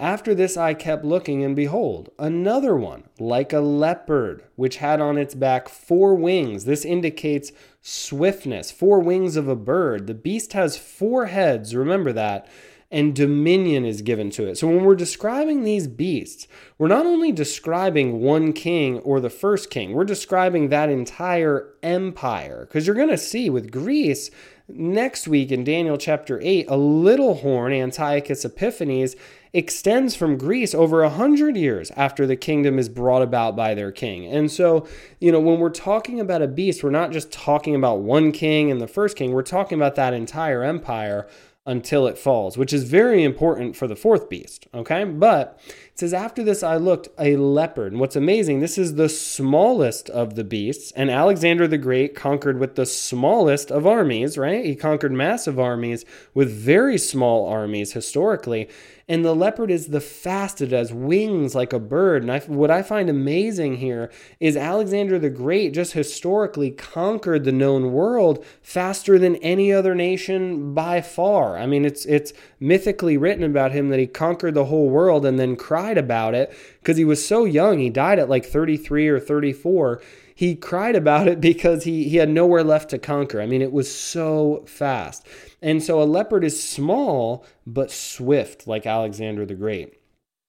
After 0.00 0.34
this 0.34 0.56
I 0.56 0.72
kept 0.72 1.04
looking, 1.04 1.44
and 1.44 1.54
behold, 1.54 2.08
another 2.18 2.74
one, 2.74 3.04
like 3.18 3.52
a 3.52 3.60
leopard, 3.60 4.42
which 4.56 4.78
had 4.78 4.98
on 4.98 5.18
its 5.18 5.34
back 5.34 5.68
four 5.68 6.14
wings. 6.14 6.64
This 6.64 6.86
indicates 6.86 7.52
swiftness, 7.82 8.70
four 8.70 9.00
wings 9.00 9.36
of 9.36 9.48
a 9.48 9.56
bird. 9.56 10.06
The 10.06 10.14
beast 10.14 10.52
has 10.52 10.76
four 10.76 11.26
heads, 11.26 11.74
remember 11.74 12.12
that, 12.12 12.48
and 12.90 13.14
dominion 13.14 13.84
is 13.84 14.02
given 14.02 14.30
to 14.30 14.46
it. 14.48 14.58
So 14.58 14.66
when 14.66 14.84
we're 14.84 14.96
describing 14.96 15.62
these 15.62 15.86
beasts, 15.86 16.48
we're 16.76 16.88
not 16.88 17.06
only 17.06 17.30
describing 17.30 18.20
one 18.20 18.52
king 18.52 18.98
or 18.98 19.20
the 19.20 19.30
first 19.30 19.70
king, 19.70 19.92
we're 19.92 20.04
describing 20.04 20.68
that 20.68 20.88
entire 20.88 21.72
empire. 21.82 22.66
Because 22.66 22.86
you're 22.86 22.96
going 22.96 23.08
to 23.08 23.18
see 23.18 23.48
with 23.48 23.70
Greece, 23.70 24.30
next 24.74 25.28
week 25.28 25.50
in 25.50 25.64
Daniel 25.64 25.96
chapter 25.96 26.40
8, 26.42 26.66
a 26.68 26.76
little 26.76 27.34
horn, 27.34 27.72
Antiochus 27.72 28.44
Epiphanes, 28.44 29.16
extends 29.52 30.14
from 30.14 30.38
Greece 30.38 30.74
over 30.74 31.02
a 31.02 31.10
hundred 31.10 31.56
years 31.56 31.90
after 31.96 32.26
the 32.26 32.36
kingdom 32.36 32.78
is 32.78 32.88
brought 32.88 33.22
about 33.22 33.56
by 33.56 33.74
their 33.74 33.90
king. 33.90 34.26
And 34.26 34.50
so, 34.50 34.86
you 35.18 35.32
know, 35.32 35.40
when 35.40 35.58
we're 35.58 35.70
talking 35.70 36.20
about 36.20 36.42
a 36.42 36.48
beast, 36.48 36.82
we're 36.82 36.90
not 36.90 37.10
just 37.10 37.32
talking 37.32 37.74
about 37.74 38.00
one 38.00 38.32
king 38.32 38.70
and 38.70 38.80
the 38.80 38.88
first 38.88 39.16
king, 39.16 39.32
we're 39.32 39.42
talking 39.42 39.76
about 39.76 39.96
that 39.96 40.14
entire 40.14 40.62
empire 40.62 41.26
until 41.66 42.06
it 42.06 42.16
falls, 42.16 42.56
which 42.56 42.72
is 42.72 42.84
very 42.84 43.22
important 43.22 43.76
for 43.76 43.86
the 43.86 43.94
fourth 43.94 44.28
beast. 44.30 44.66
Okay. 44.72 45.04
But 45.04 45.60
it 45.66 45.98
says, 45.98 46.14
After 46.14 46.42
this, 46.42 46.62
I 46.62 46.76
looked 46.76 47.08
a 47.18 47.36
leopard. 47.36 47.92
And 47.92 48.00
what's 48.00 48.16
amazing, 48.16 48.60
this 48.60 48.78
is 48.78 48.94
the 48.94 49.08
smallest 49.08 50.08
of 50.10 50.36
the 50.36 50.44
beasts. 50.44 50.90
And 50.92 51.10
Alexander 51.10 51.68
the 51.68 51.78
Great 51.78 52.14
conquered 52.14 52.58
with 52.58 52.76
the 52.76 52.86
smallest 52.86 53.70
of 53.70 53.86
armies, 53.86 54.38
right? 54.38 54.64
He 54.64 54.74
conquered 54.74 55.12
massive 55.12 55.60
armies 55.60 56.04
with 56.32 56.50
very 56.50 56.96
small 56.96 57.46
armies 57.46 57.92
historically. 57.92 58.68
And 59.10 59.24
the 59.24 59.34
leopard 59.34 59.72
is 59.72 59.88
the 59.88 60.00
fastest, 60.00 60.70
has 60.70 60.92
wings 60.92 61.52
like 61.52 61.72
a 61.72 61.80
bird. 61.80 62.22
And 62.22 62.30
I, 62.30 62.38
what 62.42 62.70
I 62.70 62.80
find 62.80 63.10
amazing 63.10 63.78
here 63.78 64.08
is 64.38 64.56
Alexander 64.56 65.18
the 65.18 65.28
Great 65.28 65.74
just 65.74 65.94
historically 65.94 66.70
conquered 66.70 67.42
the 67.42 67.50
known 67.50 67.90
world 67.90 68.44
faster 68.62 69.18
than 69.18 69.34
any 69.38 69.72
other 69.72 69.96
nation 69.96 70.74
by 70.74 71.00
far. 71.00 71.58
I 71.58 71.66
mean, 71.66 71.84
it's 71.84 72.06
it's 72.06 72.32
mythically 72.60 73.16
written 73.16 73.42
about 73.42 73.72
him 73.72 73.88
that 73.88 73.98
he 73.98 74.06
conquered 74.06 74.54
the 74.54 74.66
whole 74.66 74.88
world 74.88 75.26
and 75.26 75.40
then 75.40 75.56
cried 75.56 75.98
about 75.98 76.36
it 76.36 76.56
because 76.78 76.96
he 76.96 77.04
was 77.04 77.26
so 77.26 77.44
young. 77.44 77.80
He 77.80 77.90
died 77.90 78.20
at 78.20 78.28
like 78.28 78.46
33 78.46 79.08
or 79.08 79.18
34 79.18 80.00
he 80.40 80.54
cried 80.54 80.96
about 80.96 81.28
it 81.28 81.38
because 81.50 81.84
he, 81.84 82.08
he 82.08 82.16
had 82.16 82.30
nowhere 82.30 82.64
left 82.64 82.88
to 82.88 82.98
conquer. 82.98 83.42
I 83.42 83.46
mean, 83.46 83.60
it 83.60 83.72
was 83.72 83.94
so 83.94 84.64
fast. 84.66 85.26
And 85.60 85.82
so 85.82 86.00
a 86.00 86.04
leopard 86.04 86.44
is 86.44 86.66
small, 86.66 87.44
but 87.66 87.90
swift, 87.90 88.66
like 88.66 88.86
Alexander 88.86 89.44
the 89.44 89.54
Great. 89.54 90.00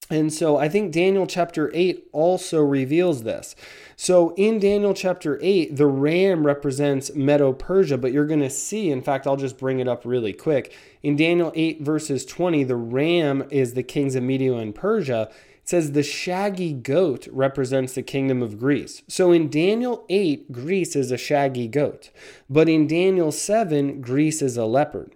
And 0.10 0.32
so 0.32 0.56
I 0.56 0.69
think 0.69 0.93
Daniel 0.93 1.27
chapter 1.27 1.69
8 1.73 2.08
also 2.13 2.62
reveals 2.62 3.23
this. 3.23 3.54
So 3.97 4.34
in 4.36 4.60
Daniel 4.60 4.93
chapter 4.93 5.38
8, 5.41 5.75
the 5.75 5.88
ram 5.88 6.45
represents 6.45 7.13
Medo 7.13 7.51
Persia, 7.51 7.97
but 7.97 8.13
you're 8.13 8.25
going 8.25 8.39
to 8.39 8.49
see, 8.49 8.91
in 8.91 9.01
fact, 9.01 9.27
I'll 9.27 9.36
just 9.36 9.58
bring 9.58 9.82
it 9.82 9.89
up 9.89 10.06
really 10.06 10.32
quick. 10.32 10.73
In 11.04 11.17
Daniel 11.17 11.51
8, 11.54 11.82
verses 11.82 12.25
20, 12.25 12.63
the 12.63 12.77
ram 12.77 13.43
is 13.51 13.73
the 13.73 13.84
kings 13.84 14.15
of 14.15 14.23
Media 14.23 14.54
and 14.54 14.73
Persia 14.73 15.30
says 15.63 15.91
the 15.91 16.04
shaggy 16.04 16.74
goat 16.74 17.28
represents 17.32 17.93
the 17.93 18.02
kingdom 18.02 18.41
of 18.41 18.60
Greece. 18.60 19.04
So 19.08 19.32
in 19.32 19.50
Daniel 19.50 20.06
8, 20.10 20.52
Greece 20.52 20.95
is 20.95 21.12
a 21.12 21.17
shaggy 21.17 21.67
goat. 21.67 22.10
But 22.50 22.67
in 22.67 22.88
Daniel 22.88 23.32
7, 23.32 24.02
Greece 24.02 24.41
is 24.41 24.58
a 24.58 24.65
leopard. 24.65 25.15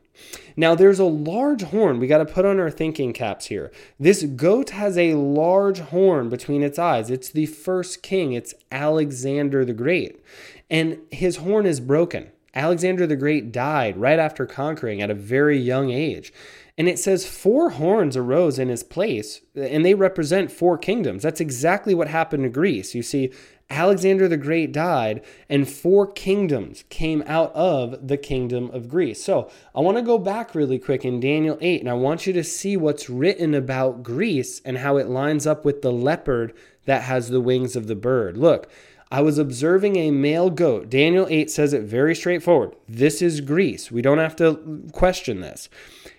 Now 0.56 0.76
there's 0.76 1.00
a 1.00 1.06
large 1.06 1.64
horn. 1.64 2.00
We 2.00 2.08
got 2.08 2.20
to 2.20 2.26
put 2.26 2.46
on 2.46 2.60
our 2.60 2.72
thinking 2.72 3.14
caps 3.14 3.48
here. 3.48 3.72
This 4.00 4.24
goat 4.24 4.70
has 4.70 4.98
a 4.98 5.16
large 5.16 5.80
horn 5.80 6.30
between 6.30 6.64
its 6.64 6.80
eyes. 6.80 7.10
It's 7.10 7.30
the 7.30 7.46
first 7.46 8.02
king, 8.02 8.34
it's 8.34 8.54
Alexander 8.72 9.66
the 9.66 9.74
Great. 9.74 10.24
And 10.70 11.00
his 11.12 11.38
horn 11.38 11.66
is 11.66 11.80
broken. 11.80 12.32
Alexander 12.54 13.06
the 13.06 13.18
Great 13.18 13.52
died 13.52 13.98
right 13.98 14.18
after 14.20 14.46
conquering 14.46 15.02
at 15.02 15.12
a 15.12 15.16
very 15.16 15.58
young 15.58 15.92
age. 15.92 16.32
And 16.78 16.90
it 16.90 17.00
says 17.00 17.26
four 17.26 17.70
horns 17.70 18.18
arose 18.18 18.60
in 18.60 18.68
his 18.68 18.84
place, 18.84 19.40
and 19.56 19.86
they 19.86 19.94
represent 19.94 20.52
four 20.52 20.78
kingdoms. 20.78 21.24
That's 21.24 21.40
exactly 21.40 21.96
what 21.96 22.10
happened 22.10 22.44
to 22.44 22.50
Greece. 22.50 22.94
You 22.94 23.02
see, 23.02 23.32
Alexander 23.70 24.28
the 24.28 24.36
Great 24.38 24.74
died, 24.74 25.24
and 25.50 25.70
four 25.70 26.06
kingdoms 26.06 26.84
came 26.90 27.24
out 27.26 27.54
of 27.56 28.08
the 28.08 28.18
kingdom 28.18 28.70
of 28.72 28.90
Greece. 28.90 29.24
So 29.24 29.50
I 29.74 29.80
want 29.80 29.98
to 29.98 30.04
go 30.04 30.18
back 30.18 30.54
really 30.54 30.78
quick 30.78 31.06
in 31.06 31.22
Daniel 31.22 31.58
8, 31.62 31.80
and 31.80 31.90
I 31.90 31.94
want 31.94 32.28
you 32.28 32.34
to 32.34 32.44
see 32.44 32.76
what's 32.76 33.10
written 33.10 33.54
about 33.54 34.04
Greece 34.04 34.62
and 34.66 34.80
how 34.80 34.98
it 34.98 35.08
lines 35.08 35.48
up 35.48 35.64
with 35.64 35.82
the 35.82 35.94
leopard 35.94 36.54
that 36.86 37.04
has 37.04 37.30
the 37.30 37.42
wings 37.42 37.78
of 37.78 37.88
the 37.88 37.96
bird. 37.96 38.38
Look, 38.38 38.70
I 39.12 39.22
was 39.22 39.38
observing 39.38 39.96
a 39.96 40.12
male 40.12 40.50
goat. 40.50 40.90
Daniel 40.90 41.26
8 41.30 41.50
says 41.50 41.74
it 41.74 41.84
very 41.84 42.16
straightforward. 42.16 42.76
This 42.88 43.22
is 43.22 43.40
Greece. 43.40 43.90
We 43.92 44.02
don't 44.02 44.18
have 44.18 44.36
to 44.38 44.90
question 44.92 45.42
this. 45.42 45.70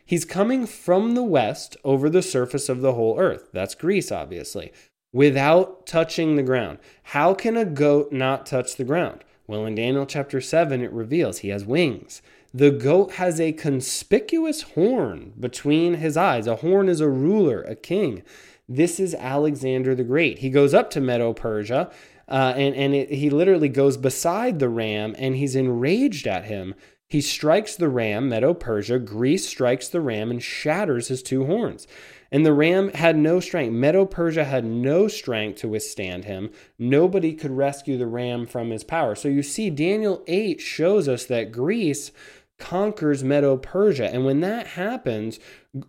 He's 0.06 0.24
coming 0.24 0.66
from 0.66 1.14
the 1.16 1.24
west 1.24 1.76
over 1.82 2.08
the 2.08 2.22
surface 2.22 2.68
of 2.68 2.80
the 2.80 2.94
whole 2.94 3.18
earth. 3.18 3.48
That's 3.52 3.74
Greece, 3.74 4.12
obviously, 4.12 4.72
without 5.12 5.84
touching 5.84 6.36
the 6.36 6.44
ground. 6.44 6.78
How 7.02 7.34
can 7.34 7.56
a 7.56 7.64
goat 7.64 8.12
not 8.12 8.46
touch 8.46 8.76
the 8.76 8.84
ground? 8.84 9.24
Well, 9.48 9.66
in 9.66 9.74
Daniel 9.74 10.06
chapter 10.06 10.40
7, 10.40 10.80
it 10.80 10.92
reveals 10.92 11.38
he 11.38 11.48
has 11.48 11.64
wings. 11.64 12.22
The 12.54 12.70
goat 12.70 13.14
has 13.14 13.40
a 13.40 13.52
conspicuous 13.52 14.62
horn 14.62 15.32
between 15.38 15.94
his 15.94 16.16
eyes. 16.16 16.46
A 16.46 16.56
horn 16.56 16.88
is 16.88 17.00
a 17.00 17.08
ruler, 17.08 17.62
a 17.62 17.74
king. 17.74 18.22
This 18.68 19.00
is 19.00 19.14
Alexander 19.14 19.94
the 19.96 20.04
Great. 20.04 20.38
He 20.38 20.50
goes 20.50 20.72
up 20.72 20.88
to 20.90 21.00
Medo 21.00 21.32
Persia, 21.32 21.90
uh, 22.28 22.54
and, 22.56 22.74
and 22.74 22.94
it, 22.94 23.10
he 23.10 23.28
literally 23.28 23.68
goes 23.68 23.96
beside 23.96 24.58
the 24.58 24.68
ram, 24.68 25.16
and 25.18 25.36
he's 25.36 25.56
enraged 25.56 26.26
at 26.26 26.44
him 26.44 26.74
he 27.08 27.20
strikes 27.20 27.76
the 27.76 27.88
ram, 27.88 28.28
Medo 28.28 28.52
Persia. 28.52 28.98
Greece 28.98 29.46
strikes 29.46 29.88
the 29.88 30.00
ram 30.00 30.30
and 30.30 30.42
shatters 30.42 31.08
his 31.08 31.22
two 31.22 31.46
horns. 31.46 31.86
And 32.32 32.44
the 32.44 32.52
ram 32.52 32.90
had 32.92 33.16
no 33.16 33.38
strength. 33.38 33.72
Medo 33.72 34.04
Persia 34.04 34.44
had 34.44 34.64
no 34.64 35.06
strength 35.06 35.60
to 35.60 35.68
withstand 35.68 36.24
him. 36.24 36.50
Nobody 36.78 37.32
could 37.32 37.52
rescue 37.52 37.96
the 37.96 38.08
ram 38.08 38.46
from 38.46 38.70
his 38.70 38.82
power. 38.82 39.14
So 39.14 39.28
you 39.28 39.44
see, 39.44 39.70
Daniel 39.70 40.24
8 40.26 40.60
shows 40.60 41.06
us 41.06 41.24
that 41.26 41.52
Greece 41.52 42.10
conquers 42.58 43.22
Medo 43.22 43.56
Persia. 43.56 44.12
And 44.12 44.24
when 44.24 44.40
that 44.40 44.68
happens, 44.68 45.38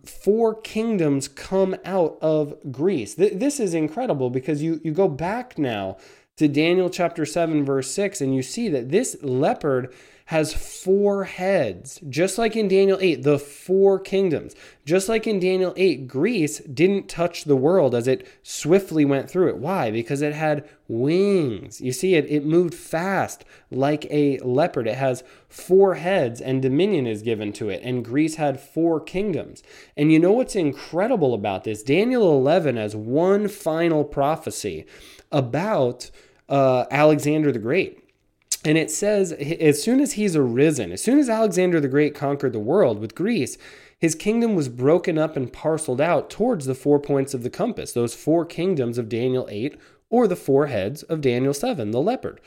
four 0.04 0.54
kingdoms 0.54 1.26
come 1.26 1.74
out 1.84 2.18
of 2.20 2.54
Greece. 2.70 3.14
This 3.14 3.58
is 3.58 3.74
incredible 3.74 4.30
because 4.30 4.62
you, 4.62 4.80
you 4.84 4.92
go 4.92 5.08
back 5.08 5.58
now 5.58 5.96
to 6.36 6.46
Daniel 6.46 6.88
chapter 6.88 7.26
7, 7.26 7.64
verse 7.64 7.90
6, 7.90 8.20
and 8.20 8.32
you 8.32 8.42
see 8.42 8.68
that 8.68 8.90
this 8.90 9.16
leopard 9.22 9.92
has 10.28 10.52
four 10.52 11.24
heads, 11.24 11.98
just 12.06 12.36
like 12.36 12.54
in 12.54 12.68
Daniel 12.68 12.98
8, 13.00 13.22
the 13.22 13.38
four 13.38 13.98
kingdoms. 13.98 14.54
Just 14.84 15.08
like 15.08 15.26
in 15.26 15.40
Daniel 15.40 15.72
8, 15.74 16.06
Greece 16.06 16.58
didn't 16.58 17.08
touch 17.08 17.44
the 17.44 17.56
world 17.56 17.94
as 17.94 18.06
it 18.06 18.28
swiftly 18.42 19.06
went 19.06 19.30
through 19.30 19.48
it. 19.48 19.56
Why? 19.56 19.90
Because 19.90 20.20
it 20.20 20.34
had 20.34 20.68
wings. 20.86 21.80
You 21.80 21.92
see, 21.92 22.14
it, 22.14 22.26
it 22.26 22.44
moved 22.44 22.74
fast 22.74 23.46
like 23.70 24.04
a 24.10 24.38
leopard. 24.40 24.86
It 24.86 24.96
has 24.96 25.24
four 25.48 25.94
heads, 25.94 26.42
and 26.42 26.60
dominion 26.60 27.06
is 27.06 27.22
given 27.22 27.50
to 27.54 27.70
it. 27.70 27.80
And 27.82 28.04
Greece 28.04 28.34
had 28.34 28.60
four 28.60 29.00
kingdoms. 29.00 29.62
And 29.96 30.12
you 30.12 30.18
know 30.18 30.32
what's 30.32 30.54
incredible 30.54 31.32
about 31.32 31.64
this? 31.64 31.82
Daniel 31.82 32.36
11 32.36 32.76
has 32.76 32.94
one 32.94 33.48
final 33.48 34.04
prophecy 34.04 34.84
about 35.32 36.10
uh, 36.50 36.84
Alexander 36.90 37.50
the 37.50 37.58
Great. 37.58 38.04
And 38.64 38.76
it 38.76 38.90
says, 38.90 39.32
as 39.32 39.82
soon 39.82 40.00
as 40.00 40.14
he's 40.14 40.34
arisen, 40.34 40.90
as 40.90 41.02
soon 41.02 41.18
as 41.18 41.28
Alexander 41.28 41.80
the 41.80 41.88
Great 41.88 42.14
conquered 42.14 42.52
the 42.52 42.58
world 42.58 42.98
with 42.98 43.14
Greece, 43.14 43.56
his 43.98 44.14
kingdom 44.14 44.54
was 44.54 44.68
broken 44.68 45.16
up 45.16 45.36
and 45.36 45.52
parceled 45.52 46.00
out 46.00 46.28
towards 46.28 46.66
the 46.66 46.74
four 46.74 46.98
points 46.98 47.34
of 47.34 47.42
the 47.42 47.50
compass, 47.50 47.92
those 47.92 48.14
four 48.14 48.44
kingdoms 48.44 48.98
of 48.98 49.08
Daniel 49.08 49.48
8, 49.50 49.78
or 50.10 50.26
the 50.26 50.36
four 50.36 50.66
heads 50.66 51.02
of 51.04 51.20
Daniel 51.20 51.54
7, 51.54 51.90
the 51.90 52.00
leopard. 52.00 52.40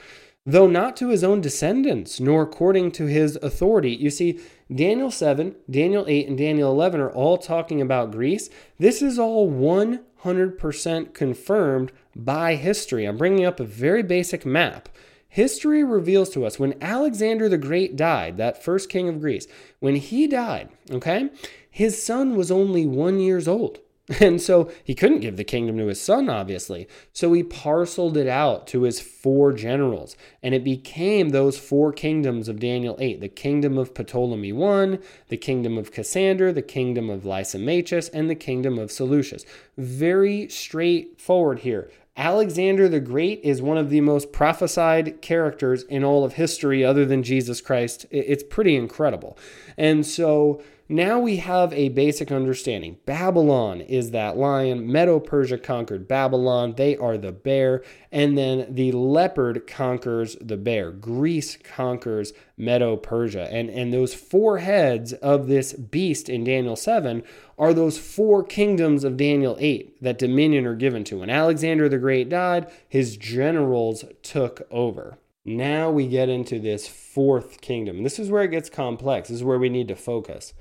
Though 0.45 0.67
not 0.67 0.97
to 0.97 1.09
his 1.09 1.23
own 1.23 1.39
descendants, 1.39 2.19
nor 2.19 2.41
according 2.41 2.91
to 2.93 3.05
his 3.05 3.35
authority. 3.43 3.91
You 3.91 4.09
see, 4.09 4.39
Daniel 4.73 5.11
7, 5.11 5.55
Daniel 5.69 6.05
8, 6.07 6.27
and 6.27 6.37
Daniel 6.37 6.71
11 6.71 6.99
are 6.99 7.11
all 7.11 7.37
talking 7.37 7.79
about 7.79 8.11
Greece. 8.11 8.49
This 8.79 9.03
is 9.03 9.19
all 9.19 9.51
100% 9.51 11.13
confirmed 11.13 11.91
by 12.15 12.55
history. 12.55 13.05
I'm 13.05 13.17
bringing 13.17 13.45
up 13.45 13.59
a 13.59 13.65
very 13.65 14.01
basic 14.01 14.45
map. 14.45 14.89
History 15.33 15.81
reveals 15.81 16.29
to 16.31 16.45
us 16.45 16.59
when 16.59 16.75
Alexander 16.81 17.47
the 17.47 17.57
Great 17.57 17.95
died, 17.95 18.35
that 18.35 18.61
first 18.61 18.89
king 18.89 19.07
of 19.07 19.21
Greece, 19.21 19.47
when 19.79 19.95
he 19.95 20.27
died, 20.27 20.67
okay, 20.91 21.29
his 21.69 22.03
son 22.03 22.35
was 22.35 22.51
only 22.51 22.85
one 22.85 23.17
years 23.17 23.47
old. 23.47 23.79
And 24.19 24.41
so 24.41 24.69
he 24.83 24.93
couldn't 24.93 25.21
give 25.21 25.37
the 25.37 25.45
kingdom 25.45 25.77
to 25.77 25.85
his 25.85 26.01
son, 26.01 26.27
obviously. 26.27 26.85
So 27.13 27.31
he 27.31 27.43
parceled 27.43 28.17
it 28.17 28.27
out 28.27 28.67
to 28.67 28.81
his 28.81 28.99
four 28.99 29.53
generals. 29.53 30.17
And 30.43 30.53
it 30.53 30.65
became 30.65 31.29
those 31.29 31.57
four 31.57 31.93
kingdoms 31.93 32.49
of 32.49 32.59
Daniel 32.59 32.97
8 32.99 33.21
the 33.21 33.29
kingdom 33.29 33.77
of 33.77 33.93
Ptolemy 33.93 34.51
I, 34.51 34.99
the 35.29 35.37
kingdom 35.37 35.77
of 35.77 35.93
Cassander, 35.93 36.51
the 36.51 36.61
kingdom 36.61 37.09
of 37.09 37.25
Lysimachus, 37.25 38.09
and 38.09 38.29
the 38.29 38.35
kingdom 38.35 38.77
of 38.77 38.91
Seleucus. 38.91 39.45
Very 39.77 40.49
straightforward 40.49 41.59
here. 41.59 41.89
Alexander 42.17 42.89
the 42.89 42.99
Great 42.99 43.39
is 43.41 43.61
one 43.61 43.77
of 43.77 43.89
the 43.89 44.01
most 44.01 44.31
prophesied 44.31 45.21
characters 45.21 45.83
in 45.83 46.03
all 46.03 46.25
of 46.25 46.33
history, 46.33 46.83
other 46.83 47.05
than 47.05 47.23
Jesus 47.23 47.61
Christ. 47.61 48.05
It's 48.11 48.43
pretty 48.43 48.75
incredible. 48.75 49.37
And 49.77 50.05
so 50.05 50.61
now 50.91 51.19
we 51.19 51.37
have 51.37 51.71
a 51.71 51.89
basic 51.89 52.31
understanding. 52.31 52.97
Babylon 53.05 53.79
is 53.79 54.11
that 54.11 54.35
lion. 54.35 54.91
Medo 54.91 55.19
Persia 55.19 55.57
conquered 55.57 56.05
Babylon. 56.05 56.73
They 56.75 56.97
are 56.97 57.17
the 57.17 57.31
bear. 57.31 57.81
And 58.11 58.37
then 58.37 58.75
the 58.75 58.91
leopard 58.91 59.65
conquers 59.65 60.35
the 60.41 60.57
bear. 60.57 60.91
Greece 60.91 61.57
conquers 61.57 62.33
Medo 62.57 62.97
Persia. 62.97 63.47
And, 63.49 63.69
and 63.69 63.93
those 63.93 64.13
four 64.13 64.57
heads 64.57 65.13
of 65.13 65.47
this 65.47 65.71
beast 65.71 66.27
in 66.27 66.43
Daniel 66.43 66.75
7 66.75 67.23
are 67.57 67.73
those 67.73 67.97
four 67.97 68.43
kingdoms 68.43 69.05
of 69.05 69.15
Daniel 69.15 69.55
8 69.59 70.03
that 70.03 70.19
dominion 70.19 70.65
are 70.65 70.75
given 70.75 71.05
to. 71.05 71.19
When 71.19 71.29
Alexander 71.29 71.87
the 71.87 71.99
Great 71.99 72.27
died, 72.27 72.69
his 72.89 73.15
generals 73.15 74.03
took 74.23 74.67
over. 74.69 75.17
Now 75.43 75.89
we 75.89 76.07
get 76.07 76.29
into 76.29 76.59
this 76.59 76.87
fourth 76.87 77.61
kingdom. 77.61 78.03
This 78.03 78.19
is 78.19 78.29
where 78.29 78.43
it 78.43 78.51
gets 78.51 78.69
complex. 78.69 79.29
This 79.29 79.37
is 79.37 79.43
where 79.43 79.57
we 79.57 79.69
need 79.69 79.87
to 79.87 79.95
focus. 79.95 80.53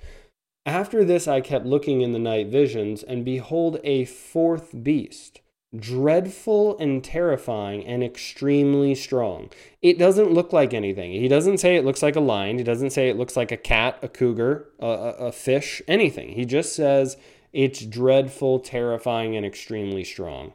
After 0.67 1.05
this, 1.05 1.27
I 1.27 1.41
kept 1.41 1.65
looking 1.65 2.03
in 2.03 2.13
the 2.13 2.19
night 2.19 2.49
visions, 2.49 3.03
and 3.03 3.25
behold, 3.25 3.81
a 3.83 4.05
fourth 4.05 4.83
beast, 4.83 5.41
dreadful 5.75 6.77
and 6.79 7.03
terrifying 7.03 7.87
and 7.87 8.05
extremely 8.05 8.95
strong. 8.95 9.51
It 9.81 9.99
doesn't 9.99 10.33
look 10.33 10.53
like 10.53 10.75
anything. 10.75 11.13
He 11.13 11.29
doesn't 11.29 11.59
say 11.59 11.77
it 11.77 11.85
looks 11.85 12.03
like 12.03 12.17
a 12.17 12.21
lion. 12.21 12.59
He 12.59 12.65
doesn't 12.65 12.91
say 12.91 13.09
it 13.09 13.17
looks 13.17 13.37
like 13.37 13.53
a 13.53 13.57
cat, 13.57 13.99
a 14.03 14.09
cougar, 14.09 14.69
a, 14.79 14.87
a 14.87 15.33
fish, 15.33 15.81
anything. 15.89 16.31
He 16.31 16.45
just 16.45 16.75
says 16.75 17.17
it's 17.53 17.85
dreadful, 17.85 18.61
terrifying, 18.61 19.37
and 19.37 19.47
extremely 19.47 20.05
strong. 20.05 20.53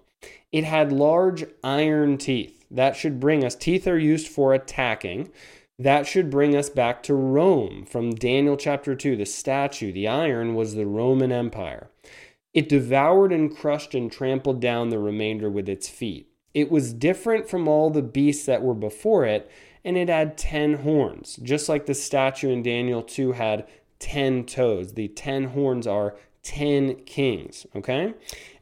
It 0.52 0.66
had 0.66 0.92
large 0.92 1.46
iron 1.64 2.18
teeth 2.18 2.66
that 2.72 2.96
should 2.96 3.20
bring 3.20 3.44
us, 3.44 3.56
teeth 3.56 3.88
are 3.88 3.98
used 3.98 4.28
for 4.28 4.54
attacking. 4.54 5.32
That 5.78 6.08
should 6.08 6.30
bring 6.30 6.56
us 6.56 6.70
back 6.70 7.04
to 7.04 7.14
Rome 7.14 7.86
from 7.86 8.16
Daniel 8.16 8.56
chapter 8.56 8.96
2. 8.96 9.18
The 9.18 9.26
statue, 9.26 9.92
the 9.92 10.08
iron, 10.08 10.56
was 10.56 10.74
the 10.74 10.86
Roman 10.86 11.34
Empire. 11.34 11.90
It 12.54 12.70
devoured 12.70 13.34
and 13.34 13.54
crushed 13.54 13.94
and 13.94 14.10
trampled 14.10 14.62
down 14.62 14.90
the 14.90 15.00
remainder 15.00 15.50
with 15.50 15.68
its 15.68 15.90
feet. 15.90 16.30
It 16.54 16.72
was 16.72 16.94
different 16.94 17.50
from 17.50 17.68
all 17.68 17.90
the 17.90 18.02
beasts 18.02 18.46
that 18.46 18.62
were 18.62 18.74
before 18.74 19.26
it, 19.26 19.52
and 19.84 19.98
it 19.98 20.08
had 20.08 20.38
10 20.38 20.76
horns, 20.76 21.36
just 21.44 21.68
like 21.68 21.86
the 21.86 21.94
statue 21.94 22.50
in 22.50 22.64
Daniel 22.64 23.04
2 23.04 23.34
had 23.34 23.68
10 24.00 24.46
toes. 24.46 24.94
The 24.94 25.10
10 25.10 25.50
horns 25.50 25.86
are 25.86 26.16
10 26.46 27.04
kings, 27.06 27.66
okay? 27.76 28.14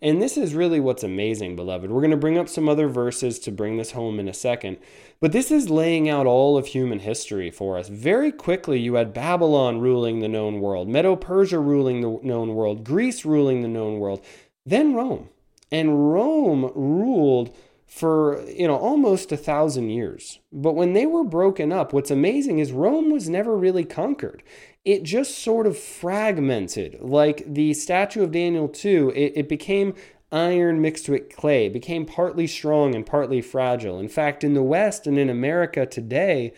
And 0.02 0.22
this 0.22 0.38
is 0.38 0.56
really 0.56 0.80
what's 0.80 1.04
amazing, 1.04 1.56
beloved. 1.56 1.92
We're 1.92 2.02
going 2.02 2.12
to 2.12 2.18
bring 2.18 2.38
up 2.38 2.50
some 2.50 2.68
other 2.68 2.88
verses 2.88 3.38
to 3.40 3.52
bring 3.52 3.78
this 3.78 3.92
home 3.92 4.20
in 4.20 4.28
a 4.28 4.34
second. 4.34 4.78
But 5.24 5.32
this 5.32 5.52
is 5.52 5.70
laying 5.70 6.10
out 6.10 6.26
all 6.26 6.58
of 6.58 6.66
human 6.68 7.00
history 7.00 7.50
for 7.50 7.78
us. 7.78 7.88
Very 7.88 8.30
quickly, 8.30 8.82
you 8.82 8.96
had 8.96 9.14
Babylon 9.14 9.80
ruling 9.80 10.20
the 10.20 10.28
known 10.28 10.60
world, 10.60 10.90
Medo 10.90 11.16
Persia 11.16 11.60
ruling 11.60 12.02
the 12.02 12.20
known 12.28 12.56
world, 12.56 12.84
Greece 12.84 13.24
ruling 13.24 13.62
the 13.62 13.70
known 13.70 14.00
world, 14.00 14.20
then 14.66 14.94
Rome. 14.94 15.30
And 15.72 16.12
Rome 16.12 16.74
ruled 16.76 17.56
for 17.88 18.44
you 18.50 18.68
know 18.68 18.76
almost 18.76 19.32
a 19.32 19.38
thousand 19.38 19.92
years 19.92 20.40
but 20.52 20.74
when 20.74 20.94
they 20.94 21.06
were 21.06 21.24
broken 21.24 21.72
up 21.72 21.94
what's 21.94 22.10
amazing 22.10 22.58
is 22.58 22.72
rome 22.72 23.12
was 23.12 23.30
never 23.30 23.56
really 23.56 23.84
conquered 23.84 24.42
it 24.86 25.04
just 25.04 25.40
sort 25.40 25.66
of 25.66 25.78
fragmented. 25.78 27.00
Like 27.02 27.44
the 27.48 27.74
statue 27.74 28.24
of 28.24 28.32
Daniel 28.32 28.68
2, 28.68 29.14
it, 29.16 29.34
it 29.36 29.50
became 29.50 29.96
iron 30.34 30.82
mixed 30.82 31.08
with 31.08 31.34
clay, 31.34 31.70
became 31.70 32.06
partly 32.06 32.48
strong 32.48 32.96
and 32.96 33.06
partly 33.06 33.42
fragile. 33.42 34.00
In 34.00 34.10
fact, 34.10 34.44
in 34.44 34.54
the 34.54 34.64
West 34.64 35.08
and 35.08 35.18
in 35.18 35.30
America 35.30 35.86
today, 35.86 36.52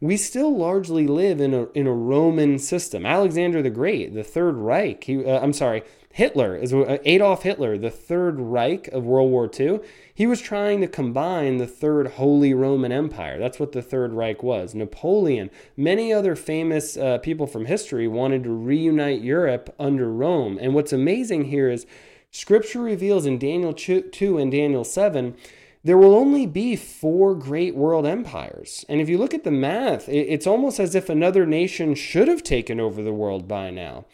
we 0.00 0.16
still 0.16 0.56
largely 0.56 1.06
live 1.06 1.40
in 1.40 1.54
a, 1.54 1.70
in 1.70 1.86
a 1.86 1.92
Roman 1.92 2.58
system. 2.58 3.06
Alexander 3.06 3.62
the 3.62 3.70
Great, 3.70 4.14
the 4.14 4.24
Third 4.24 4.56
Reich, 4.56 5.04
he, 5.04 5.24
uh, 5.24 5.40
I'm 5.40 5.52
sorry, 5.52 5.82
Hitler, 6.12 6.56
is 6.56 6.74
uh, 6.74 6.98
Adolf 7.04 7.44
Hitler, 7.44 7.78
the 7.78 7.90
Third 7.90 8.38
Reich 8.38 8.88
of 8.88 9.04
World 9.04 9.30
War 9.30 9.48
II, 9.58 9.80
he 10.12 10.26
was 10.26 10.42
trying 10.42 10.80
to 10.80 10.88
combine 10.88 11.56
the 11.56 11.66
Third 11.66 12.08
Holy 12.08 12.52
Roman 12.52 12.92
Empire. 12.92 13.38
That's 13.38 13.58
what 13.58 13.72
the 13.72 13.80
Third 13.80 14.12
Reich 14.12 14.42
was. 14.42 14.74
Napoleon, 14.74 15.50
many 15.76 16.12
other 16.12 16.36
famous 16.36 16.96
uh, 16.96 17.18
people 17.18 17.46
from 17.46 17.64
history 17.64 18.06
wanted 18.06 18.42
to 18.42 18.50
reunite 18.50 19.22
Europe 19.22 19.74
under 19.78 20.12
Rome. 20.12 20.58
And 20.60 20.74
what's 20.74 20.92
amazing 20.92 21.44
here 21.44 21.70
is 21.70 21.86
Scripture 22.34 22.80
reveals 22.80 23.26
in 23.26 23.38
Daniel 23.38 23.74
2 23.74 24.38
and 24.38 24.50
Daniel 24.50 24.84
7 24.84 25.36
there 25.84 25.98
will 25.98 26.14
only 26.14 26.46
be 26.46 26.76
four 26.76 27.34
great 27.34 27.74
world 27.74 28.06
empires. 28.06 28.86
And 28.88 29.02
if 29.02 29.08
you 29.08 29.18
look 29.18 29.34
at 29.34 29.44
the 29.44 29.50
math, 29.50 30.08
it's 30.08 30.46
almost 30.46 30.80
as 30.80 30.94
if 30.94 31.10
another 31.10 31.44
nation 31.44 31.94
should 31.94 32.28
have 32.28 32.42
taken 32.42 32.80
over 32.80 33.02
the 33.02 33.12
world 33.12 33.46
by 33.46 33.68
now. 33.68 34.06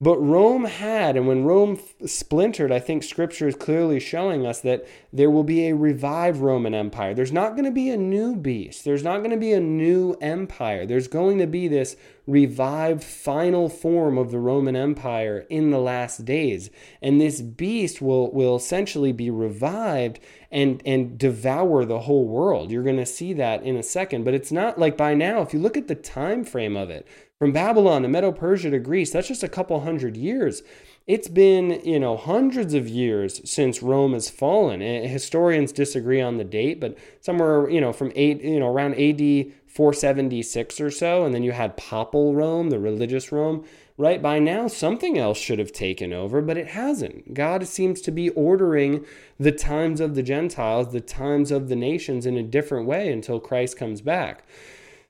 But 0.00 0.18
Rome 0.18 0.64
had, 0.64 1.16
and 1.16 1.26
when 1.26 1.42
Rome 1.42 1.80
splintered, 2.06 2.70
I 2.70 2.78
think 2.78 3.02
scripture 3.02 3.48
is 3.48 3.56
clearly 3.56 3.98
showing 3.98 4.46
us 4.46 4.60
that 4.60 4.86
there 5.12 5.28
will 5.28 5.42
be 5.42 5.66
a 5.66 5.74
revived 5.74 6.38
Roman 6.38 6.72
Empire. 6.72 7.14
There's 7.14 7.32
not 7.32 7.56
going 7.56 7.64
to 7.64 7.72
be 7.72 7.90
a 7.90 7.96
new 7.96 8.36
beast, 8.36 8.84
there's 8.84 9.02
not 9.02 9.18
going 9.18 9.32
to 9.32 9.36
be 9.36 9.52
a 9.52 9.60
new 9.60 10.12
empire. 10.20 10.86
There's 10.86 11.08
going 11.08 11.38
to 11.38 11.48
be 11.48 11.66
this 11.66 11.96
revived 12.28 13.02
final 13.02 13.68
form 13.68 14.18
of 14.18 14.30
the 14.30 14.38
Roman 14.38 14.76
Empire 14.76 15.46
in 15.48 15.70
the 15.70 15.80
last 15.80 16.24
days. 16.24 16.70
And 17.02 17.20
this 17.20 17.40
beast 17.40 18.00
will, 18.00 18.30
will 18.30 18.54
essentially 18.54 19.12
be 19.12 19.30
revived 19.30 20.20
and, 20.50 20.82
and 20.84 21.18
devour 21.18 21.84
the 21.84 22.00
whole 22.00 22.26
world. 22.26 22.70
You're 22.70 22.82
going 22.82 22.98
to 22.98 23.06
see 23.06 23.32
that 23.32 23.62
in 23.62 23.76
a 23.76 23.82
second. 23.82 24.24
But 24.24 24.34
it's 24.34 24.52
not 24.52 24.78
like 24.78 24.96
by 24.96 25.14
now, 25.14 25.40
if 25.40 25.54
you 25.54 25.58
look 25.58 25.76
at 25.76 25.88
the 25.88 25.94
time 25.94 26.44
frame 26.44 26.76
of 26.76 26.90
it, 26.90 27.06
from 27.38 27.52
Babylon 27.52 28.02
to 28.02 28.08
Medo 28.08 28.32
Persia 28.32 28.70
to 28.70 28.80
Greece, 28.80 29.12
that's 29.12 29.28
just 29.28 29.44
a 29.44 29.48
couple 29.48 29.80
hundred 29.80 30.16
years. 30.16 30.62
It's 31.06 31.28
been, 31.28 31.80
you 31.84 32.00
know, 32.00 32.16
hundreds 32.16 32.74
of 32.74 32.88
years 32.88 33.40
since 33.48 33.80
Rome 33.80 34.12
has 34.12 34.28
fallen. 34.28 34.82
And 34.82 35.08
historians 35.08 35.70
disagree 35.70 36.20
on 36.20 36.36
the 36.36 36.44
date, 36.44 36.80
but 36.80 36.98
somewhere, 37.20 37.70
you 37.70 37.80
know, 37.80 37.92
from 37.92 38.12
eight, 38.16 38.42
you 38.42 38.58
know, 38.58 38.66
around 38.66 38.94
AD 38.94 39.52
476 39.68 40.80
or 40.80 40.90
so, 40.90 41.24
and 41.24 41.32
then 41.32 41.44
you 41.44 41.52
had 41.52 41.76
Papal 41.76 42.34
Rome, 42.34 42.70
the 42.70 42.80
religious 42.80 43.30
Rome, 43.30 43.64
right? 43.96 44.20
By 44.20 44.40
now, 44.40 44.66
something 44.66 45.16
else 45.16 45.38
should 45.38 45.60
have 45.60 45.72
taken 45.72 46.12
over, 46.12 46.42
but 46.42 46.58
it 46.58 46.68
hasn't. 46.68 47.34
God 47.34 47.68
seems 47.68 48.00
to 48.00 48.10
be 48.10 48.30
ordering 48.30 49.06
the 49.38 49.52
times 49.52 50.00
of 50.00 50.16
the 50.16 50.24
Gentiles, 50.24 50.90
the 50.90 51.00
times 51.00 51.52
of 51.52 51.68
the 51.68 51.76
nations 51.76 52.26
in 52.26 52.36
a 52.36 52.42
different 52.42 52.86
way 52.86 53.12
until 53.12 53.38
Christ 53.38 53.76
comes 53.76 54.00
back. 54.00 54.44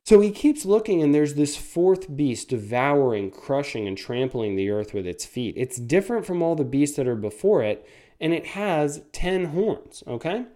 So 0.08 0.20
he 0.20 0.30
keeps 0.30 0.64
looking, 0.64 1.02
and 1.02 1.14
there's 1.14 1.34
this 1.34 1.54
fourth 1.54 2.16
beast 2.16 2.48
devouring, 2.48 3.30
crushing, 3.30 3.86
and 3.86 3.94
trampling 3.94 4.56
the 4.56 4.70
earth 4.70 4.94
with 4.94 5.06
its 5.06 5.26
feet. 5.26 5.52
It's 5.58 5.76
different 5.76 6.24
from 6.24 6.40
all 6.40 6.54
the 6.54 6.64
beasts 6.64 6.96
that 6.96 7.06
are 7.06 7.14
before 7.14 7.62
it, 7.62 7.86
and 8.18 8.32
it 8.32 8.46
has 8.46 9.02
10 9.12 9.44
horns, 9.44 10.02
okay? 10.06 10.46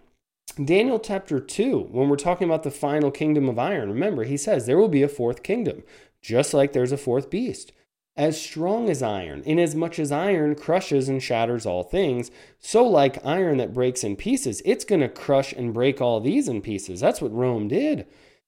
Daniel 0.64 0.98
chapter 0.98 1.38
2, 1.38 1.80
when 1.90 2.08
we're 2.08 2.16
talking 2.16 2.48
about 2.48 2.62
the 2.62 2.70
final 2.70 3.10
kingdom 3.10 3.46
of 3.46 3.58
iron, 3.58 3.90
remember, 3.90 4.24
he 4.24 4.38
says 4.38 4.64
there 4.64 4.78
will 4.78 4.88
be 4.88 5.02
a 5.02 5.06
fourth 5.06 5.42
kingdom, 5.42 5.82
just 6.22 6.54
like 6.54 6.72
there's 6.72 6.90
a 6.90 6.96
fourth 6.96 7.28
beast. 7.28 7.72
As 8.16 8.40
strong 8.40 8.88
as 8.88 9.02
iron, 9.02 9.42
inasmuch 9.44 9.98
as 9.98 10.10
iron 10.10 10.54
crushes 10.54 11.10
and 11.10 11.22
shatters 11.22 11.66
all 11.66 11.82
things, 11.82 12.30
so 12.58 12.88
like 12.88 13.22
iron 13.22 13.58
that 13.58 13.74
breaks 13.74 14.02
in 14.02 14.16
pieces, 14.16 14.62
it's 14.64 14.86
going 14.86 15.02
to 15.02 15.10
crush 15.10 15.52
and 15.52 15.74
break 15.74 16.00
all 16.00 16.20
these 16.20 16.48
in 16.48 16.62
pieces. 16.62 17.00
That's 17.00 17.20
what 17.20 17.34
Rome 17.34 17.68
did. 17.68 18.06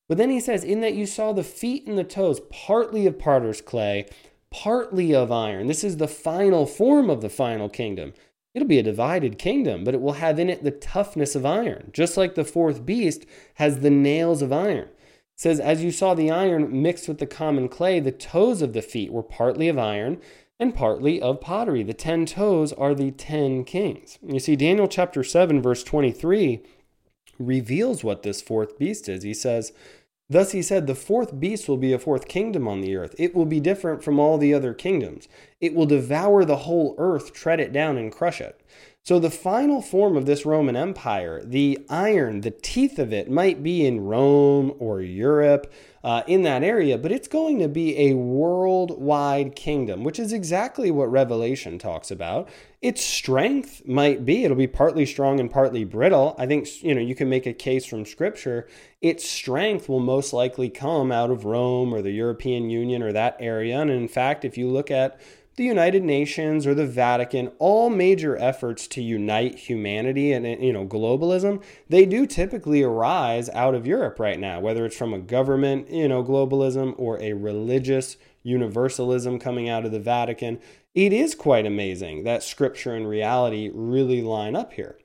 But 0.08 0.18
then 0.18 0.30
he 0.30 0.40
says, 0.40 0.64
In 0.64 0.80
that 0.80 0.94
you 0.94 1.06
saw 1.06 1.32
the 1.32 1.44
feet 1.44 1.86
and 1.86 1.96
the 1.96 2.04
toes, 2.04 2.40
partly 2.50 3.06
of 3.06 3.18
potter's 3.18 3.60
clay, 3.60 4.06
partly 4.50 5.14
of 5.14 5.32
iron. 5.32 5.66
This 5.66 5.84
is 5.84 5.96
the 5.96 6.08
final 6.08 6.66
form 6.66 7.10
of 7.10 7.20
the 7.20 7.30
final 7.30 7.68
kingdom. 7.68 8.12
It'll 8.54 8.68
be 8.68 8.78
a 8.78 8.84
divided 8.84 9.38
kingdom, 9.38 9.82
but 9.82 9.94
it 9.94 10.00
will 10.00 10.12
have 10.12 10.38
in 10.38 10.48
it 10.48 10.62
the 10.62 10.70
toughness 10.70 11.34
of 11.34 11.44
iron, 11.44 11.90
just 11.92 12.16
like 12.16 12.34
the 12.34 12.44
fourth 12.44 12.86
beast 12.86 13.26
has 13.54 13.80
the 13.80 13.90
nails 13.90 14.42
of 14.42 14.52
iron. 14.52 14.88
It 14.88 14.90
says, 15.36 15.58
As 15.58 15.82
you 15.82 15.90
saw 15.90 16.14
the 16.14 16.30
iron 16.30 16.82
mixed 16.82 17.08
with 17.08 17.18
the 17.18 17.26
common 17.26 17.68
clay, 17.68 17.98
the 17.98 18.12
toes 18.12 18.62
of 18.62 18.72
the 18.72 18.82
feet 18.82 19.12
were 19.12 19.24
partly 19.24 19.68
of 19.68 19.78
iron 19.78 20.20
and 20.60 20.74
partly 20.74 21.20
of 21.20 21.40
pottery. 21.40 21.82
The 21.82 21.94
ten 21.94 22.26
toes 22.26 22.72
are 22.72 22.94
the 22.94 23.10
ten 23.10 23.64
kings. 23.64 24.18
You 24.22 24.38
see, 24.38 24.54
Daniel 24.54 24.86
chapter 24.86 25.24
7, 25.24 25.60
verse 25.60 25.82
23 25.82 26.60
reveals 27.38 28.04
what 28.04 28.22
this 28.22 28.42
fourth 28.42 28.78
beast 28.78 29.08
is. 29.08 29.22
He 29.22 29.34
says, 29.34 29.72
Thus 30.30 30.52
he 30.52 30.62
said, 30.62 30.86
The 30.86 30.94
fourth 30.94 31.38
beast 31.38 31.68
will 31.68 31.76
be 31.76 31.92
a 31.92 31.98
fourth 31.98 32.28
kingdom 32.28 32.66
on 32.66 32.80
the 32.80 32.96
earth. 32.96 33.14
It 33.18 33.34
will 33.34 33.44
be 33.44 33.60
different 33.60 34.02
from 34.02 34.18
all 34.18 34.38
the 34.38 34.54
other 34.54 34.72
kingdoms. 34.72 35.28
It 35.60 35.74
will 35.74 35.86
devour 35.86 36.44
the 36.44 36.58
whole 36.58 36.94
earth, 36.98 37.32
tread 37.32 37.60
it 37.60 37.72
down, 37.72 37.98
and 37.98 38.10
crush 38.10 38.40
it. 38.40 38.60
So, 39.02 39.18
the 39.18 39.30
final 39.30 39.82
form 39.82 40.16
of 40.16 40.24
this 40.24 40.46
Roman 40.46 40.76
Empire, 40.76 41.42
the 41.44 41.78
iron, 41.90 42.40
the 42.40 42.50
teeth 42.50 42.98
of 42.98 43.12
it, 43.12 43.30
might 43.30 43.62
be 43.62 43.84
in 43.84 44.00
Rome 44.00 44.74
or 44.78 45.02
Europe, 45.02 45.70
uh, 46.04 46.22
in 46.26 46.42
that 46.42 46.62
area, 46.62 46.98
but 46.98 47.12
it's 47.12 47.28
going 47.28 47.58
to 47.58 47.68
be 47.68 48.10
a 48.10 48.14
worldwide 48.14 49.56
kingdom, 49.56 50.04
which 50.04 50.18
is 50.18 50.32
exactly 50.34 50.90
what 50.90 51.10
Revelation 51.10 51.78
talks 51.78 52.10
about. 52.10 52.48
Its 52.84 53.02
strength 53.02 53.80
might 53.86 54.26
be 54.26 54.44
it'll 54.44 54.58
be 54.58 54.66
partly 54.66 55.06
strong 55.06 55.40
and 55.40 55.50
partly 55.50 55.84
brittle. 55.84 56.34
I 56.38 56.44
think 56.46 56.82
you 56.82 56.94
know 56.94 57.00
you 57.00 57.14
can 57.14 57.30
make 57.30 57.46
a 57.46 57.54
case 57.54 57.86
from 57.86 58.04
scripture 58.04 58.68
its 59.00 59.26
strength 59.26 59.88
will 59.88 60.00
most 60.00 60.34
likely 60.34 60.68
come 60.68 61.10
out 61.10 61.30
of 61.30 61.46
rome 61.46 61.94
or 61.94 62.02
the 62.02 62.10
european 62.10 62.68
union 62.68 63.02
or 63.02 63.10
that 63.10 63.38
area. 63.40 63.80
And 63.80 63.90
in 63.90 64.06
fact 64.06 64.44
if 64.44 64.58
you 64.58 64.68
look 64.68 64.90
at 64.90 65.18
the 65.56 65.64
united 65.64 66.02
nations 66.02 66.66
or 66.66 66.74
the 66.74 66.86
vatican 66.86 67.50
all 67.58 67.90
major 67.90 68.36
efforts 68.36 68.86
to 68.86 69.02
unite 69.02 69.54
humanity 69.54 70.32
and 70.32 70.46
you 70.62 70.72
know 70.72 70.86
globalism 70.86 71.62
they 71.88 72.04
do 72.04 72.26
typically 72.26 72.82
arise 72.82 73.48
out 73.50 73.74
of 73.74 73.86
europe 73.86 74.18
right 74.18 74.40
now 74.40 74.60
whether 74.60 74.84
it's 74.84 74.96
from 74.96 75.14
a 75.14 75.18
government 75.18 75.90
you 75.90 76.08
know 76.08 76.22
globalism 76.22 76.94
or 76.98 77.20
a 77.20 77.32
religious 77.32 78.16
universalism 78.42 79.38
coming 79.38 79.68
out 79.68 79.84
of 79.84 79.92
the 79.92 80.00
vatican 80.00 80.60
it 80.94 81.12
is 81.12 81.34
quite 81.34 81.66
amazing 81.66 82.22
that 82.22 82.44
scripture 82.44 82.94
and 82.94 83.08
reality 83.08 83.68
really 83.74 84.22
line 84.22 84.54
up 84.54 84.74
here. 84.74 84.96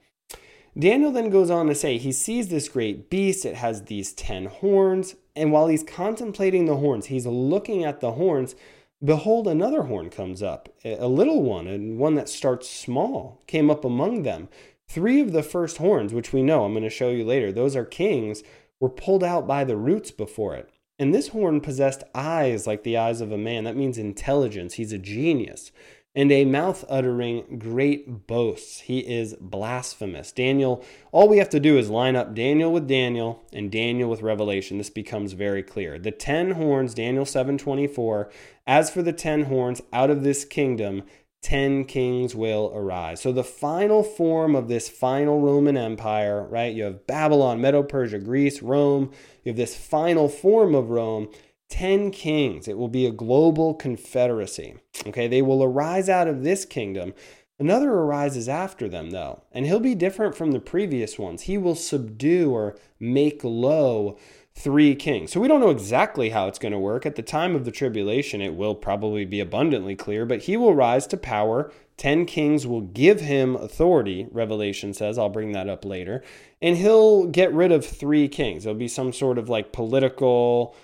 Daniel 0.78 1.12
then 1.12 1.32
goes 1.32 1.50
on 1.50 1.66
to 1.66 1.74
say 1.74 1.98
he 1.98 2.12
sees 2.12 2.50
this 2.50 2.70
great 2.70 3.10
beast. 3.10 3.44
It 3.44 3.56
has 3.56 3.86
these 3.86 4.14
10 4.14 4.46
horns. 4.46 5.16
And 5.36 5.52
while 5.52 5.68
he's 5.68 5.84
contemplating 5.84 6.66
the 6.66 6.78
horns, 6.78 7.08
he's 7.08 7.26
looking 7.26 7.84
at 7.84 8.02
the 8.02 8.12
horns. 8.12 8.56
Behold, 9.04 9.48
another 9.48 9.84
horn 9.84 10.10
comes 10.10 10.44
up, 10.44 10.68
a 10.84 11.08
little 11.08 11.42
one, 11.42 11.68
and 11.68 11.98
one 11.98 12.16
that 12.16 12.28
starts 12.28 12.70
small, 12.70 13.42
came 13.48 13.72
up 13.72 13.86
among 13.86 14.24
them. 14.24 14.50
Three 14.90 15.22
of 15.22 15.32
the 15.32 15.44
first 15.44 15.78
horns, 15.78 16.14
which 16.14 16.34
we 16.34 16.44
know, 16.44 16.66
I'm 16.66 16.74
going 16.74 16.84
to 16.84 16.90
show 16.90 17.10
you 17.10 17.24
later, 17.24 17.52
those 17.52 17.78
are 17.78 17.86
kings, 17.86 18.44
were 18.80 18.90
pulled 18.90 19.24
out 19.24 19.48
by 19.48 19.64
the 19.64 19.78
roots 19.78 20.12
before 20.12 20.56
it. 20.56 20.70
And 20.98 21.16
this 21.16 21.30
horn 21.30 21.62
possessed 21.62 22.04
eyes 22.14 22.68
like 22.68 22.84
the 22.84 22.98
eyes 22.98 23.22
of 23.22 23.32
a 23.32 23.38
man. 23.38 23.64
That 23.64 23.78
means 23.78 23.98
intelligence. 23.98 24.74
He's 24.74 24.92
a 24.92 24.98
genius. 24.98 25.72
And 26.20 26.34
a 26.34 26.44
mouth 26.44 26.84
uttering 26.90 27.60
great 27.60 28.28
boasts. 28.28 28.82
He 28.82 29.00
is 29.00 29.36
blasphemous. 29.40 30.34
Daniel, 30.34 30.84
all 31.14 31.30
we 31.30 31.38
have 31.38 31.48
to 31.52 31.62
do 31.62 31.78
is 31.78 31.90
line 31.90 32.18
up 32.18 32.36
Daniel 32.36 32.74
with 32.74 32.90
Daniel 32.90 33.42
and 33.54 33.72
Daniel 33.72 34.10
with 34.10 34.22
Revelation. 34.22 34.78
This 34.78 34.90
becomes 34.90 35.32
very 35.32 35.64
clear. 35.64 35.98
The 35.98 36.12
10 36.12 36.52
horns, 36.52 36.94
Daniel 36.94 37.24
7:24, 37.24 38.30
as 38.68 38.90
for 38.90 39.02
the 39.02 39.14
10 39.14 39.44
horns 39.44 39.82
out 39.94 40.10
of 40.10 40.24
this 40.24 40.44
kingdom, 40.44 41.04
10 41.42 41.86
kings 41.86 42.36
will 42.36 42.70
arise. 42.76 43.22
So 43.22 43.32
the 43.32 43.42
final 43.42 44.04
form 44.04 44.58
of 44.58 44.68
this 44.68 44.90
final 44.90 45.40
Roman 45.40 45.78
Empire, 45.78 46.46
right? 46.50 46.76
You 46.76 46.84
have 46.84 47.08
Babylon, 47.08 47.62
Medo 47.62 47.82
Persia, 47.82 48.20
Greece, 48.20 48.62
Rome. 48.62 49.12
You 49.46 49.52
have 49.52 49.58
this 49.58 49.74
final 49.74 50.28
form 50.28 50.76
of 50.76 50.90
Rome, 50.90 51.30
10 51.70 52.12
kings. 52.12 52.68
It 52.68 52.78
will 52.78 52.88
be 52.88 53.06
a 53.06 53.12
global 53.12 53.74
confederacy. 53.74 54.76
Okay, 55.08 55.28
they 55.28 55.42
will 55.42 55.64
arise 55.64 56.10
out 56.10 56.28
of 56.28 56.44
this 56.44 56.66
kingdom. 56.66 57.14
Another 57.60 57.92
arises 57.92 58.48
after 58.48 58.88
them, 58.88 59.10
though, 59.10 59.44
and 59.52 59.66
he'll 59.66 59.82
be 59.82 59.96
different 59.96 60.36
from 60.36 60.52
the 60.52 60.62
previous 60.62 61.20
ones. 61.20 61.44
He 61.44 61.58
will 61.58 61.76
subdue 61.76 62.52
or 62.52 62.78
make 63.00 63.44
low 63.44 64.18
three 64.56 64.96
kings. 64.96 65.32
So 65.32 65.40
we 65.40 65.48
don't 65.48 65.60
know 65.60 65.70
exactly 65.70 66.30
how 66.30 66.48
it's 66.48 66.60
going 66.60 66.72
to 66.72 66.80
work. 66.80 67.06
At 67.06 67.16
the 67.16 67.22
time 67.22 67.56
of 67.56 67.66
the 67.66 67.72
tribulation, 67.72 68.42
it 68.42 68.56
will 68.56 68.76
probably 68.76 69.26
be 69.26 69.40
abundantly 69.40 69.96
clear, 69.96 70.26
but 70.26 70.44
he 70.44 70.58
will 70.58 70.74
rise 70.74 71.06
to 71.08 71.18
power. 71.18 71.72
Ten 71.98 72.26
kings 72.26 72.66
will 72.66 72.82
give 72.82 73.20
him 73.20 73.56
authority, 73.58 74.28
Revelation 74.32 74.94
says. 74.94 75.18
I'll 75.18 75.30
bring 75.30 75.52
that 75.52 75.70
up 75.70 75.84
later. 75.84 76.24
And 76.62 76.78
he'll 76.78 77.26
get 77.26 77.54
rid 77.54 77.74
of 77.74 77.86
three 77.86 78.28
kings. 78.28 78.64
There'll 78.64 78.78
be 78.78 78.88
some 78.88 79.12
sort 79.14 79.38
of 79.38 79.50
like 79.50 79.74
political 79.74 80.76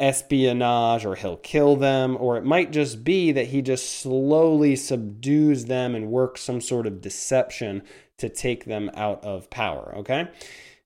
espionage, 0.00 1.04
or 1.04 1.14
he'll 1.14 1.36
kill 1.36 1.76
them, 1.76 2.16
or 2.18 2.36
it 2.36 2.44
might 2.44 2.72
just 2.72 3.04
be 3.04 3.32
that 3.32 3.48
he 3.48 3.62
just 3.62 4.00
slowly 4.00 4.74
subdues 4.76 5.66
them 5.66 5.94
and 5.94 6.10
works 6.10 6.42
some 6.42 6.60
sort 6.60 6.86
of 6.86 7.00
deception 7.00 7.82
to 8.18 8.28
take 8.28 8.64
them 8.64 8.90
out 8.94 9.22
of 9.24 9.50
power. 9.50 9.94
Okay? 9.98 10.28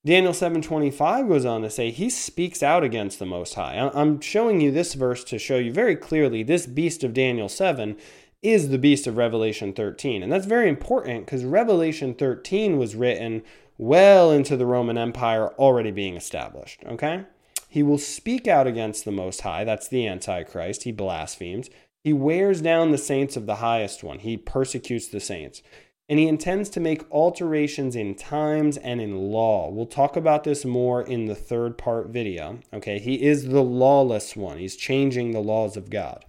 Daniel 0.05 0.33
7:25 0.33 1.29
goes 1.29 1.45
on 1.45 1.63
to 1.63 1.71
say 1.71 1.91
he 1.91 2.09
speaks 2.09 2.63
out 2.63 2.85
against 2.85 3.19
the 3.19 3.27
most 3.27 3.55
high. 3.55 3.91
I'm 3.93 4.21
showing 4.21 4.61
you 4.61 4.71
this 4.71 4.95
verse 4.95 5.25
to 5.25 5.39
show 5.39 5.59
you 5.59 5.73
very 5.73 5.97
clearly 5.97 6.43
this 6.43 6.67
beast 6.67 7.03
of 7.03 7.13
Daniel 7.13 7.49
7 7.49 7.97
is 8.41 8.69
the 8.69 8.79
beast 8.79 9.07
of 9.07 9.17
Revelation 9.17 9.73
13. 9.73 10.23
And 10.23 10.31
that's 10.31 10.47
very 10.47 10.69
important 10.69 11.27
because 11.27 11.45
Revelation 11.45 12.15
13 12.15 12.79
was 12.79 12.95
written 12.95 13.43
well 13.77 14.31
into 14.31 14.57
the 14.57 14.67
Roman 14.67 14.97
Empire 14.97 15.49
already 15.59 15.91
being 15.91 16.17
established, 16.17 16.83
okay? 16.87 17.25
He 17.69 17.83
will 17.83 17.99
speak 17.99 18.49
out 18.49 18.67
against 18.67 19.05
the 19.05 19.13
most 19.13 19.43
high, 19.43 19.65
that's 19.65 19.89
the 19.89 20.07
antichrist, 20.07 20.85
he 20.85 20.93
blasphemes. 20.93 21.71
He 22.03 22.13
wears 22.13 22.63
down 22.63 22.91
the 22.91 22.99
saints 22.99 23.37
of 23.37 23.47
the 23.47 23.57
highest 23.57 24.03
one. 24.03 24.21
He 24.21 24.37
persecutes 24.37 25.09
the 25.09 25.21
saints 25.21 25.63
and 26.09 26.19
he 26.19 26.27
intends 26.27 26.71
to 26.71 26.81
make 26.81 27.11
alterations 27.13 27.95
in 27.95 28.15
times 28.15 28.79
and 28.79 29.01
in 29.01 29.31
law. 29.31 29.69
We'll 29.71 29.87
talk 29.87 30.17
about 30.17 30.45
this 30.45 30.65
more 30.65 31.03
in 31.03 31.27
the 31.27 31.35
third 31.35 31.77
part 31.77 32.09
video. 32.09 32.61
Okay, 32.73 32.99
he 32.99 33.23
is 33.23 33.49
the 33.49 33.63
lawless 33.63 34.35
one, 34.35 34.59
he's 34.59 34.77
changing 34.77 35.33
the 35.33 35.41
laws 35.41 35.77
of 35.77 35.91
God. 35.91 36.25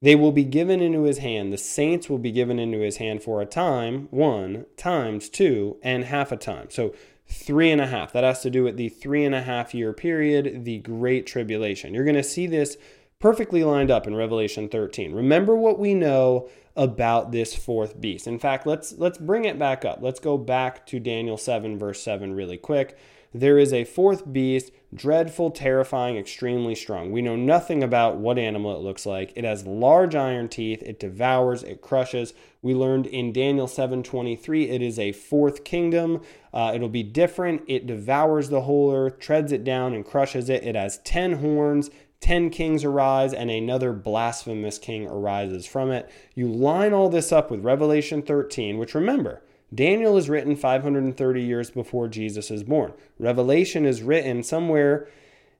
They 0.00 0.14
will 0.14 0.30
be 0.30 0.44
given 0.44 0.80
into 0.80 1.02
his 1.02 1.18
hand. 1.18 1.52
The 1.52 1.58
saints 1.58 2.08
will 2.08 2.18
be 2.18 2.30
given 2.30 2.60
into 2.60 2.78
his 2.78 2.98
hand 2.98 3.20
for 3.20 3.42
a 3.42 3.46
time, 3.46 4.06
one, 4.12 4.66
times 4.76 5.28
two, 5.28 5.76
and 5.82 6.04
half 6.04 6.30
a 6.30 6.36
time. 6.36 6.68
So 6.70 6.94
three 7.28 7.70
and 7.70 7.80
a 7.80 7.86
half. 7.86 8.12
That 8.12 8.24
has 8.24 8.40
to 8.42 8.50
do 8.50 8.64
with 8.64 8.76
the 8.76 8.88
three 8.88 9.24
and 9.24 9.34
a 9.34 9.42
half 9.42 9.74
year 9.74 9.92
period, 9.92 10.64
the 10.64 10.78
Great 10.78 11.26
Tribulation. 11.26 11.94
You're 11.94 12.04
going 12.04 12.16
to 12.16 12.22
see 12.22 12.46
this 12.46 12.76
perfectly 13.20 13.64
lined 13.64 13.90
up 13.90 14.06
in 14.06 14.14
Revelation 14.14 14.68
13. 14.68 15.12
Remember 15.12 15.54
what 15.56 15.78
we 15.78 15.94
know 15.94 16.48
about 16.76 17.32
this 17.32 17.54
fourth 17.54 18.00
beast. 18.00 18.26
In 18.26 18.38
fact, 18.38 18.66
let's 18.66 18.92
let's 18.92 19.18
bring 19.18 19.44
it 19.44 19.58
back 19.58 19.84
up. 19.84 19.98
Let's 20.00 20.20
go 20.20 20.38
back 20.38 20.86
to 20.86 21.00
Daniel 21.00 21.36
7 21.36 21.78
verse 21.78 22.00
7 22.00 22.34
really 22.34 22.56
quick. 22.56 22.96
There 23.34 23.58
is 23.58 23.74
a 23.74 23.84
fourth 23.84 24.32
beast, 24.32 24.70
dreadful, 24.94 25.50
terrifying, 25.50 26.16
extremely 26.16 26.74
strong. 26.74 27.12
We 27.12 27.20
know 27.20 27.36
nothing 27.36 27.82
about 27.82 28.16
what 28.16 28.38
animal 28.38 28.74
it 28.74 28.82
looks 28.82 29.04
like. 29.04 29.32
It 29.36 29.44
has 29.44 29.66
large 29.66 30.14
iron 30.14 30.48
teeth, 30.48 30.82
it 30.82 30.98
devours, 30.98 31.62
it 31.62 31.82
crushes. 31.82 32.32
We 32.62 32.74
learned 32.74 33.06
in 33.06 33.32
Daniel 33.34 33.66
7:23 33.66 34.70
it 34.70 34.80
is 34.80 34.98
a 34.98 35.12
fourth 35.12 35.62
kingdom. 35.64 36.22
Uh, 36.54 36.72
it'll 36.74 36.88
be 36.88 37.02
different. 37.02 37.62
It 37.66 37.86
devours 37.86 38.48
the 38.48 38.62
whole 38.62 38.92
earth, 38.94 39.18
treads 39.18 39.52
it 39.52 39.62
down 39.62 39.92
and 39.92 40.06
crushes 40.06 40.48
it. 40.48 40.64
It 40.64 40.74
has 40.74 40.98
10 41.04 41.34
horns, 41.34 41.90
ten 42.20 42.50
kings 42.50 42.84
arise 42.84 43.32
and 43.32 43.50
another 43.50 43.92
blasphemous 43.92 44.78
king 44.78 45.06
arises 45.06 45.66
from 45.66 45.90
it. 45.90 46.10
You 46.34 46.48
line 46.48 46.92
all 46.92 47.08
this 47.08 47.30
up 47.30 47.50
with 47.50 47.64
Revelation 47.64 48.22
13, 48.22 48.78
which 48.78 48.94
remember, 48.94 49.42
Daniel 49.74 50.16
is 50.16 50.28
written 50.28 50.56
530 50.56 51.42
years 51.42 51.70
before 51.70 52.08
Jesus 52.08 52.50
is 52.50 52.64
born. 52.64 52.92
Revelation 53.18 53.84
is 53.84 54.02
written 54.02 54.42
somewhere 54.42 55.08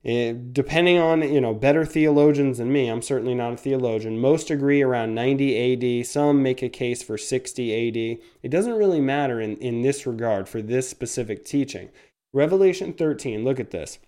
eh, 0.04 0.34
depending 0.52 0.98
on 0.98 1.22
you 1.22 1.40
know 1.40 1.52
better 1.52 1.84
theologians 1.84 2.58
than 2.58 2.72
me 2.72 2.86
i'm 2.86 3.02
certainly 3.02 3.34
not 3.34 3.54
a 3.54 3.56
theologian 3.56 4.16
most 4.16 4.48
agree 4.48 4.80
around 4.80 5.12
90 5.12 6.00
ad 6.00 6.06
some 6.06 6.40
make 6.40 6.62
a 6.62 6.68
case 6.68 7.02
for 7.02 7.18
60 7.18 7.88
ad 7.88 8.20
it 8.44 8.48
doesn't 8.48 8.78
really 8.78 9.00
matter 9.00 9.40
in, 9.40 9.56
in 9.56 9.82
this 9.82 10.06
regard 10.06 10.48
for 10.48 10.62
this 10.62 10.88
specific 10.88 11.44
teaching 11.44 11.88
revelation 12.32 12.92
13 12.92 13.44
look 13.44 13.58
at 13.58 13.72
this 13.72 13.98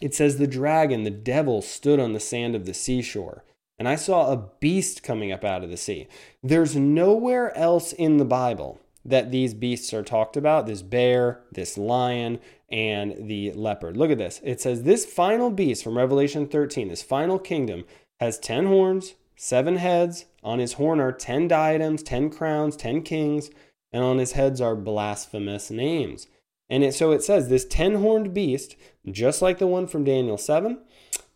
it 0.00 0.14
says, 0.14 0.36
The 0.36 0.46
dragon, 0.46 1.04
the 1.04 1.10
devil, 1.10 1.62
stood 1.62 2.00
on 2.00 2.12
the 2.12 2.20
sand 2.20 2.54
of 2.54 2.66
the 2.66 2.74
seashore. 2.74 3.44
And 3.78 3.88
I 3.88 3.94
saw 3.94 4.32
a 4.32 4.48
beast 4.60 5.02
coming 5.02 5.30
up 5.30 5.44
out 5.44 5.62
of 5.62 5.70
the 5.70 5.76
sea. 5.76 6.08
There's 6.42 6.74
nowhere 6.74 7.56
else 7.56 7.92
in 7.92 8.16
the 8.16 8.24
Bible 8.24 8.80
that 9.08 9.30
these 9.30 9.54
beasts 9.54 9.92
are 9.92 10.02
talked 10.02 10.36
about 10.36 10.66
this 10.66 10.82
bear, 10.82 11.40
this 11.52 11.78
lion, 11.78 12.40
and 12.70 13.28
the 13.28 13.52
leopard. 13.52 13.96
Look 13.96 14.10
at 14.10 14.18
this. 14.18 14.40
It 14.44 14.60
says, 14.60 14.82
This 14.82 15.06
final 15.06 15.50
beast 15.50 15.82
from 15.82 15.96
Revelation 15.96 16.46
13, 16.46 16.88
this 16.88 17.02
final 17.02 17.38
kingdom, 17.38 17.84
has 18.20 18.38
10 18.38 18.66
horns, 18.66 19.14
seven 19.36 19.76
heads. 19.76 20.26
On 20.42 20.58
his 20.58 20.74
horn 20.74 21.00
are 21.00 21.12
10 21.12 21.48
diadems, 21.48 22.02
10 22.02 22.30
crowns, 22.30 22.76
10 22.76 23.02
kings, 23.02 23.50
and 23.92 24.04
on 24.04 24.18
his 24.18 24.32
heads 24.32 24.60
are 24.60 24.76
blasphemous 24.76 25.70
names. 25.70 26.26
And 26.70 26.84
it, 26.84 26.94
so 26.94 27.12
it 27.12 27.22
says 27.22 27.48
this 27.48 27.64
10 27.64 27.96
horned 27.96 28.34
beast, 28.34 28.76
just 29.10 29.40
like 29.40 29.58
the 29.58 29.66
one 29.66 29.86
from 29.86 30.04
Daniel 30.04 30.36
7, 30.36 30.74
uh, 30.74 30.78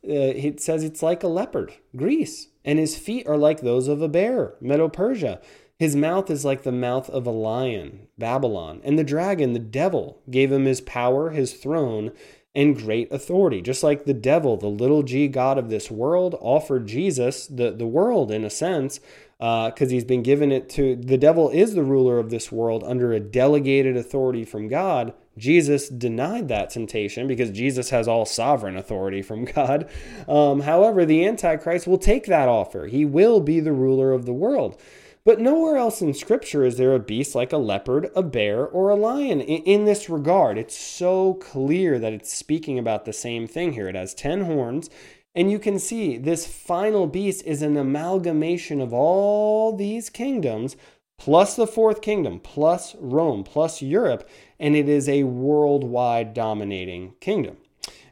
it 0.05 0.61
says 0.61 0.83
it's 0.83 1.03
like 1.03 1.23
a 1.23 1.29
leopard, 1.29 1.73
Greece, 1.97 2.49
and 2.65 2.79
his 2.79 2.97
feet 2.97 3.27
are 3.27 3.37
like 3.37 3.61
those 3.61 3.89
of 3.89 4.03
a 4.03 4.09
bear, 4.09 4.55
Medo 4.61 4.89
Persia. 4.89 5.41
His 5.83 5.97
mouth 5.97 6.31
is 6.31 6.45
like 6.45 6.63
the 6.63 6.71
mouth 6.71 7.11
of 7.11 7.27
a 7.27 7.33
lion, 7.33 8.07
Babylon. 8.17 8.81
And 8.85 8.97
the 8.97 9.03
dragon, 9.03 9.53
the 9.53 9.59
devil, 9.59 10.23
gave 10.31 10.53
him 10.53 10.65
his 10.65 10.81
power, 10.81 11.31
his 11.31 11.55
throne, 11.55 12.13
and 12.55 12.77
great 12.77 13.11
authority. 13.11 13.61
Just 13.61 13.83
like 13.83 14.05
the 14.05 14.15
devil, 14.15 14.57
the 14.57 14.69
little 14.69 15.03
g 15.03 15.27
God 15.27 15.59
of 15.59 15.71
this 15.71 15.91
world, 15.91 16.37
offered 16.41 16.87
Jesus, 16.87 17.49
the, 17.49 17.73
the 17.73 17.89
world 17.89 18.31
in 18.31 18.45
a 18.45 18.49
sense, 18.49 19.01
because 19.39 19.83
uh, 19.83 19.87
he's 19.89 20.05
been 20.05 20.23
given 20.23 20.53
it 20.53 20.69
to 20.69 20.95
the 20.95 21.19
devil 21.19 21.51
is 21.51 21.75
the 21.75 21.83
ruler 21.83 22.21
of 22.21 22.31
this 22.31 22.53
world 22.53 22.85
under 22.85 23.13
a 23.13 23.19
delegated 23.19 23.97
authority 23.97 24.45
from 24.45 24.69
God. 24.69 25.13
Jesus 25.37 25.89
denied 25.89 26.47
that 26.47 26.71
temptation 26.71 27.27
because 27.27 27.51
Jesus 27.51 27.91
has 27.91 28.07
all 28.07 28.25
sovereign 28.25 28.77
authority 28.77 29.21
from 29.21 29.45
God. 29.57 29.91
Um, 30.29 30.61
however, 30.61 31.05
the 31.05 31.27
Antichrist 31.27 31.89
will 31.89 31.99
take 31.99 32.27
that 32.27 32.49
offer. 32.49 32.87
He 32.87 33.05
will 33.05 33.41
be 33.41 33.59
the 33.59 33.73
ruler 33.73 34.13
of 34.13 34.27
the 34.27 34.33
world. 34.33 34.81
But 35.25 35.41
nowhere 35.41 35.77
else 35.77 36.03
in 36.03 36.15
Scripture 36.15 36.65
is 36.65 36.79
there 36.79 36.95
a 36.95 36.99
beast 36.99 37.37
like 37.37 37.53
a 37.53 37.59
leopard, 37.59 38.11
a 38.17 38.25
bear, 38.25 38.67
or 38.67 38.91
a 38.91 38.97
lion 38.97 39.41
in, 39.41 39.63
in, 39.63 39.85
this 39.85 40.11
regard. 40.11 40.59
It's 40.59 40.77
so 40.77 41.35
clear 41.35 42.01
that 42.01 42.13
it's 42.13 42.35
speaking 42.35 42.77
about 42.77 43.05
the 43.05 43.13
same 43.13 43.47
thing 43.47 43.75
here. 43.75 43.89
It 43.89 43.95
has 43.95 44.15
10 44.15 44.47
horns, 44.47 44.91
and 45.33 45.49
you 45.49 45.61
can 45.61 45.79
see 45.79 46.19
this 46.19 46.49
final 46.49 47.07
beast 47.07 47.45
is 47.47 47.63
an 47.63 47.77
amalgamation 47.77 48.81
of 48.81 48.93
all 48.93 49.77
these 49.77 50.11
kingdoms, 50.11 50.77
plus 51.19 51.55
the 51.55 51.69
fourth 51.69 52.03
kingdom, 52.03 52.41
plus 52.41 52.97
Rome, 52.99 53.45
plus 53.45 53.81
Europe, 53.81 54.29
and 54.59 54.75
it 54.75 54.89
is 54.89 55.09
a 55.09 55.23
worldwide 55.23 56.35
dominating 56.35 57.15
kingdom. 57.21 57.59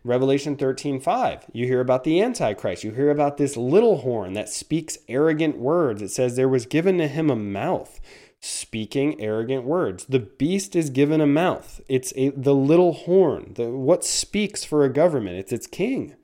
Revelation 0.02 0.56
13:5, 0.56 1.44
you 1.52 1.66
hear 1.66 1.80
about 1.80 2.04
the 2.04 2.22
Antichrist. 2.22 2.84
You 2.84 2.92
hear 2.92 3.10
about 3.10 3.36
this 3.36 3.56
little 3.56 3.98
horn 3.98 4.32
that 4.32 4.48
speaks 4.48 4.96
arrogant 5.08 5.58
words. 5.58 6.00
It 6.00 6.08
says 6.08 6.36
there 6.36 6.48
was 6.48 6.64
given 6.64 6.96
to 6.98 7.06
him 7.06 7.28
a 7.28 7.36
mouth 7.36 8.00
speaking 8.40 9.20
arrogant 9.20 9.64
words. 9.64 10.06
The 10.06 10.20
beast 10.20 10.74
is 10.74 10.88
given 10.88 11.20
a 11.20 11.26
mouth. 11.26 11.82
It's 11.88 12.14
a, 12.16 12.30
the 12.30 12.54
little 12.54 12.94
horn, 12.94 13.52
the, 13.56 13.70
what 13.70 14.02
speaks 14.02 14.64
for 14.64 14.84
a 14.84 14.92
government. 14.92 15.36
It's 15.36 15.52
its 15.52 15.66
king. 15.66 16.14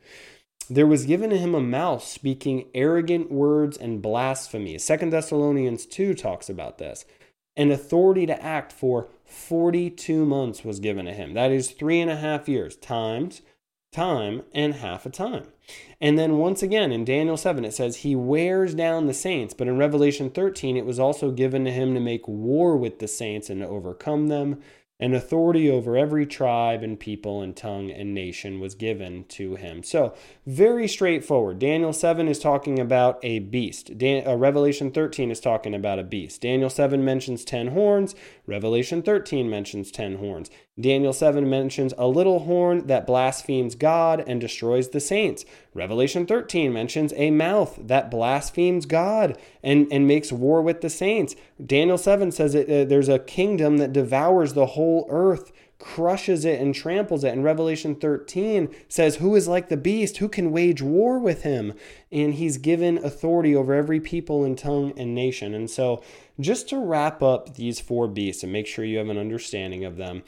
There 0.70 0.86
was 0.86 1.04
given 1.04 1.28
to 1.28 1.38
him 1.38 1.54
a 1.54 1.60
mouth 1.60 2.02
speaking 2.02 2.68
arrogant 2.74 3.30
words 3.30 3.76
and 3.76 4.00
blasphemy. 4.00 4.78
Second 4.78 5.10
Thessalonians 5.10 5.84
2 5.84 6.14
talks 6.14 6.48
about 6.48 6.78
this. 6.78 7.04
An 7.56 7.70
authority 7.70 8.24
to 8.26 8.42
act 8.42 8.72
for 8.72 9.08
42 9.24 10.24
months 10.24 10.64
was 10.64 10.80
given 10.80 11.04
to 11.04 11.12
him. 11.12 11.34
That 11.34 11.52
is 11.52 11.70
three 11.70 12.00
and 12.00 12.10
a 12.10 12.16
half 12.16 12.48
years, 12.48 12.76
times 12.76 13.42
time 13.92 14.42
and 14.52 14.74
half 14.74 15.06
a 15.06 15.10
time. 15.10 15.46
And 16.00 16.18
then 16.18 16.38
once 16.38 16.62
again 16.62 16.92
in 16.92 17.04
Daniel 17.04 17.36
7, 17.36 17.64
it 17.64 17.72
says 17.72 17.96
he 17.96 18.14
wears 18.14 18.74
down 18.74 19.06
the 19.06 19.14
saints. 19.14 19.54
But 19.54 19.68
in 19.68 19.78
Revelation 19.78 20.30
13, 20.30 20.76
it 20.76 20.84
was 20.84 21.00
also 21.00 21.30
given 21.30 21.64
to 21.64 21.70
him 21.70 21.94
to 21.94 22.00
make 22.00 22.28
war 22.28 22.76
with 22.76 22.98
the 22.98 23.08
saints 23.08 23.48
and 23.48 23.60
to 23.60 23.68
overcome 23.68 24.28
them 24.28 24.60
and 24.98 25.14
authority 25.14 25.70
over 25.70 25.96
every 25.96 26.24
tribe 26.24 26.82
and 26.82 26.98
people 26.98 27.42
and 27.42 27.54
tongue 27.54 27.90
and 27.90 28.14
nation 28.14 28.60
was 28.60 28.74
given 28.74 29.24
to 29.24 29.54
him. 29.56 29.82
So, 29.82 30.14
very 30.46 30.88
straightforward. 30.88 31.58
Daniel 31.58 31.92
7 31.92 32.28
is 32.28 32.38
talking 32.38 32.78
about 32.78 33.18
a 33.22 33.40
beast. 33.40 33.98
Dan- 33.98 34.26
uh, 34.26 34.36
Revelation 34.36 34.90
13 34.90 35.30
is 35.30 35.40
talking 35.40 35.74
about 35.74 35.98
a 35.98 36.04
beast. 36.04 36.40
Daniel 36.40 36.70
7 36.70 37.04
mentions 37.04 37.44
10 37.44 37.68
horns. 37.68 38.14
Revelation 38.46 39.02
13 39.02 39.50
mentions 39.50 39.90
10 39.90 40.16
horns. 40.16 40.50
Daniel 40.78 41.12
7 41.12 41.48
mentions 41.48 41.94
a 41.96 42.06
little 42.06 42.40
horn 42.40 42.86
that 42.86 43.06
blasphemes 43.06 43.74
God 43.74 44.22
and 44.26 44.40
destroys 44.40 44.90
the 44.90 45.00
saints. 45.00 45.46
Revelation 45.72 46.26
13 46.26 46.70
mentions 46.70 47.14
a 47.16 47.30
mouth 47.30 47.78
that 47.80 48.10
blasphemes 48.10 48.84
God 48.84 49.38
and, 49.62 49.88
and 49.90 50.06
makes 50.06 50.30
war 50.30 50.60
with 50.60 50.82
the 50.82 50.90
saints. 50.90 51.34
Daniel 51.64 51.96
7 51.96 52.30
says 52.30 52.54
it, 52.54 52.68
uh, 52.68 52.84
there's 52.84 53.08
a 53.08 53.18
kingdom 53.18 53.78
that 53.78 53.94
devours 53.94 54.52
the 54.52 54.66
whole 54.66 55.06
earth 55.08 55.50
crushes 55.78 56.44
it 56.44 56.60
and 56.60 56.74
tramples 56.74 57.22
it. 57.22 57.32
And 57.32 57.44
Revelation 57.44 57.94
13 57.94 58.74
says, 58.88 59.16
Who 59.16 59.34
is 59.34 59.46
like 59.46 59.68
the 59.68 59.76
beast? 59.76 60.18
Who 60.18 60.28
can 60.28 60.50
wage 60.50 60.82
war 60.82 61.18
with 61.18 61.42
him? 61.42 61.74
And 62.10 62.34
he's 62.34 62.58
given 62.58 62.98
authority 62.98 63.54
over 63.54 63.74
every 63.74 64.00
people 64.00 64.44
and 64.44 64.56
tongue 64.56 64.92
and 64.96 65.14
nation. 65.14 65.54
And 65.54 65.70
so, 65.70 66.02
just 66.38 66.68
to 66.68 66.78
wrap 66.78 67.22
up 67.22 67.54
these 67.54 67.80
four 67.80 68.08
beasts 68.08 68.42
and 68.42 68.52
make 68.52 68.66
sure 68.66 68.84
you 68.84 68.98
have 68.98 69.08
an 69.08 69.18
understanding 69.18 69.84
of 69.84 69.96
them, 69.96 70.22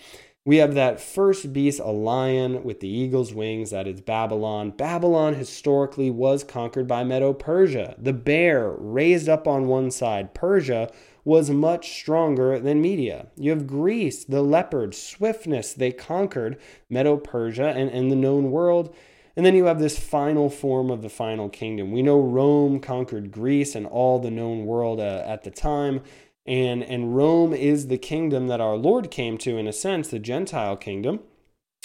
we 0.48 0.56
have 0.56 0.72
that 0.72 0.98
first 0.98 1.52
beast, 1.52 1.78
a 1.78 1.90
lion 1.90 2.64
with 2.64 2.80
the 2.80 2.88
eagle's 2.88 3.34
wings, 3.34 3.68
that 3.68 3.86
is 3.86 4.00
Babylon. 4.00 4.70
Babylon 4.70 5.34
historically 5.34 6.10
was 6.10 6.42
conquered 6.42 6.88
by 6.88 7.04
Medo 7.04 7.34
Persia. 7.34 7.94
The 7.98 8.14
bear 8.14 8.70
raised 8.70 9.28
up 9.28 9.46
on 9.46 9.66
one 9.66 9.90
side, 9.90 10.32
Persia 10.32 10.90
was 11.22 11.50
much 11.50 11.90
stronger 11.90 12.58
than 12.58 12.80
Media. 12.80 13.26
You 13.36 13.50
have 13.50 13.66
Greece, 13.66 14.24
the 14.24 14.40
leopard, 14.40 14.94
swiftness, 14.94 15.74
they 15.74 15.92
conquered 15.92 16.58
Medo 16.88 17.18
Persia 17.18 17.68
and, 17.68 17.90
and 17.90 18.10
the 18.10 18.16
known 18.16 18.50
world. 18.50 18.96
And 19.36 19.44
then 19.44 19.54
you 19.54 19.66
have 19.66 19.78
this 19.78 19.98
final 19.98 20.48
form 20.48 20.90
of 20.90 21.02
the 21.02 21.10
final 21.10 21.50
kingdom. 21.50 21.92
We 21.92 22.00
know 22.00 22.18
Rome 22.18 22.80
conquered 22.80 23.30
Greece 23.30 23.74
and 23.74 23.86
all 23.86 24.18
the 24.18 24.30
known 24.30 24.64
world 24.64 24.98
uh, 24.98 25.22
at 25.26 25.44
the 25.44 25.50
time. 25.50 26.00
And, 26.48 26.82
and 26.82 27.14
Rome 27.14 27.52
is 27.52 27.86
the 27.86 27.98
kingdom 27.98 28.48
that 28.48 28.60
our 28.60 28.76
Lord 28.76 29.10
came 29.10 29.38
to, 29.38 29.56
in 29.56 29.68
a 29.68 29.72
sense, 29.72 30.08
the 30.08 30.18
Gentile 30.18 30.76
kingdom 30.76 31.20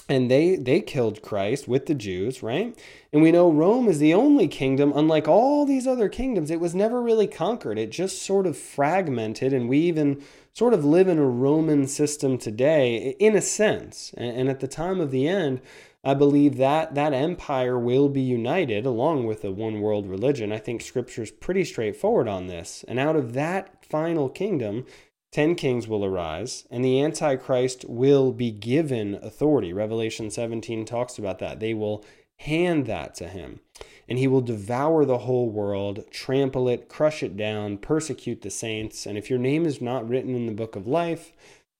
and 0.09 0.29
they 0.29 0.55
they 0.57 0.81
killed 0.81 1.21
Christ 1.21 1.67
with 1.67 1.85
the 1.85 1.95
Jews, 1.95 2.43
right? 2.43 2.77
And 3.11 3.21
we 3.21 3.31
know 3.31 3.49
Rome 3.49 3.87
is 3.87 3.99
the 3.99 4.13
only 4.13 4.47
kingdom 4.47 4.91
unlike 4.95 5.27
all 5.27 5.65
these 5.65 5.87
other 5.87 6.09
kingdoms 6.09 6.51
it 6.51 6.59
was 6.59 6.75
never 6.75 7.01
really 7.01 7.27
conquered. 7.27 7.79
It 7.79 7.89
just 7.89 8.21
sort 8.21 8.45
of 8.45 8.57
fragmented 8.57 9.53
and 9.53 9.69
we 9.69 9.79
even 9.79 10.21
sort 10.53 10.73
of 10.73 10.83
live 10.85 11.07
in 11.07 11.19
a 11.19 11.25
Roman 11.25 11.87
system 11.87 12.37
today 12.37 13.15
in 13.19 13.35
a 13.35 13.41
sense. 13.41 14.13
And, 14.17 14.49
at 14.49 14.59
the 14.59 14.67
time 14.67 14.99
of 14.99 15.09
the 15.09 15.27
end, 15.27 15.61
I 16.03 16.13
believe 16.13 16.57
that 16.57 16.95
that 16.95 17.13
empire 17.13 17.79
will 17.79 18.09
be 18.09 18.21
united 18.21 18.85
along 18.85 19.25
with 19.25 19.43
a 19.45 19.51
one 19.51 19.79
world 19.79 20.07
religion. 20.07 20.51
I 20.51 20.57
think 20.57 20.81
scripture 20.81 21.23
is 21.23 21.31
pretty 21.31 21.63
straightforward 21.63 22.27
on 22.27 22.47
this. 22.47 22.83
And 22.87 22.99
out 22.99 23.15
of 23.15 23.33
that 23.33 23.85
final 23.85 24.27
kingdom, 24.27 24.85
Ten 25.33 25.55
kings 25.55 25.87
will 25.87 26.05
arise, 26.05 26.67
and 26.69 26.85
the 26.85 27.01
Antichrist 27.01 27.85
will 27.89 28.31
be 28.31 28.51
given 28.51 29.15
authority. 29.15 29.73
Revelation 29.73 30.29
17 30.29 30.85
talks 30.85 31.17
about 31.17 31.39
that. 31.39 31.59
They 31.59 31.73
will 31.73 32.05
hand 32.37 32.85
that 32.85 33.15
to 33.15 33.27
him, 33.27 33.59
and 34.07 34.19
he 34.19 34.27
will 34.27 34.41
devour 34.41 35.05
the 35.05 35.17
whole 35.17 35.49
world, 35.49 36.03
trample 36.11 36.69
it, 36.69 36.87
crush 36.87 37.23
it 37.23 37.35
down, 37.35 37.79
persecute 37.79 38.43
the 38.43 38.51
saints. 38.51 39.07
And 39.07 39.17
if 39.17 39.27
your 39.31 39.39
name 39.39 39.65
is 39.65 39.81
not 39.81 40.07
written 40.07 40.35
in 40.35 40.45
the 40.45 40.53
book 40.53 40.75
of 40.75 40.85
life, 40.85 41.33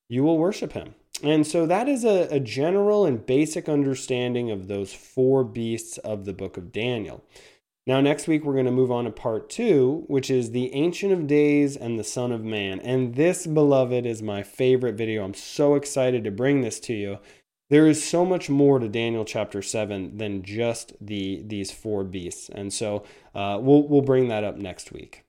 you 0.10 0.24
will 0.24 0.40
worship 0.40 0.74
him. 0.74 0.96
And 1.22 1.46
so 1.46 1.66
that 1.66 1.88
is 1.88 2.04
a, 2.04 2.28
a 2.32 2.40
general 2.40 3.06
and 3.06 3.26
basic 3.26 3.70
understanding 3.70 4.50
of 4.50 4.68
those 4.68 4.94
four 4.94 5.44
beasts 5.44 5.98
of 6.00 6.26
the 6.26 6.34
book 6.34 6.58
of 6.58 6.72
Daniel. 6.72 7.24
Now, 7.86 8.00
next 8.00 8.28
week, 8.28 8.46
we're 8.46 8.54
going 8.54 8.66
to 8.66 8.72
move 8.72 8.92
on 8.92 9.04
to 9.04 9.12
part 9.12 9.50
two, 9.50 10.06
which 10.08 10.30
is 10.30 10.52
the 10.52 10.74
Ancient 10.74 11.12
of 11.12 11.28
Days 11.28 11.76
and 11.76 12.00
the 12.00 12.04
Son 12.04 12.32
of 12.32 12.42
Man. 12.42 12.80
And 12.80 13.16
this, 13.16 13.46
beloved, 13.46 14.06
is 14.06 14.22
my 14.22 14.42
favorite 14.42 14.96
video. 14.96 15.24
I'm 15.24 15.34
so 15.34 15.76
excited 15.76 16.24
to 16.24 16.32
bring 16.32 16.62
this 16.62 16.80
to 16.82 16.94
you. 16.94 17.20
There 17.70 17.88
is 17.88 18.04
so 18.04 18.26
much 18.26 18.50
more 18.50 18.80
to 18.80 18.88
Daniel 18.88 19.26
chapter 19.26 19.62
7 19.62 20.18
than 20.18 20.44
just 20.44 20.94
the 21.02 21.44
these 21.46 21.72
four 21.72 22.04
beasts. 22.04 22.50
And 22.50 22.72
so 22.72 23.04
uh, 23.36 23.60
we'll, 23.62 23.88
we'll 23.88 24.02
bring 24.02 24.30
that 24.30 24.44
up 24.46 24.56
next 24.58 24.94
week. 24.94 25.22